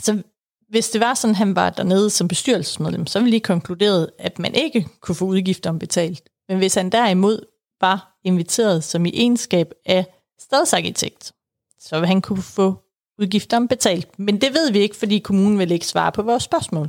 Så 0.00 0.22
hvis 0.68 0.90
det 0.90 1.00
var 1.00 1.14
sådan, 1.14 1.34
han 1.34 1.56
var 1.56 1.70
dernede 1.70 2.10
som 2.10 2.28
bestyrelsesmedlem, 2.28 3.06
så 3.06 3.20
ville 3.20 3.32
de 3.32 3.40
konkluderet, 3.40 4.10
at 4.18 4.38
man 4.38 4.54
ikke 4.54 4.88
kunne 5.00 5.14
få 5.14 5.24
udgifter 5.24 5.72
betalt. 5.72 6.28
Men 6.48 6.58
hvis 6.58 6.74
han 6.74 6.90
derimod 6.90 7.46
var 7.80 8.18
inviteret 8.24 8.84
som 8.84 9.06
i 9.06 9.10
egenskab 9.14 9.72
af 9.86 10.06
stadsarkitekt, 10.38 11.32
så 11.80 11.98
vil 11.98 12.08
han 12.08 12.22
kunne 12.22 12.42
få 12.42 12.74
udgifter 13.18 13.66
betalt. 13.66 14.18
Men 14.18 14.40
det 14.40 14.54
ved 14.54 14.72
vi 14.72 14.78
ikke, 14.78 14.96
fordi 14.96 15.18
kommunen 15.18 15.58
vil 15.58 15.72
ikke 15.72 15.86
svare 15.86 16.12
på 16.12 16.22
vores 16.22 16.42
spørgsmål. 16.42 16.88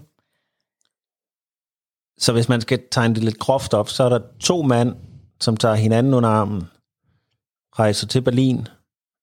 Så 2.17 2.34
hvis 2.34 2.50
man 2.50 2.62
skal 2.62 2.84
tegne 2.91 3.15
det 3.15 3.24
lidt 3.24 3.39
groft 3.39 3.74
op, 3.74 3.89
så 3.89 4.04
er 4.04 4.10
der 4.10 4.19
to 4.39 4.62
mænd, 4.62 4.96
som 5.39 5.58
tager 5.58 5.76
hinanden 5.76 6.13
under 6.13 6.30
armen, 6.30 6.63
rejser 7.80 8.08
til 8.08 8.22
Berlin, 8.22 8.67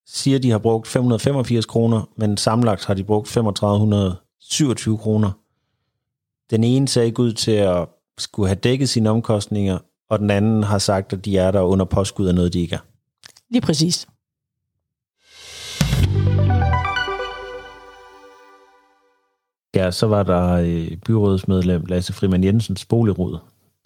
siger, 0.06 0.38
de 0.38 0.50
har 0.50 0.58
brugt 0.58 0.88
585 0.88 1.66
kroner, 1.66 2.08
men 2.16 2.36
samlet 2.36 2.84
har 2.84 2.94
de 2.94 3.04
brugt 3.04 3.28
3527 3.28 4.98
kroner. 4.98 5.30
Den 6.50 6.64
ene 6.64 6.88
ser 6.88 7.02
ikke 7.02 7.20
ud 7.20 7.32
til 7.32 7.52
at 7.52 7.88
skulle 8.18 8.48
have 8.48 8.60
dækket 8.60 8.88
sine 8.88 9.10
omkostninger, 9.10 9.78
og 10.10 10.18
den 10.18 10.30
anden 10.30 10.62
har 10.62 10.78
sagt, 10.78 11.12
at 11.12 11.24
de 11.24 11.38
er 11.38 11.50
der 11.50 11.60
under 11.60 11.84
påskud 11.84 12.26
af 12.26 12.34
noget, 12.34 12.52
de 12.52 12.60
ikke 12.60 12.74
er. 12.74 12.80
Lige 13.50 13.60
præcis. 13.60 14.08
Ja, 19.74 19.90
så 19.90 20.06
var 20.06 20.22
der 20.22 20.52
øh, 20.52 20.96
byrådsmedlem 20.96 21.84
Lasse 21.84 22.12
Friman 22.12 22.44
Jensens 22.44 22.84
boligråd. 22.84 23.38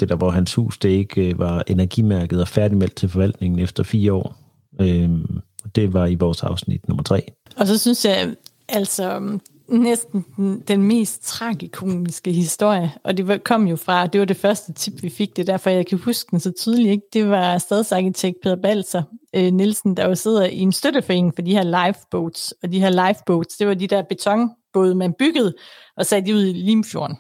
Det 0.04 0.10
der, 0.10 0.16
hvor 0.16 0.30
hans 0.30 0.54
hus 0.54 0.78
det 0.78 0.88
ikke 0.88 1.28
øh, 1.28 1.38
var 1.38 1.62
energimærket 1.66 2.40
og 2.40 2.48
færdigmeldt 2.48 2.94
til 2.94 3.08
forvaltningen 3.08 3.58
efter 3.58 3.82
fire 3.82 4.12
år. 4.12 4.36
Øhm, 4.80 5.40
det 5.74 5.92
var 5.92 6.06
i 6.06 6.14
vores 6.14 6.42
afsnit 6.42 6.88
nummer 6.88 7.02
tre. 7.02 7.32
Og 7.56 7.66
så 7.66 7.78
synes 7.78 8.04
jeg, 8.04 8.34
altså 8.68 9.18
mm, 9.18 9.40
næsten 9.68 10.24
den 10.68 10.82
mest 10.82 11.22
tragikomiske 11.22 12.32
historie, 12.32 12.92
og 13.04 13.16
det 13.16 13.44
kom 13.44 13.66
jo 13.68 13.76
fra, 13.76 14.06
det 14.06 14.20
var 14.20 14.24
det 14.24 14.36
første 14.36 14.72
tip, 14.72 15.02
vi 15.02 15.08
fik, 15.08 15.36
det 15.36 15.46
derfor 15.46 15.70
jeg 15.70 15.86
kan 15.86 15.98
huske 15.98 16.30
den 16.30 16.40
så 16.40 16.52
tydeligt, 16.58 16.90
ikke? 16.90 17.06
det 17.12 17.28
var 17.28 17.58
stadsarkitekt 17.58 18.36
Peter 18.42 18.56
Balser 18.56 19.02
øh, 19.36 19.52
Nielsen, 19.52 19.96
der 19.96 20.08
jo 20.08 20.14
sidder 20.14 20.44
i 20.44 20.58
en 20.58 20.72
støtteforening 20.72 21.34
for 21.34 21.42
de 21.42 21.52
her 21.52 21.86
lifeboats, 21.86 22.54
og 22.62 22.72
de 22.72 22.80
her 22.80 23.08
lifeboats, 23.08 23.56
det 23.56 23.66
var 23.66 23.74
de 23.74 23.86
der 23.86 24.02
betonbåde, 24.02 24.94
man 24.94 25.12
byggede 25.18 25.54
og 25.96 26.06
satte 26.06 26.34
ud 26.34 26.46
i 26.46 26.52
Limfjorden. 26.52 27.16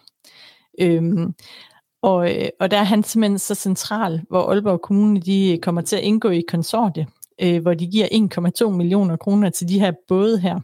Øhm, 0.80 1.34
og, 2.04 2.34
øh, 2.34 2.48
og 2.60 2.70
der 2.70 2.78
er 2.78 2.84
han 2.84 3.02
simpelthen 3.02 3.38
så 3.38 3.54
central, 3.54 4.20
hvor 4.28 4.50
Aalborg 4.50 4.80
Kommune 4.80 5.20
de 5.20 5.58
kommer 5.62 5.80
til 5.80 5.96
at 5.96 6.02
indgå 6.02 6.30
i 6.30 6.42
konsortiet, 6.48 7.06
øh, 7.42 7.62
hvor 7.62 7.74
de 7.74 7.86
giver 7.86 8.08
1,2 8.66 8.70
millioner 8.70 9.16
kroner 9.16 9.50
til 9.50 9.68
de 9.68 9.80
her 9.80 9.92
både 10.08 10.38
her. 10.38 10.60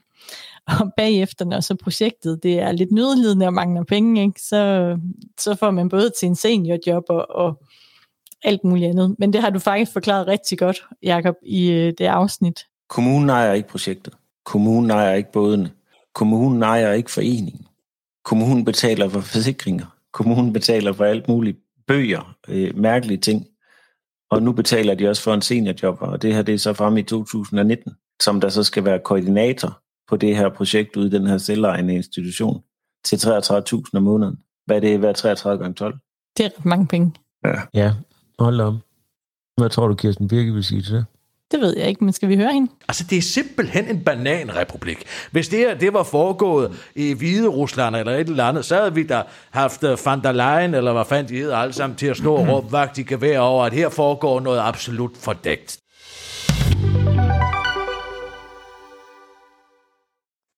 Og 0.67 0.93
bagefter, 0.97 1.45
når 1.45 1.61
så 1.61 1.75
projektet 1.83 2.43
det 2.43 2.61
er 2.61 2.73
lidt 2.73 2.93
nødlidende 2.93 3.47
og 3.47 3.55
mangler 3.55 3.85
penge, 3.85 4.23
ikke, 4.23 4.43
så, 4.43 4.97
så 5.39 5.55
får 5.55 5.71
man 5.71 5.89
både 5.89 6.11
til 6.21 6.29
en 6.29 6.37
seniorjob 6.37 7.05
og, 7.09 7.27
og 7.31 7.63
alt 8.43 8.65
muligt 8.65 8.89
andet. 8.89 9.17
Men 9.19 9.33
det 9.33 9.41
har 9.41 9.51
du 9.51 9.59
faktisk 9.59 9.93
forklaret 9.93 10.27
rigtig 10.27 10.59
godt, 10.59 10.83
Jakob, 11.03 11.35
i 11.43 11.71
øh, 11.71 11.93
det 11.99 12.07
afsnit. 12.07 12.67
Kommunen 12.89 13.31
ejer 13.31 13.53
ikke 13.53 13.69
projektet. 13.69 14.15
Kommunen 14.45 14.91
ejer 14.91 15.15
ikke 15.15 15.33
bådene. 15.33 15.71
Kommunen 16.15 16.63
ejer 16.63 16.93
ikke 16.93 17.11
foreningen. 17.11 17.67
Kommunen 18.25 18.65
betaler 18.65 19.09
for 19.09 19.21
forsikringer. 19.21 19.87
Kommunen 20.13 20.53
betaler 20.53 20.93
for 20.93 21.05
alt 21.05 21.29
muligt. 21.29 21.59
Bøger, 21.87 22.37
øh, 22.49 22.77
mærkelige 22.79 23.19
ting. 23.19 23.47
Og 24.31 24.43
nu 24.43 24.53
betaler 24.53 24.95
de 24.95 25.09
også 25.09 25.23
for 25.23 25.35
en 25.35 25.43
seniorjob, 25.43 25.97
og 26.01 26.23
det 26.23 26.35
her 26.35 26.43
det 26.43 26.55
er 26.55 26.59
så 26.59 26.73
frem 26.73 26.97
i 26.97 27.03
2019, 27.03 27.93
som 28.23 28.41
der 28.41 28.49
så 28.49 28.63
skal 28.63 28.85
være 28.85 28.99
koordinator 29.05 29.83
på 30.09 30.17
det 30.17 30.37
her 30.37 30.49
projekt 30.49 30.97
ude 30.97 31.07
i 31.07 31.11
den 31.11 31.27
her 31.27 31.39
selvejende 31.39 31.95
institution 31.95 32.63
til 33.05 33.17
33.000 33.17 33.83
om 33.95 34.03
måneden. 34.03 34.39
Hvad 34.67 34.77
er 34.77 34.81
det 34.81 34.99
hver 34.99 35.13
33 35.13 35.63
gange 35.63 35.75
12? 35.75 35.99
Det 36.37 36.47
er 36.47 36.51
mange 36.65 36.87
penge. 36.87 37.13
Ja. 37.45 37.61
Ja, 37.75 37.95
hold 38.39 38.61
om. 38.61 38.79
Hvad 39.57 39.71
tror 39.71 39.89
du, 39.89 39.95
Kirsten 39.95 40.29
Birke 40.29 40.53
vil 40.53 40.65
sige 40.65 40.83
til 40.83 40.95
det? 40.95 41.07
Det 41.51 41.61
ved 41.61 41.77
jeg 41.77 41.89
ikke, 41.89 42.05
men 42.05 42.13
skal 42.13 42.29
vi 42.29 42.37
høre 42.37 42.53
hende? 42.53 42.73
Altså, 42.89 43.05
det 43.11 43.19
er 43.19 43.23
simpelthen 43.23 43.89
en 43.89 44.05
bananrepublik. 44.05 45.05
Hvis 45.33 45.49
det 45.49 45.59
her 45.59 45.75
det 45.75 45.93
var 45.93 46.03
foregået 46.03 46.73
i 46.95 47.13
Hvide 47.13 47.49
Rusland 47.49 47.97
eller 47.97 48.13
et 48.13 48.29
eller 48.29 48.45
andet, 48.45 48.65
så 48.65 48.77
havde 48.77 48.95
vi 48.95 49.03
da 49.03 49.23
haft 49.51 49.85
øh, 49.85 49.99
van 50.05 50.23
der 50.23 50.33
Leyen, 50.33 50.75
eller 50.75 50.93
hvad 50.93 51.05
fanden 51.05 51.33
de 51.33 51.39
hedder 51.39 51.57
alle 51.57 51.73
sammen, 51.73 51.97
til 51.97 52.07
at 52.07 52.17
stå 52.17 52.35
og 52.35 52.49
råbe 52.49 52.73
vagt 52.73 52.99
i 52.99 53.03
gevær 53.03 53.39
over, 53.39 53.65
at 53.65 53.73
her 53.73 53.89
foregår 53.89 54.41
noget 54.41 54.61
absolut 54.61 55.17
fordækt. 55.17 55.79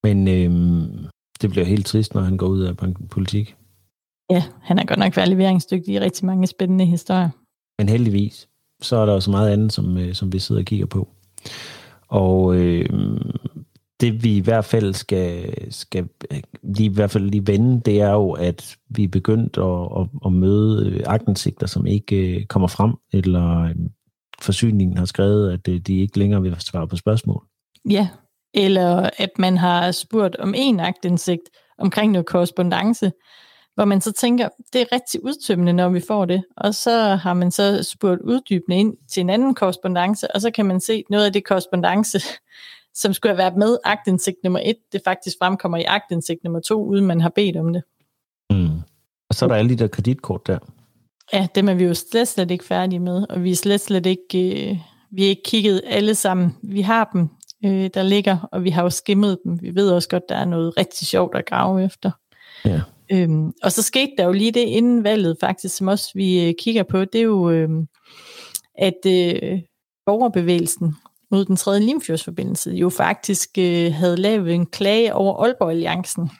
Men 0.05 0.29
øhm, 0.29 1.07
det 1.43 1.51
bliver 1.51 1.65
helt 1.65 1.87
trist, 1.87 2.15
når 2.15 2.23
han 2.23 2.37
går 2.37 2.47
ud 2.47 2.61
af 2.61 2.77
politik. 3.11 3.57
Ja, 4.31 4.43
han 4.63 4.79
er 4.79 4.85
godt 4.85 4.99
nok 4.99 5.17
været 5.17 5.29
leveringsdygtig 5.29 5.95
i 5.95 6.01
rigtig 6.01 6.27
mange 6.27 6.47
spændende 6.47 6.87
historier. 6.87 7.31
Men 7.79 7.89
heldigvis, 7.89 8.49
så 8.83 8.97
er 8.97 9.07
der 9.07 9.12
også 9.12 9.31
meget 9.31 9.53
andet, 9.53 9.73
som, 9.73 9.99
øh, 9.99 10.14
som 10.14 10.33
vi 10.33 10.38
sidder 10.38 10.61
og 10.61 10.66
kigger 10.66 10.87
på. 10.87 11.09
Og 12.09 12.57
øh, 12.57 12.88
det 14.01 14.25
vi 14.25 14.37
i 14.37 14.40
hvert 14.40 14.64
fald 14.64 14.95
skal, 14.95 15.55
skal 15.73 16.09
lige, 16.62 16.90
i 16.90 16.95
hvert 16.95 17.11
fald 17.11 17.31
lige 17.31 17.47
vende, 17.47 17.81
det 17.81 18.01
er 18.01 18.11
jo, 18.11 18.31
at 18.31 18.77
vi 18.88 19.05
er 19.05 19.09
begyndt 19.09 19.59
at, 19.59 20.03
at, 20.03 20.09
at 20.27 20.33
møde 20.33 20.90
øh, 20.90 21.03
agtensigter, 21.07 21.66
som 21.66 21.87
ikke 21.87 22.16
øh, 22.16 22.47
kommer 22.47 22.68
frem, 22.68 22.92
eller 23.12 23.62
øh, 23.62 23.75
forsyningen 24.40 24.97
har 24.97 25.05
skrevet, 25.05 25.53
at 25.53 25.68
øh, 25.68 25.81
de 25.81 26.01
ikke 26.01 26.18
længere 26.18 26.42
vil 26.42 26.57
svare 26.59 26.88
på 26.88 26.97
spørgsmål. 26.97 27.45
Ja, 27.90 28.09
eller 28.55 29.11
at 29.18 29.31
man 29.38 29.57
har 29.57 29.90
spurgt 29.90 30.37
om 30.37 30.55
en 30.57 30.81
agtindsigt 30.81 31.51
omkring 31.79 32.12
noget 32.12 32.27
korrespondence, 32.27 33.12
hvor 33.75 33.85
man 33.85 34.01
så 34.01 34.13
tænker, 34.13 34.49
det 34.73 34.81
er 34.81 34.93
rigtig 34.93 35.25
udtømmende, 35.25 35.73
når 35.73 35.89
vi 35.89 36.01
får 36.09 36.25
det. 36.25 36.45
Og 36.57 36.75
så 36.75 37.15
har 37.15 37.35
man 37.35 37.51
så 37.51 37.83
spurgt 37.83 38.21
uddybende 38.21 38.79
ind 38.79 38.97
til 39.09 39.21
en 39.21 39.31
anden 39.31 39.55
korrespondence, 39.55 40.35
og 40.35 40.41
så 40.41 40.51
kan 40.51 40.67
man 40.67 40.81
se 40.81 41.05
noget 41.11 41.25
af 41.25 41.33
det 41.33 41.45
korrespondence, 41.45 42.21
som 43.01 43.13
skulle 43.13 43.31
have 43.31 43.39
været 43.39 43.57
med 43.57 43.79
agtindsigt 43.85 44.37
nummer 44.45 44.61
et, 44.65 44.77
det 44.93 45.01
faktisk 45.05 45.37
fremkommer 45.39 45.79
i 45.79 45.85
agtindsigt 45.85 46.45
nummer 46.45 46.61
to, 46.61 46.85
uden 46.85 47.07
man 47.07 47.21
har 47.21 47.29
bedt 47.29 47.57
om 47.57 47.73
det. 47.73 47.83
Mm. 48.51 48.81
Og 49.29 49.35
så 49.35 49.45
er 49.45 49.49
der 49.49 49.57
alle 49.57 49.71
de 49.71 49.77
der 49.77 49.89
kreditkort 49.89 50.47
der. 50.47 50.59
Ja, 51.33 51.47
dem 51.55 51.69
er 51.69 51.75
vi 51.75 51.85
jo 51.85 51.95
slet, 51.95 52.29
slet 52.29 52.51
ikke 52.51 52.65
færdige 52.65 53.01
med, 53.01 53.27
og 53.31 53.45
vi 53.45 53.51
er 53.51 53.57
slet, 53.57 53.81
slet 53.81 54.07
ikke, 54.07 54.71
øh, 54.71 54.77
vi 55.11 55.25
er 55.25 55.29
ikke 55.29 55.43
kigget 55.45 55.83
alle 55.87 56.15
sammen. 56.15 56.57
Vi 56.63 56.81
har 56.81 57.11
dem, 57.13 57.29
øh, 57.65 57.91
der 57.95 58.03
ligger, 58.03 58.49
og 58.53 58.65
vi 58.65 58.71
har 58.71 58.83
jo 58.83 58.91
skimmet 58.91 59.39
dem. 59.45 59.63
Vi 59.63 59.75
ved 59.75 59.91
også 59.91 60.09
godt, 60.09 60.29
der 60.29 60.35
er 60.35 60.45
noget 60.45 60.77
rigtig 60.77 61.07
sjovt 61.07 61.37
at 61.37 61.47
grave 61.47 61.85
efter. 61.85 62.11
Ja. 62.65 62.81
Øhm, 63.12 63.53
og 63.62 63.72
så 63.72 63.83
skete 63.83 64.12
der 64.18 64.25
jo 64.25 64.33
lige 64.33 64.53
det 64.53 64.61
inden 64.61 65.05
valget 65.05 65.37
faktisk, 65.40 65.77
som 65.77 65.88
også 65.88 66.11
vi 66.14 66.48
øh, 66.48 66.55
kigger 66.59 66.83
på, 66.83 67.05
det 67.05 67.18
er 67.18 67.25
jo, 67.25 67.51
øh, 67.51 67.68
at 68.79 69.07
øh, 69.07 69.61
borgerbevægelsen 70.07 70.94
mod 71.31 71.44
den 71.44 71.57
tredje 71.57 71.81
Limfjordsforbindelse 71.81 72.70
jo 72.70 72.88
faktisk 72.88 73.51
øh, 73.59 73.92
havde 73.92 74.16
lavet 74.16 74.55
en 74.55 74.66
klage 74.66 75.14
over 75.14 75.44
Aalborg 75.44 75.70
Alliancen, 75.70 76.31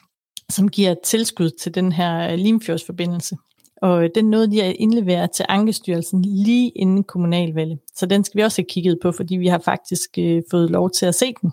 som 0.49 0.69
giver 0.69 0.95
tilskud 1.03 1.49
til 1.49 1.75
den 1.75 1.91
her 1.91 2.31
øh, 2.31 2.37
Limfjordsforbindelse. 2.37 3.37
Og 3.81 4.03
øh, 4.03 4.09
den 4.15 4.29
nåede 4.29 4.51
de 4.51 4.63
at 4.63 4.75
indlevere 4.79 5.27
til 5.27 5.45
Ankestyrelsen 5.49 6.21
lige 6.21 6.69
inden 6.69 7.03
kommunalvalget. 7.03 7.79
Så 7.95 8.05
den 8.05 8.23
skal 8.23 8.37
vi 8.37 8.43
også 8.43 8.61
have 8.61 8.69
kigget 8.69 8.99
på, 9.01 9.11
fordi 9.11 9.35
vi 9.35 9.47
har 9.47 9.59
faktisk 9.59 10.09
øh, 10.19 10.43
fået 10.51 10.71
lov 10.71 10.89
til 10.91 11.05
at 11.05 11.15
se 11.15 11.33
den. 11.41 11.51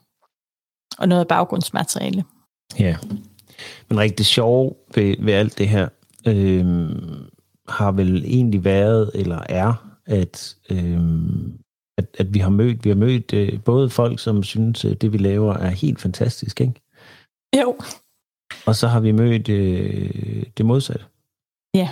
Og 0.99 1.09
noget 1.09 1.29
baggrundsmateriale. 1.29 2.25
Ja, 2.79 2.97
men 3.89 3.99
rigtig 3.99 4.27
sjov 4.27 4.77
ved, 4.95 5.15
ved 5.21 5.33
alt 5.33 5.59
det 5.59 5.69
her, 5.69 5.89
øh, 6.27 6.91
har 7.69 7.93
vel 7.93 8.25
egentlig 8.25 8.65
været, 8.65 9.11
eller 9.15 9.41
er, 9.49 9.97
at, 10.07 10.57
øh, 10.71 11.01
at, 11.99 12.07
at 12.19 12.35
vi 12.35 12.39
har 12.39 12.51
mødt, 12.51 12.85
vi 12.85 12.89
har 12.91 12.97
mødt 12.97 13.35
øh, 13.35 13.61
både 13.65 13.91
folk, 13.91 14.19
som 14.19 14.43
synes, 14.43 14.85
at 14.85 15.03
det 15.03 15.13
vi 15.13 15.19
laver 15.19 15.55
er 15.55 15.71
helt 15.71 16.01
fantastisk, 16.01 16.61
ikke? 16.61 16.81
Jo. 17.63 17.79
Og 18.67 18.77
så 18.77 18.89
har 18.89 19.01
vi 19.01 19.13
mødt 19.13 19.49
øh, 19.49 20.43
det 20.57 20.67
modsatte. 20.67 21.05
Ja. 21.75 21.89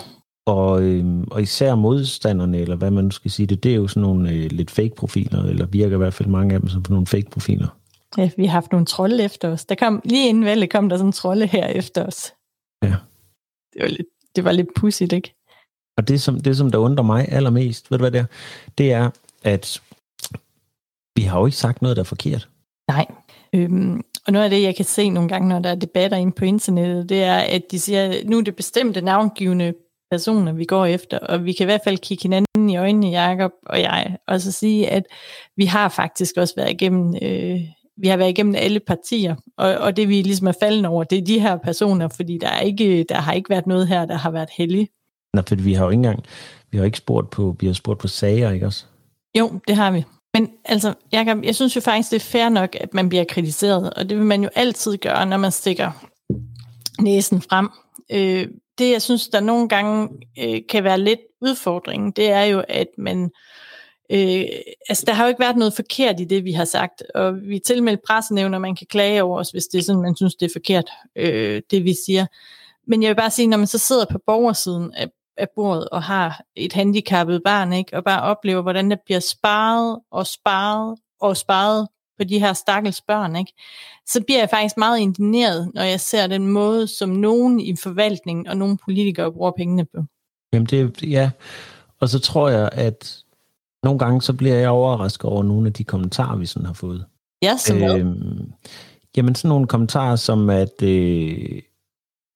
Og, 0.46 0.82
øh, 0.82 1.20
og 1.30 1.42
især 1.42 1.74
modstanderne, 1.74 2.58
eller 2.58 2.76
hvad 2.76 2.90
man 2.90 3.04
nu 3.04 3.10
skal 3.10 3.30
sige 3.30 3.46
det, 3.46 3.64
det 3.64 3.72
er 3.72 3.76
jo 3.76 3.88
sådan 3.88 4.02
nogle 4.02 4.30
øh, 4.30 4.50
lidt 4.50 4.70
fake-profiler, 4.70 5.44
eller 5.44 5.66
virker 5.66 5.96
i 5.96 5.98
hvert 5.98 6.14
fald 6.14 6.28
mange 6.28 6.54
af 6.54 6.60
dem 6.60 6.68
som 6.68 6.84
nogle 6.88 7.06
fake-profiler. 7.06 7.77
Ja, 8.16 8.30
vi 8.36 8.44
har 8.44 8.52
haft 8.52 8.72
nogle 8.72 8.86
trolde 8.86 9.24
efter 9.24 9.48
os. 9.48 9.64
Der 9.64 9.74
kom, 9.74 10.00
lige 10.04 10.28
inden 10.28 10.44
valget 10.44 10.70
kom 10.70 10.88
der 10.88 10.96
sådan 10.96 11.08
en 11.08 11.12
trolde 11.12 11.46
her 11.46 11.66
efter 11.66 12.06
os. 12.06 12.34
Ja. 12.82 12.94
Det 13.72 13.82
var 13.82 13.88
lidt, 13.88 14.06
det 14.36 14.44
var 14.44 14.52
lidt 14.52 14.68
pudsigt, 14.76 15.12
ikke? 15.12 15.34
Og 15.96 16.08
det 16.08 16.20
som, 16.20 16.40
det, 16.40 16.56
som 16.56 16.70
der 16.70 16.78
undrer 16.78 17.04
mig 17.04 17.28
allermest, 17.28 17.90
ved 17.90 17.98
du 17.98 18.02
hvad 18.02 18.10
det 18.10 18.20
er? 18.20 18.26
Det 18.78 18.92
er, 18.92 19.10
at 19.42 19.82
vi 21.16 21.22
har 21.22 21.38
jo 21.40 21.46
ikke 21.46 21.58
sagt 21.58 21.82
noget, 21.82 21.96
der 21.96 22.02
er 22.02 22.04
forkert. 22.04 22.48
Nej. 22.88 23.06
Øhm, 23.52 24.02
og 24.26 24.32
noget 24.32 24.44
af 24.44 24.50
det, 24.50 24.62
jeg 24.62 24.76
kan 24.76 24.84
se 24.84 25.10
nogle 25.10 25.28
gange, 25.28 25.48
når 25.48 25.58
der 25.58 25.70
er 25.70 25.74
debatter 25.74 26.16
inde 26.16 26.32
på 26.32 26.44
internettet, 26.44 27.08
det 27.08 27.22
er, 27.22 27.36
at 27.36 27.62
de 27.70 27.80
siger, 27.80 28.04
at 28.04 28.28
nu 28.28 28.38
er 28.38 28.42
det 28.42 28.56
bestemte 28.56 29.00
navngivende 29.00 29.74
personer, 30.10 30.52
vi 30.52 30.64
går 30.64 30.86
efter, 30.86 31.18
og 31.18 31.44
vi 31.44 31.52
kan 31.52 31.64
i 31.64 31.70
hvert 31.70 31.80
fald 31.84 31.98
kigge 31.98 32.22
hinanden 32.22 32.70
i 32.70 32.76
øjnene, 32.76 33.08
Jacob 33.08 33.52
og 33.66 33.80
jeg, 33.80 34.16
og 34.26 34.40
så 34.40 34.52
sige, 34.52 34.88
at 34.88 35.02
vi 35.56 35.64
har 35.64 35.88
faktisk 35.88 36.36
også 36.36 36.54
været 36.56 36.70
igennem 36.70 37.14
øh, 37.22 37.60
vi 38.00 38.08
har 38.08 38.16
været 38.16 38.30
igennem 38.30 38.54
alle 38.54 38.80
partier, 38.80 39.36
og, 39.56 39.74
og 39.74 39.96
det 39.96 40.08
vi 40.08 40.22
ligesom 40.22 40.46
er 40.46 40.52
faldende 40.60 40.88
over, 40.88 41.04
det 41.04 41.18
er 41.18 41.22
de 41.22 41.40
her 41.40 41.56
personer, 41.56 42.08
fordi 42.08 42.38
der, 42.38 42.48
er 42.48 42.60
ikke, 42.60 43.04
der 43.08 43.14
har 43.14 43.32
ikke 43.32 43.50
været 43.50 43.66
noget 43.66 43.88
her, 43.88 44.04
der 44.04 44.14
har 44.14 44.30
været 44.30 44.48
heldigt. 44.56 44.92
Nå, 45.34 45.42
fordi 45.48 45.62
vi 45.62 45.74
har 45.74 45.84
jo 45.84 45.90
ikke 45.90 45.98
engang, 45.98 46.24
vi 46.70 46.78
har 46.78 46.84
ikke 46.84 46.98
spurgt 46.98 47.30
på, 47.30 47.56
vi 47.60 47.66
har 47.66 47.74
spurgt 47.74 48.00
på 48.00 48.08
sager, 48.08 48.50
ikke 48.50 48.66
også? 48.66 48.84
Jo, 49.38 49.60
det 49.68 49.76
har 49.76 49.90
vi. 49.90 50.04
Men 50.34 50.50
altså, 50.64 50.94
Jacob, 51.12 51.44
jeg 51.44 51.54
synes 51.54 51.76
jo 51.76 51.80
faktisk, 51.80 52.10
det 52.10 52.16
er 52.16 52.20
fair 52.20 52.48
nok, 52.48 52.76
at 52.80 52.94
man 52.94 53.08
bliver 53.08 53.24
kritiseret, 53.24 53.94
og 53.94 54.08
det 54.08 54.16
vil 54.18 54.26
man 54.26 54.42
jo 54.42 54.48
altid 54.54 54.96
gøre, 54.96 55.26
når 55.26 55.36
man 55.36 55.52
stikker 55.52 56.06
næsen 57.00 57.42
frem. 57.42 57.68
Øh, 58.12 58.48
det, 58.78 58.90
jeg 58.92 59.02
synes, 59.02 59.28
der 59.28 59.40
nogle 59.40 59.68
gange 59.68 60.08
øh, 60.38 60.60
kan 60.68 60.84
være 60.84 61.00
lidt 61.00 61.20
udfordring, 61.40 62.16
det 62.16 62.30
er 62.30 62.42
jo, 62.42 62.64
at 62.68 62.88
man... 62.98 63.30
Øh, 64.10 64.44
altså, 64.88 65.04
der 65.06 65.12
har 65.12 65.24
jo 65.24 65.28
ikke 65.28 65.40
været 65.40 65.56
noget 65.56 65.72
forkert 65.72 66.20
i 66.20 66.24
det, 66.24 66.44
vi 66.44 66.52
har 66.52 66.64
sagt, 66.64 67.02
og 67.14 67.34
vi 67.42 67.58
tilmeldt 67.58 68.00
pressenævn, 68.06 68.54
og 68.54 68.60
man 68.60 68.76
kan 68.76 68.86
klage 68.86 69.22
over 69.22 69.38
os, 69.38 69.50
hvis 69.50 69.66
det 69.66 69.78
er 69.78 69.82
sådan, 69.82 70.02
man 70.02 70.16
synes, 70.16 70.34
det 70.34 70.46
er 70.46 70.52
forkert, 70.54 70.90
øh, 71.16 71.62
det 71.70 71.84
vi 71.84 71.94
siger. 72.06 72.26
Men 72.86 73.02
jeg 73.02 73.08
vil 73.08 73.16
bare 73.16 73.30
sige, 73.30 73.46
når 73.46 73.56
man 73.56 73.66
så 73.66 73.78
sidder 73.78 74.04
på 74.10 74.18
borgersiden 74.26 74.94
af, 74.94 75.08
af 75.36 75.46
bordet 75.54 75.88
og 75.88 76.02
har 76.02 76.42
et 76.56 76.72
handicappet 76.72 77.42
barn, 77.44 77.72
ikke, 77.72 77.96
og 77.96 78.04
bare 78.04 78.22
oplever, 78.22 78.62
hvordan 78.62 78.90
der 78.90 78.96
bliver 79.04 79.20
sparet 79.20 80.00
og 80.10 80.26
sparet 80.26 80.98
og 81.20 81.36
sparet 81.36 81.88
på 82.18 82.24
de 82.24 82.38
her 82.38 82.52
stakkels 82.52 83.00
børn, 83.00 83.36
ikke? 83.36 83.52
så 84.06 84.22
bliver 84.24 84.38
jeg 84.38 84.50
faktisk 84.50 84.76
meget 84.76 84.98
indigneret, 84.98 85.70
når 85.74 85.82
jeg 85.82 86.00
ser 86.00 86.26
den 86.26 86.46
måde, 86.46 86.86
som 86.86 87.08
nogen 87.08 87.60
i 87.60 87.76
forvaltningen 87.76 88.46
og 88.46 88.56
nogle 88.56 88.78
politikere 88.84 89.32
bruger 89.32 89.50
pengene 89.50 89.84
på. 89.84 90.02
Jamen 90.52 90.66
det, 90.66 91.02
ja, 91.02 91.30
og 92.00 92.08
så 92.08 92.18
tror 92.18 92.48
jeg, 92.48 92.70
at 92.72 93.24
nogle 93.84 93.98
gange 93.98 94.22
så 94.22 94.32
bliver 94.32 94.54
jeg 94.54 94.70
overrasket 94.70 95.24
over 95.24 95.42
nogle 95.42 95.66
af 95.66 95.72
de 95.72 95.84
kommentarer, 95.84 96.36
vi 96.36 96.46
sådan 96.46 96.66
har 96.66 96.72
fået. 96.72 97.04
Ja, 97.42 97.56
som 97.56 97.82
øhm, 97.82 98.52
Jamen 99.16 99.34
sådan 99.34 99.48
nogle 99.48 99.66
kommentarer 99.66 100.16
som, 100.16 100.50
at, 100.50 100.82
øh, 100.82 101.62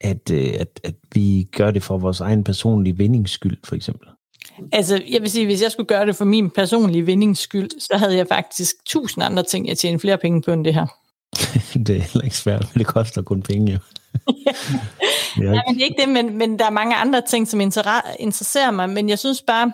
at, 0.00 0.30
øh, 0.30 0.54
at, 0.58 0.80
at 0.84 0.94
vi 1.14 1.48
gør 1.56 1.70
det 1.70 1.82
for 1.82 1.98
vores 1.98 2.20
egen 2.20 2.44
personlige 2.44 2.96
vindingsskyld, 2.96 3.56
for 3.64 3.74
eksempel. 3.74 4.08
Altså, 4.72 5.02
jeg 5.10 5.20
vil 5.20 5.30
sige, 5.30 5.46
hvis 5.46 5.62
jeg 5.62 5.72
skulle 5.72 5.86
gøre 5.86 6.06
det 6.06 6.16
for 6.16 6.24
min 6.24 6.50
personlige 6.50 7.06
vindingsskyld, 7.06 7.70
så 7.80 7.96
havde 7.96 8.16
jeg 8.16 8.26
faktisk 8.28 8.76
tusind 8.86 9.24
andre 9.24 9.42
ting, 9.42 9.68
jeg 9.68 9.78
tjener 9.78 9.98
flere 9.98 10.18
penge 10.18 10.42
på 10.42 10.52
end 10.52 10.64
det 10.64 10.74
her. 10.74 10.86
det 11.86 11.96
er 11.96 12.00
heller 12.00 12.24
ikke 12.24 12.36
svært, 12.36 12.60
men 12.74 12.78
det 12.78 12.86
koster 12.86 13.22
kun 13.22 13.42
penge, 13.42 13.72
jo. 13.72 13.78
ja. 15.42 15.50
Nej, 15.50 15.62
men 15.68 15.74
det 15.74 15.82
er 15.82 15.86
ikke 15.86 16.00
det, 16.00 16.08
men, 16.08 16.38
men 16.38 16.58
der 16.58 16.64
er 16.66 16.70
mange 16.70 16.96
andre 16.96 17.22
ting, 17.28 17.48
som 17.48 17.60
interesserer 17.60 18.70
mig, 18.70 18.90
men 18.90 19.08
jeg 19.08 19.18
synes 19.18 19.42
bare, 19.46 19.72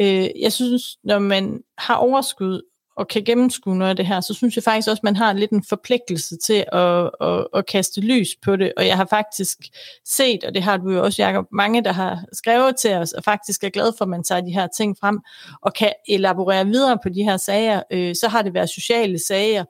øh, 0.00 0.28
jeg 0.40 0.52
synes, 0.52 0.82
når 1.04 1.18
man 1.18 1.60
har 1.78 1.94
overskud 1.94 2.62
og 2.96 3.08
kan 3.08 3.24
gennemskue 3.24 3.76
noget 3.76 3.90
af 3.90 3.96
det 3.96 4.06
her, 4.06 4.20
så 4.20 4.34
synes 4.34 4.56
jeg 4.56 4.64
faktisk 4.64 4.88
også, 4.88 5.00
at 5.00 5.04
man 5.04 5.16
har 5.16 5.32
lidt 5.32 5.50
en 5.50 5.64
forpligtelse 5.68 6.36
til 6.36 6.64
at, 6.72 7.10
at, 7.20 7.46
at 7.54 7.66
kaste 7.66 8.00
lys 8.00 8.28
på 8.42 8.56
det. 8.56 8.72
Og 8.76 8.86
jeg 8.86 8.96
har 8.96 9.06
faktisk 9.10 9.58
set, 10.04 10.44
og 10.44 10.54
det 10.54 10.62
har 10.62 10.76
du 10.76 10.90
jo 10.90 11.04
også, 11.04 11.22
Jacob, 11.22 11.46
mange, 11.52 11.84
der 11.84 11.92
har 11.92 12.24
skrevet 12.32 12.76
til 12.76 12.94
os, 12.94 13.12
og 13.12 13.24
faktisk 13.24 13.64
er 13.64 13.68
glade 13.68 13.94
for, 13.98 14.04
at 14.04 14.08
man 14.08 14.24
tager 14.24 14.40
de 14.40 14.52
her 14.52 14.68
ting 14.76 14.96
frem, 15.00 15.18
og 15.62 15.74
kan 15.74 15.92
elaborere 16.08 16.66
videre 16.66 16.98
på 17.02 17.08
de 17.08 17.22
her 17.22 17.36
sager. 17.36 17.82
Øh, 17.92 18.14
så 18.14 18.28
har 18.28 18.42
det 18.42 18.54
været 18.54 18.70
sociale 18.70 19.18
sager, 19.18 19.64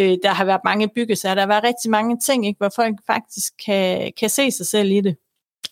øh, 0.00 0.18
der 0.22 0.30
har 0.30 0.44
været 0.44 0.60
mange 0.64 0.88
byggesager, 0.88 1.34
der 1.34 1.42
har 1.42 1.48
været 1.48 1.64
rigtig 1.64 1.90
mange 1.90 2.18
ting, 2.20 2.46
ikke, 2.46 2.58
hvor 2.58 2.72
folk 2.76 2.96
faktisk 3.06 3.52
kan, 3.64 4.12
kan 4.20 4.30
se 4.30 4.50
sig 4.50 4.66
selv 4.66 4.90
i 4.90 5.00
det. 5.00 5.16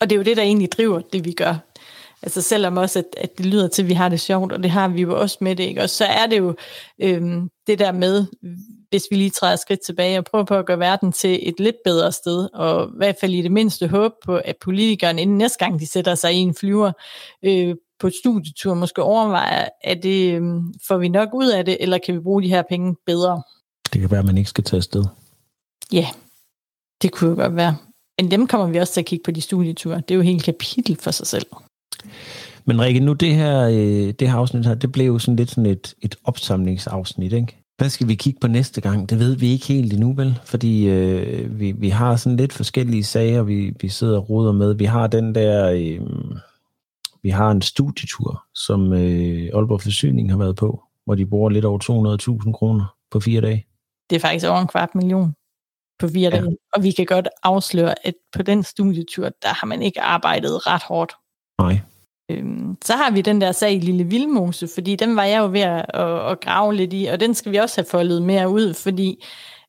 Og 0.01 0.11
det 0.11 0.17
er 0.17 0.19
jo 0.19 0.25
det, 0.25 0.37
der 0.37 0.43
egentlig 0.43 0.73
driver 0.73 1.01
det, 1.01 1.25
vi 1.25 1.33
gør. 1.33 1.70
Altså 2.23 2.43
selvom 2.43 2.77
også, 2.77 2.99
at, 2.99 3.05
at 3.17 3.39
det 3.39 3.47
lyder 3.47 3.69
til, 3.69 3.83
at 3.83 3.89
vi 3.89 3.95
har 3.95 4.09
det 4.09 4.21
sjovt, 4.21 4.53
og 4.53 4.63
det 4.63 4.71
har 4.71 4.89
vi 4.89 5.01
jo 5.01 5.21
også 5.21 5.39
med 5.41 5.57
det, 5.57 5.65
ikke? 5.65 5.83
Og 5.83 5.91
så 5.91 6.05
er 6.05 6.27
det 6.27 6.39
jo 6.39 6.55
øhm, 7.03 7.49
det 7.67 7.79
der 7.79 7.93
med, 7.93 8.27
hvis 8.91 9.03
vi 9.11 9.17
lige 9.17 9.31
træder 9.31 9.57
skridt 9.57 9.81
tilbage 9.87 10.19
og 10.19 10.25
prøver 10.25 10.45
på 10.45 10.55
at 10.55 10.67
gøre 10.67 10.79
verden 10.79 11.13
til 11.13 11.49
et 11.49 11.61
lidt 11.61 11.77
bedre 11.85 12.13
sted, 12.13 12.49
og 12.55 12.89
i 12.89 12.97
hvert 12.97 13.17
fald 13.21 13.35
i 13.35 13.43
det 13.43 13.53
mindste 13.53 13.89
håb 13.89 14.13
på, 14.25 14.37
at 14.37 14.57
politikerne 14.61 15.23
inden 15.23 15.39
næste 15.39 15.59
gang 15.59 15.81
de 15.81 15.87
sætter 15.87 16.15
sig 16.15 16.35
i 16.35 16.37
en 16.37 16.55
flyver 16.55 16.93
øh, 17.45 17.75
på 18.01 18.07
et 18.07 18.15
studietur, 18.15 18.75
måske 18.75 19.03
overvejer, 19.03 19.69
at 19.85 20.03
det 20.03 20.35
øh, 20.35 20.43
får 20.89 20.99
vi 20.99 21.09
nok 21.09 21.29
ud 21.35 21.49
af 21.49 21.65
det, 21.65 21.77
eller 21.81 21.99
kan 21.99 22.15
vi 22.15 22.21
bruge 22.21 22.43
de 22.43 22.49
her 22.49 22.63
penge 22.69 22.97
bedre? 23.07 23.43
Det 23.93 24.01
kan 24.01 24.11
være, 24.11 24.21
at 24.21 24.27
man 24.27 24.39
ikke 24.39 24.51
skal 24.51 24.65
tage 24.65 24.79
afsted. 24.79 25.05
Ja, 25.93 26.07
det 27.03 27.13
kunne 27.13 27.31
jo 27.31 27.37
godt 27.37 27.57
være. 27.57 27.77
Men 28.19 28.31
dem 28.31 28.47
kommer 28.47 28.67
vi 28.67 28.79
også 28.79 28.93
til 28.93 29.01
at 29.01 29.07
kigge 29.07 29.23
på 29.23 29.31
de 29.31 29.41
studieture. 29.41 29.97
Det 29.97 30.11
er 30.11 30.15
jo 30.15 30.23
helt 30.23 30.45
kapitel 30.45 30.97
for 30.97 31.11
sig 31.11 31.27
selv. 31.27 31.47
Men 32.65 32.81
Rikke, 32.81 33.01
nu 33.01 33.13
det 33.13 33.35
her, 33.35 33.61
øh, 33.61 34.15
det 34.19 34.31
her 34.31 34.35
afsnit 34.35 34.67
her, 34.67 34.75
det 34.75 34.93
blev 34.93 35.07
jo 35.07 35.19
sådan 35.19 35.37
lidt 35.37 35.51
sådan 35.51 35.67
et, 35.67 35.95
et 36.03 36.17
opsamlingsafsnit, 36.25 37.33
ikke? 37.33 37.57
Hvad 37.77 37.89
skal 37.89 38.09
vi 38.09 38.15
kigge 38.15 38.41
på 38.41 38.47
næste 38.47 38.81
gang? 38.81 39.11
Det 39.11 39.19
ved 39.19 39.37
vi 39.37 39.49
ikke 39.49 39.67
helt 39.67 39.93
endnu, 39.93 40.13
vel? 40.13 40.39
Fordi 40.45 40.89
øh, 40.89 41.61
vi, 41.61 41.73
vi 41.73 41.89
har 41.89 42.17
sådan 42.17 42.37
lidt 42.37 42.53
forskellige 42.53 43.05
sager, 43.05 43.43
vi, 43.43 43.73
vi 43.81 43.89
sidder 43.89 44.19
og 44.19 44.31
ruder 44.31 44.53
med. 44.53 44.75
Vi 44.75 44.85
har 44.85 45.07
den 45.07 45.35
der... 45.35 45.71
Øh, 45.71 46.01
vi 47.23 47.31
har 47.31 47.51
en 47.51 47.63
studietur, 47.63 48.45
som 48.55 48.93
øh, 48.93 49.51
Aalborg 49.55 49.83
Forsyning 49.83 50.31
har 50.31 50.39
været 50.39 50.57
på, 50.57 50.83
hvor 51.05 51.15
de 51.15 51.27
bruger 51.27 51.51
lidt 51.51 51.65
over 51.65 52.39
200.000 52.47 52.53
kroner 52.53 52.95
på 53.11 53.21
fire 53.21 53.41
dage. 53.41 53.67
Det 54.11 54.17
er 54.17 54.21
faktisk 54.21 54.47
over 54.47 54.61
en 54.61 54.67
kvart 54.67 54.95
million 54.95 55.35
på 55.99 56.09
fire 56.09 56.31
ja. 56.35 56.41
dage. 56.41 56.57
Og 56.75 56.83
vi 56.83 56.91
kan 56.91 57.07
godt 57.07 57.29
afsløre, 57.43 58.07
at 58.07 58.15
på 58.33 58.43
den 58.43 58.63
studietur, 58.63 59.29
der 59.43 59.49
har 59.49 59.67
man 59.67 59.83
ikke 59.83 60.01
arbejdet 60.01 60.67
ret 60.67 60.83
hårdt. 60.83 61.13
Nej. 61.63 61.81
Øhm, 62.31 62.77
så 62.85 62.93
har 62.93 63.11
vi 63.11 63.21
den 63.21 63.41
der 63.41 63.53
sag 63.53 63.75
i 63.75 63.79
Lille 63.79 64.05
Vildmose, 64.05 64.69
fordi 64.75 64.97
den 64.97 65.17
var 65.17 65.25
jeg 65.25 65.39
jo 65.39 65.47
ved 65.47 65.61
at, 65.61 65.87
at, 65.95 66.31
at 66.31 66.41
grave 66.41 66.75
lidt 66.75 66.93
i, 66.93 67.05
og 67.05 67.21
den 67.21 67.35
skal 67.35 67.53
vi 67.53 67.57
også 67.57 67.81
have 67.81 67.87
foldet 67.91 68.23
mere 68.23 68.49
ud, 68.49 68.75
fordi 68.75 69.25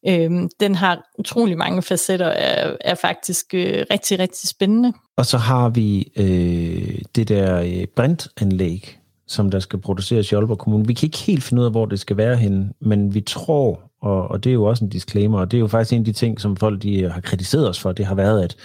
øhm, 0.07 0.49
den 0.59 0.75
har 0.75 1.09
utrolig 1.19 1.57
mange 1.57 1.81
facetter, 1.81 2.27
er, 2.27 2.75
er 2.81 2.95
faktisk 2.95 3.53
øh, 3.53 3.85
rigtig, 3.91 4.19
rigtig 4.19 4.49
spændende. 4.49 4.93
Og 5.17 5.25
så 5.25 5.37
har 5.37 5.69
vi 5.69 6.11
øh, 6.15 7.01
det 7.15 7.27
der 7.27 7.61
øh, 7.61 7.87
brintanlæg, 7.95 8.99
som 9.27 9.51
der 9.51 9.59
skal 9.59 9.79
produceres 9.79 10.31
i 10.31 10.35
Aalborg 10.35 10.57
Kommune. 10.57 10.87
Vi 10.87 10.93
kan 10.93 11.07
ikke 11.07 11.17
helt 11.17 11.43
finde 11.43 11.61
ud 11.61 11.65
af, 11.65 11.71
hvor 11.71 11.85
det 11.85 11.99
skal 11.99 12.17
være 12.17 12.35
henne, 12.35 12.69
men 12.81 13.13
vi 13.13 13.21
tror, 13.21 13.79
og, 14.01 14.27
og 14.27 14.43
det 14.43 14.49
er 14.49 14.53
jo 14.53 14.63
også 14.63 14.85
en 14.85 14.89
disclaimer, 14.89 15.39
og 15.39 15.51
det 15.51 15.57
er 15.57 15.61
jo 15.61 15.67
faktisk 15.67 15.93
en 15.93 15.99
af 15.99 16.05
de 16.05 16.13
ting, 16.13 16.41
som 16.41 16.57
folk 16.57 16.83
de 16.83 17.09
har 17.09 17.21
kritiseret 17.21 17.69
os 17.69 17.79
for, 17.79 17.91
det 17.91 18.05
har 18.05 18.15
været, 18.15 18.43
at 18.43 18.55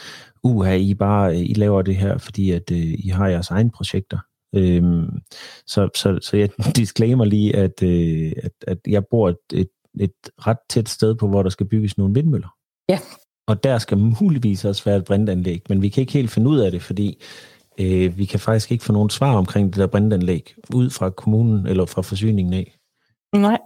uha, 0.43 0.75
I 0.75 0.95
bare 0.95 1.37
I 1.37 1.55
laver 1.55 1.83
det 1.83 1.97
her, 1.97 2.19
fordi 2.19 2.51
at 2.51 2.71
uh, 2.71 2.79
I 2.79 3.09
har 3.09 3.29
jeres 3.29 3.51
egne 3.51 3.71
projekter. 3.71 4.19
Øhm, 4.55 5.19
så, 5.67 5.89
så, 5.95 6.19
så 6.23 6.37
jeg 6.37 6.51
disclaimer 6.77 7.25
lige, 7.25 7.57
at, 7.57 7.83
uh, 7.83 8.33
at, 8.43 8.53
at 8.67 8.79
jeg 8.87 9.07
bor 9.11 9.29
et, 9.29 9.37
et, 9.53 9.69
et 10.01 10.15
ret 10.47 10.59
tæt 10.71 10.89
sted 10.89 11.15
på, 11.15 11.29
hvor 11.29 11.43
der 11.43 11.51
skal 11.51 11.69
bygges 11.69 11.99
nogle 11.99 12.15
vindmøller. 12.15 12.49
Ja. 12.89 12.99
Og 13.49 13.65
der 13.65 13.79
skal 13.79 13.99
muligvis 13.99 14.65
også 14.65 14.85
være 14.85 14.97
et 14.97 15.05
brintanlæg, 15.05 15.63
men 15.69 15.83
vi 15.83 15.89
kan 15.89 16.01
ikke 16.01 16.13
helt 16.13 16.31
finde 16.31 16.51
ud 16.51 16.59
af 16.59 16.71
det, 16.71 16.83
fordi 16.83 17.23
øh, 17.81 18.19
vi 18.19 18.25
kan 18.25 18.41
faktisk 18.41 18.73
ikke 18.73 18.85
få 18.85 18.93
nogen 18.93 19.11
svar 19.11 19.37
omkring 19.37 19.73
det 19.73 19.81
der 19.81 19.87
brintanlæg 19.87 20.55
ud 20.75 20.91
fra 20.91 21.11
kommunen 21.11 21.67
eller 21.67 21.85
fra 21.85 22.03
forsyningen 22.03 22.55
af. 22.55 22.77
Nej. 23.35 23.59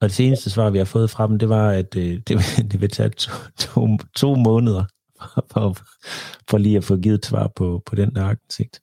Og 0.00 0.08
det 0.08 0.12
seneste 0.12 0.50
svar, 0.50 0.70
vi 0.70 0.78
har 0.78 0.84
fået 0.84 1.10
fra 1.10 1.26
dem, 1.26 1.38
det 1.38 1.48
var, 1.48 1.70
at 1.70 1.96
øh, 1.96 2.20
det, 2.28 2.38
det 2.72 2.80
vil 2.80 2.90
tage 2.90 3.08
to, 3.08 3.32
to, 3.58 3.88
to 4.16 4.34
måneder 4.34 4.84
for, 5.52 5.76
for 6.50 6.58
lige 6.58 6.76
at 6.76 6.84
få 6.84 6.96
givet 6.96 7.26
svar 7.26 7.48
på, 7.56 7.82
på 7.86 7.96
den 7.96 8.14
der 8.14 8.24
aktindsigt. 8.24 8.80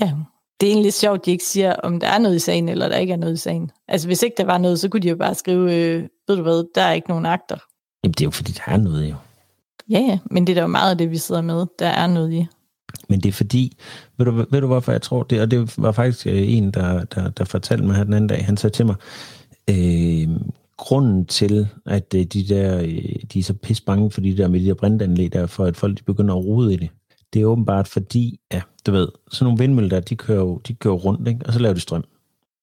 Ja, 0.00 0.12
det 0.60 0.68
er 0.68 0.72
egentlig 0.72 0.92
sjovt, 0.92 1.20
at 1.20 1.26
de 1.26 1.30
ikke 1.30 1.44
siger, 1.44 1.72
om 1.72 2.00
der 2.00 2.06
er 2.06 2.18
noget 2.18 2.36
i 2.36 2.38
sagen, 2.38 2.68
eller 2.68 2.88
der 2.88 2.96
ikke 2.96 3.12
er 3.12 3.16
noget 3.16 3.34
i 3.34 3.36
sagen. 3.36 3.70
Altså, 3.88 4.06
hvis 4.06 4.22
ikke 4.22 4.34
der 4.36 4.44
var 4.44 4.58
noget, 4.58 4.80
så 4.80 4.88
kunne 4.88 5.00
de 5.00 5.08
jo 5.08 5.16
bare 5.16 5.34
skrive, 5.34 5.74
øh, 5.74 6.02
ved 6.28 6.36
du 6.36 6.42
hvad, 6.42 6.64
der 6.74 6.82
er 6.82 6.92
ikke 6.92 7.08
nogen 7.08 7.26
akter. 7.26 7.56
Jamen, 8.04 8.12
det 8.12 8.20
er 8.20 8.26
jo 8.26 8.30
fordi, 8.30 8.52
der 8.52 8.72
er 8.72 8.76
noget 8.76 9.10
jo. 9.10 9.14
Ja, 9.90 9.98
ja, 9.98 10.18
men 10.30 10.46
det 10.46 10.52
er 10.52 10.54
da 10.54 10.60
jo 10.60 10.66
meget 10.66 10.90
af 10.90 10.98
det, 10.98 11.10
vi 11.10 11.18
sidder 11.18 11.42
med. 11.42 11.66
Der 11.78 11.86
er 11.86 12.06
noget 12.06 12.32
i. 12.32 12.46
Men 13.08 13.20
det 13.20 13.28
er 13.28 13.32
fordi, 13.32 13.76
ved 14.18 14.26
du, 14.26 14.32
ved 14.50 14.60
du 14.60 14.66
hvorfor 14.66 14.92
jeg 14.92 15.02
tror 15.02 15.22
det? 15.22 15.40
Og 15.40 15.50
det 15.50 15.78
var 15.78 15.92
faktisk 15.92 16.26
øh, 16.26 16.52
en, 16.52 16.70
der, 16.70 17.04
der, 17.04 17.30
der 17.30 17.44
fortalte 17.44 17.84
mig 17.84 17.96
her 17.96 18.04
den 18.04 18.12
anden 18.12 18.28
dag. 18.28 18.44
Han 18.44 18.56
sagde 18.56 18.76
til 18.76 18.86
mig, 18.86 18.96
øh, 19.70 20.28
grunden 20.76 21.26
til, 21.26 21.68
at 21.86 22.14
øh, 22.14 22.24
de 22.24 22.48
der, 22.48 22.82
øh, 22.82 23.14
de 23.32 23.38
er 23.38 23.42
så 23.42 23.54
pis 23.54 23.80
bange 23.80 24.10
for 24.10 24.20
de 24.20 24.36
der 24.36 24.48
med 24.48 24.60
de 24.60 24.66
der 24.66 24.74
brintanlæg, 24.74 25.32
der 25.32 25.46
for 25.46 25.64
at 25.64 25.76
folk 25.76 25.98
de 25.98 26.02
begynder 26.02 26.34
at 26.34 26.44
rode 26.44 26.74
i 26.74 26.76
det, 26.76 26.90
det 27.34 27.42
er 27.42 27.46
åbenbart 27.46 27.88
fordi, 27.88 28.40
ja, 28.52 28.62
du 28.86 28.92
ved, 28.92 29.08
sådan 29.28 29.44
nogle 29.44 29.58
vindmøller 29.58 29.90
der, 29.90 30.00
de 30.00 30.16
kører 30.16 30.40
jo 30.40 30.58
de 30.58 30.74
kører 30.74 30.94
rundt, 30.94 31.28
ikke? 31.28 31.46
og 31.46 31.52
så 31.52 31.58
laver 31.58 31.74
de 31.74 31.80
strøm. 31.80 32.04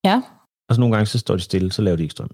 Ja. 0.04 0.22
Og 0.68 0.74
så 0.74 0.80
nogle 0.80 0.94
gange, 0.94 1.06
så 1.06 1.18
står 1.18 1.34
de 1.34 1.40
stille, 1.40 1.72
så 1.72 1.82
laver 1.82 1.96
de 1.96 2.02
ikke 2.02 2.12
strøm. 2.12 2.30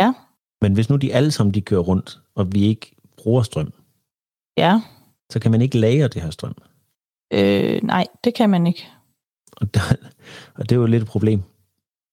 Ja. 0.00 0.12
Men 0.60 0.72
hvis 0.72 0.90
nu 0.90 0.96
de 0.96 1.14
alle 1.14 1.30
sammen, 1.30 1.54
de 1.54 1.60
kører 1.60 1.80
rundt, 1.80 2.20
og 2.34 2.54
vi 2.54 2.62
ikke 2.64 2.96
bruger 3.16 3.42
strøm, 3.42 3.72
ja. 4.56 4.80
så 5.30 5.40
kan 5.40 5.50
man 5.50 5.62
ikke 5.62 5.78
lagre 5.78 6.08
det 6.08 6.22
her 6.22 6.30
strøm. 6.30 6.54
Øh, 7.32 7.80
nej, 7.82 8.06
det 8.24 8.34
kan 8.34 8.50
man 8.50 8.66
ikke. 8.66 8.86
Og, 9.52 9.74
der, 9.74 9.80
og 10.56 10.68
det 10.68 10.72
er 10.72 10.80
jo 10.80 10.86
lidt 10.86 11.02
et 11.02 11.08
problem. 11.08 11.42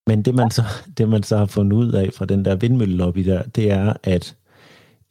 Men 0.08 0.22
det 0.22 0.36
man, 0.36 0.52
så, 0.52 0.62
det, 0.98 1.10
man 1.10 1.24
så 1.24 1.38
har 1.38 1.46
fundet 1.46 1.78
ud 1.78 1.92
af 1.92 2.10
fra 2.14 2.26
den 2.26 2.46
der 2.46 2.56
vindmøllelobby 2.56 3.26
der, 3.26 3.44
det 3.44 3.72
er, 3.72 3.94
at 4.04 4.38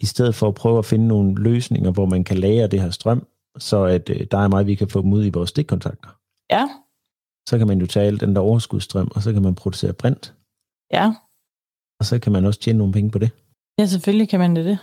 i 0.01 0.07
stedet 0.07 0.35
for 0.35 0.49
at 0.49 0.55
prøve 0.55 0.79
at 0.79 0.85
finde 0.85 1.09
nogle 1.09 1.43
løsninger, 1.43 1.91
hvor 1.91 2.07
man 2.07 2.25
kan 2.25 2.39
lagre 2.39 2.67
det 2.67 2.81
her 2.81 2.91
strøm, 2.91 3.27
så 3.59 3.85
at 3.85 4.11
øh, 4.11 4.27
der 4.31 4.39
er 4.39 4.49
meget, 4.49 4.67
vi 4.67 4.75
kan 4.75 4.89
få 4.89 5.03
dem 5.03 5.13
ud 5.13 5.25
i 5.27 5.31
vores 5.31 5.51
stikkontakter. 5.51 6.09
Ja. 6.51 6.69
Så 7.49 7.59
kan 7.59 7.67
man 7.67 7.79
jo 7.81 7.87
tage 7.87 8.17
den 8.17 8.35
der 8.35 8.41
overskudsstrøm, 8.41 9.11
og 9.15 9.23
så 9.23 9.33
kan 9.33 9.43
man 9.43 9.55
producere 9.55 9.93
brint. 9.93 10.35
Ja. 10.93 11.15
Og 12.01 12.07
så 12.07 12.19
kan 12.19 12.33
man 12.33 12.45
også 12.45 12.61
tjene 12.61 12.79
nogle 12.79 12.93
penge 12.93 13.11
på 13.11 13.19
det. 13.19 13.31
Ja, 13.79 13.87
selvfølgelig 13.87 14.29
kan 14.29 14.41
man 14.41 14.57
det. 14.57 14.79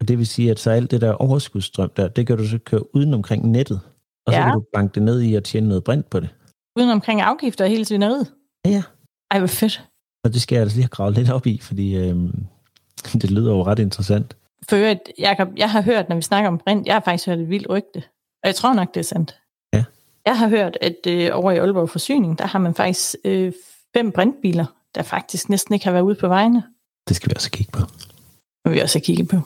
Og 0.00 0.08
det 0.08 0.18
vil 0.18 0.26
sige, 0.26 0.50
at 0.50 0.58
så 0.58 0.70
alt 0.70 0.90
det 0.90 1.00
der 1.00 1.12
overskudsstrøm 1.12 1.90
der, 1.96 2.08
det 2.08 2.26
kan 2.26 2.36
du 2.38 2.48
så 2.48 2.58
køre 2.58 2.94
uden 2.96 3.14
omkring 3.14 3.50
nettet. 3.50 3.80
Og 4.26 4.32
så 4.32 4.38
Ja. 4.38 4.44
kan 4.44 4.54
du 4.54 4.64
banke 4.74 4.94
det 4.94 5.02
ned 5.02 5.22
i 5.22 5.34
og 5.34 5.44
tjene 5.44 5.68
noget 5.68 5.84
brint 5.84 6.10
på 6.10 6.20
det. 6.20 6.28
Uden 6.76 6.90
omkring 6.90 7.20
afgifter 7.20 7.64
og 7.64 7.70
hele 7.70 7.84
svineriet. 7.84 8.32
Ja, 8.64 8.70
ja. 8.70 8.82
Ej, 9.30 9.38
hvor 9.38 9.46
fedt. 9.46 9.84
Og 10.24 10.32
det 10.32 10.42
skal 10.42 10.56
jeg 10.56 10.62
altså 10.62 10.76
lige 10.76 10.84
have 10.84 10.88
gravet 10.88 11.14
lidt 11.14 11.30
op 11.30 11.46
i, 11.46 11.58
fordi 11.62 11.96
øhm, 11.96 12.46
det 13.22 13.30
lyder 13.30 13.52
jo 13.52 13.64
ret 13.64 13.78
interessant. 13.78 14.36
For 14.68 14.76
øvrigt, 14.76 15.00
Jacob, 15.18 15.48
jeg 15.56 15.70
har 15.70 15.82
hørt, 15.82 16.08
når 16.08 16.16
vi 16.16 16.22
snakker 16.22 16.50
om 16.50 16.58
brint, 16.58 16.86
jeg 16.86 16.94
har 16.94 17.00
faktisk 17.00 17.26
hørt 17.26 17.38
et 17.38 17.50
vildt 17.50 17.68
rygte. 17.68 18.02
Og 18.42 18.46
jeg 18.46 18.54
tror 18.54 18.74
nok, 18.74 18.94
det 18.94 19.00
er 19.00 19.04
sandt. 19.04 19.38
Ja. 19.72 19.84
Jeg 20.26 20.38
har 20.38 20.48
hørt, 20.48 20.78
at 20.80 21.06
øh, 21.08 21.30
over 21.32 21.50
i 21.52 21.58
Aalborg 21.58 21.90
Forsyning, 21.90 22.38
der 22.38 22.46
har 22.46 22.58
man 22.58 22.74
faktisk 22.74 23.16
øh, 23.24 23.52
fem 23.96 24.12
brintbiler, 24.12 24.66
der 24.94 25.02
faktisk 25.02 25.48
næsten 25.48 25.74
ikke 25.74 25.86
har 25.86 25.92
været 25.92 26.02
ude 26.02 26.14
på 26.14 26.28
vejene. 26.28 26.62
Det 27.08 27.16
skal 27.16 27.30
vi 27.30 27.34
også 27.36 27.50
kigge 27.50 27.72
på. 27.72 27.80
Det 27.80 28.64
vil 28.64 28.74
vi 28.74 28.80
også 28.80 29.00
kigge 29.00 29.26
på. 29.26 29.40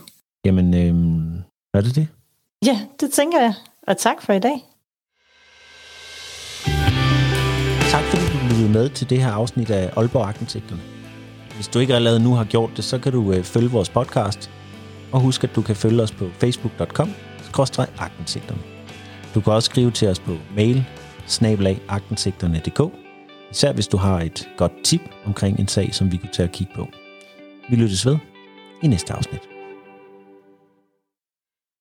Jamen, 0.44 0.74
øhm, 0.74 1.36
er 1.74 1.80
det 1.80 1.94
det? 1.94 2.08
Ja, 2.66 2.80
det 3.00 3.12
tænker 3.12 3.40
jeg. 3.40 3.54
Og 3.86 3.96
tak 3.98 4.22
for 4.22 4.32
i 4.32 4.38
dag. 4.38 4.64
Tak 7.90 8.04
fordi 8.04 8.31
lyttet 8.62 8.80
med 8.80 8.88
til 8.88 9.10
det 9.10 9.22
her 9.22 9.32
afsnit 9.32 9.70
af 9.70 9.90
Aalborg 9.96 10.28
Agtensigterne. 10.28 10.80
Hvis 11.54 11.68
du 11.68 11.78
ikke 11.78 11.94
allerede 11.94 12.20
nu 12.20 12.34
har 12.34 12.44
gjort 12.44 12.70
det, 12.76 12.84
så 12.84 12.98
kan 12.98 13.12
du 13.12 13.32
øh, 13.32 13.44
følge 13.44 13.70
vores 13.70 13.88
podcast. 13.88 14.50
Og 15.12 15.20
husk, 15.20 15.44
at 15.44 15.54
du 15.56 15.62
kan 15.62 15.76
følge 15.76 16.02
os 16.02 16.12
på 16.12 16.28
facebook.com 16.38 17.10
agtensigterne. 17.98 18.60
Du 19.34 19.40
kan 19.40 19.52
også 19.52 19.66
skrive 19.66 19.90
til 19.90 20.08
os 20.08 20.18
på 20.18 20.36
mail 20.56 20.84
snabelagagtensigterne.dk 21.26 22.80
Især 23.50 23.72
hvis 23.72 23.88
du 23.88 23.96
har 23.96 24.20
et 24.20 24.48
godt 24.56 24.72
tip 24.84 25.00
omkring 25.26 25.60
en 25.60 25.68
sag, 25.68 25.94
som 25.94 26.12
vi 26.12 26.16
kunne 26.16 26.32
tage 26.32 26.48
at 26.48 26.52
kigge 26.52 26.72
på. 26.76 26.88
Vi 27.70 27.76
lyttes 27.76 28.06
ved 28.06 28.16
i 28.82 28.86
næste 28.86 29.12
afsnit. 29.12 29.51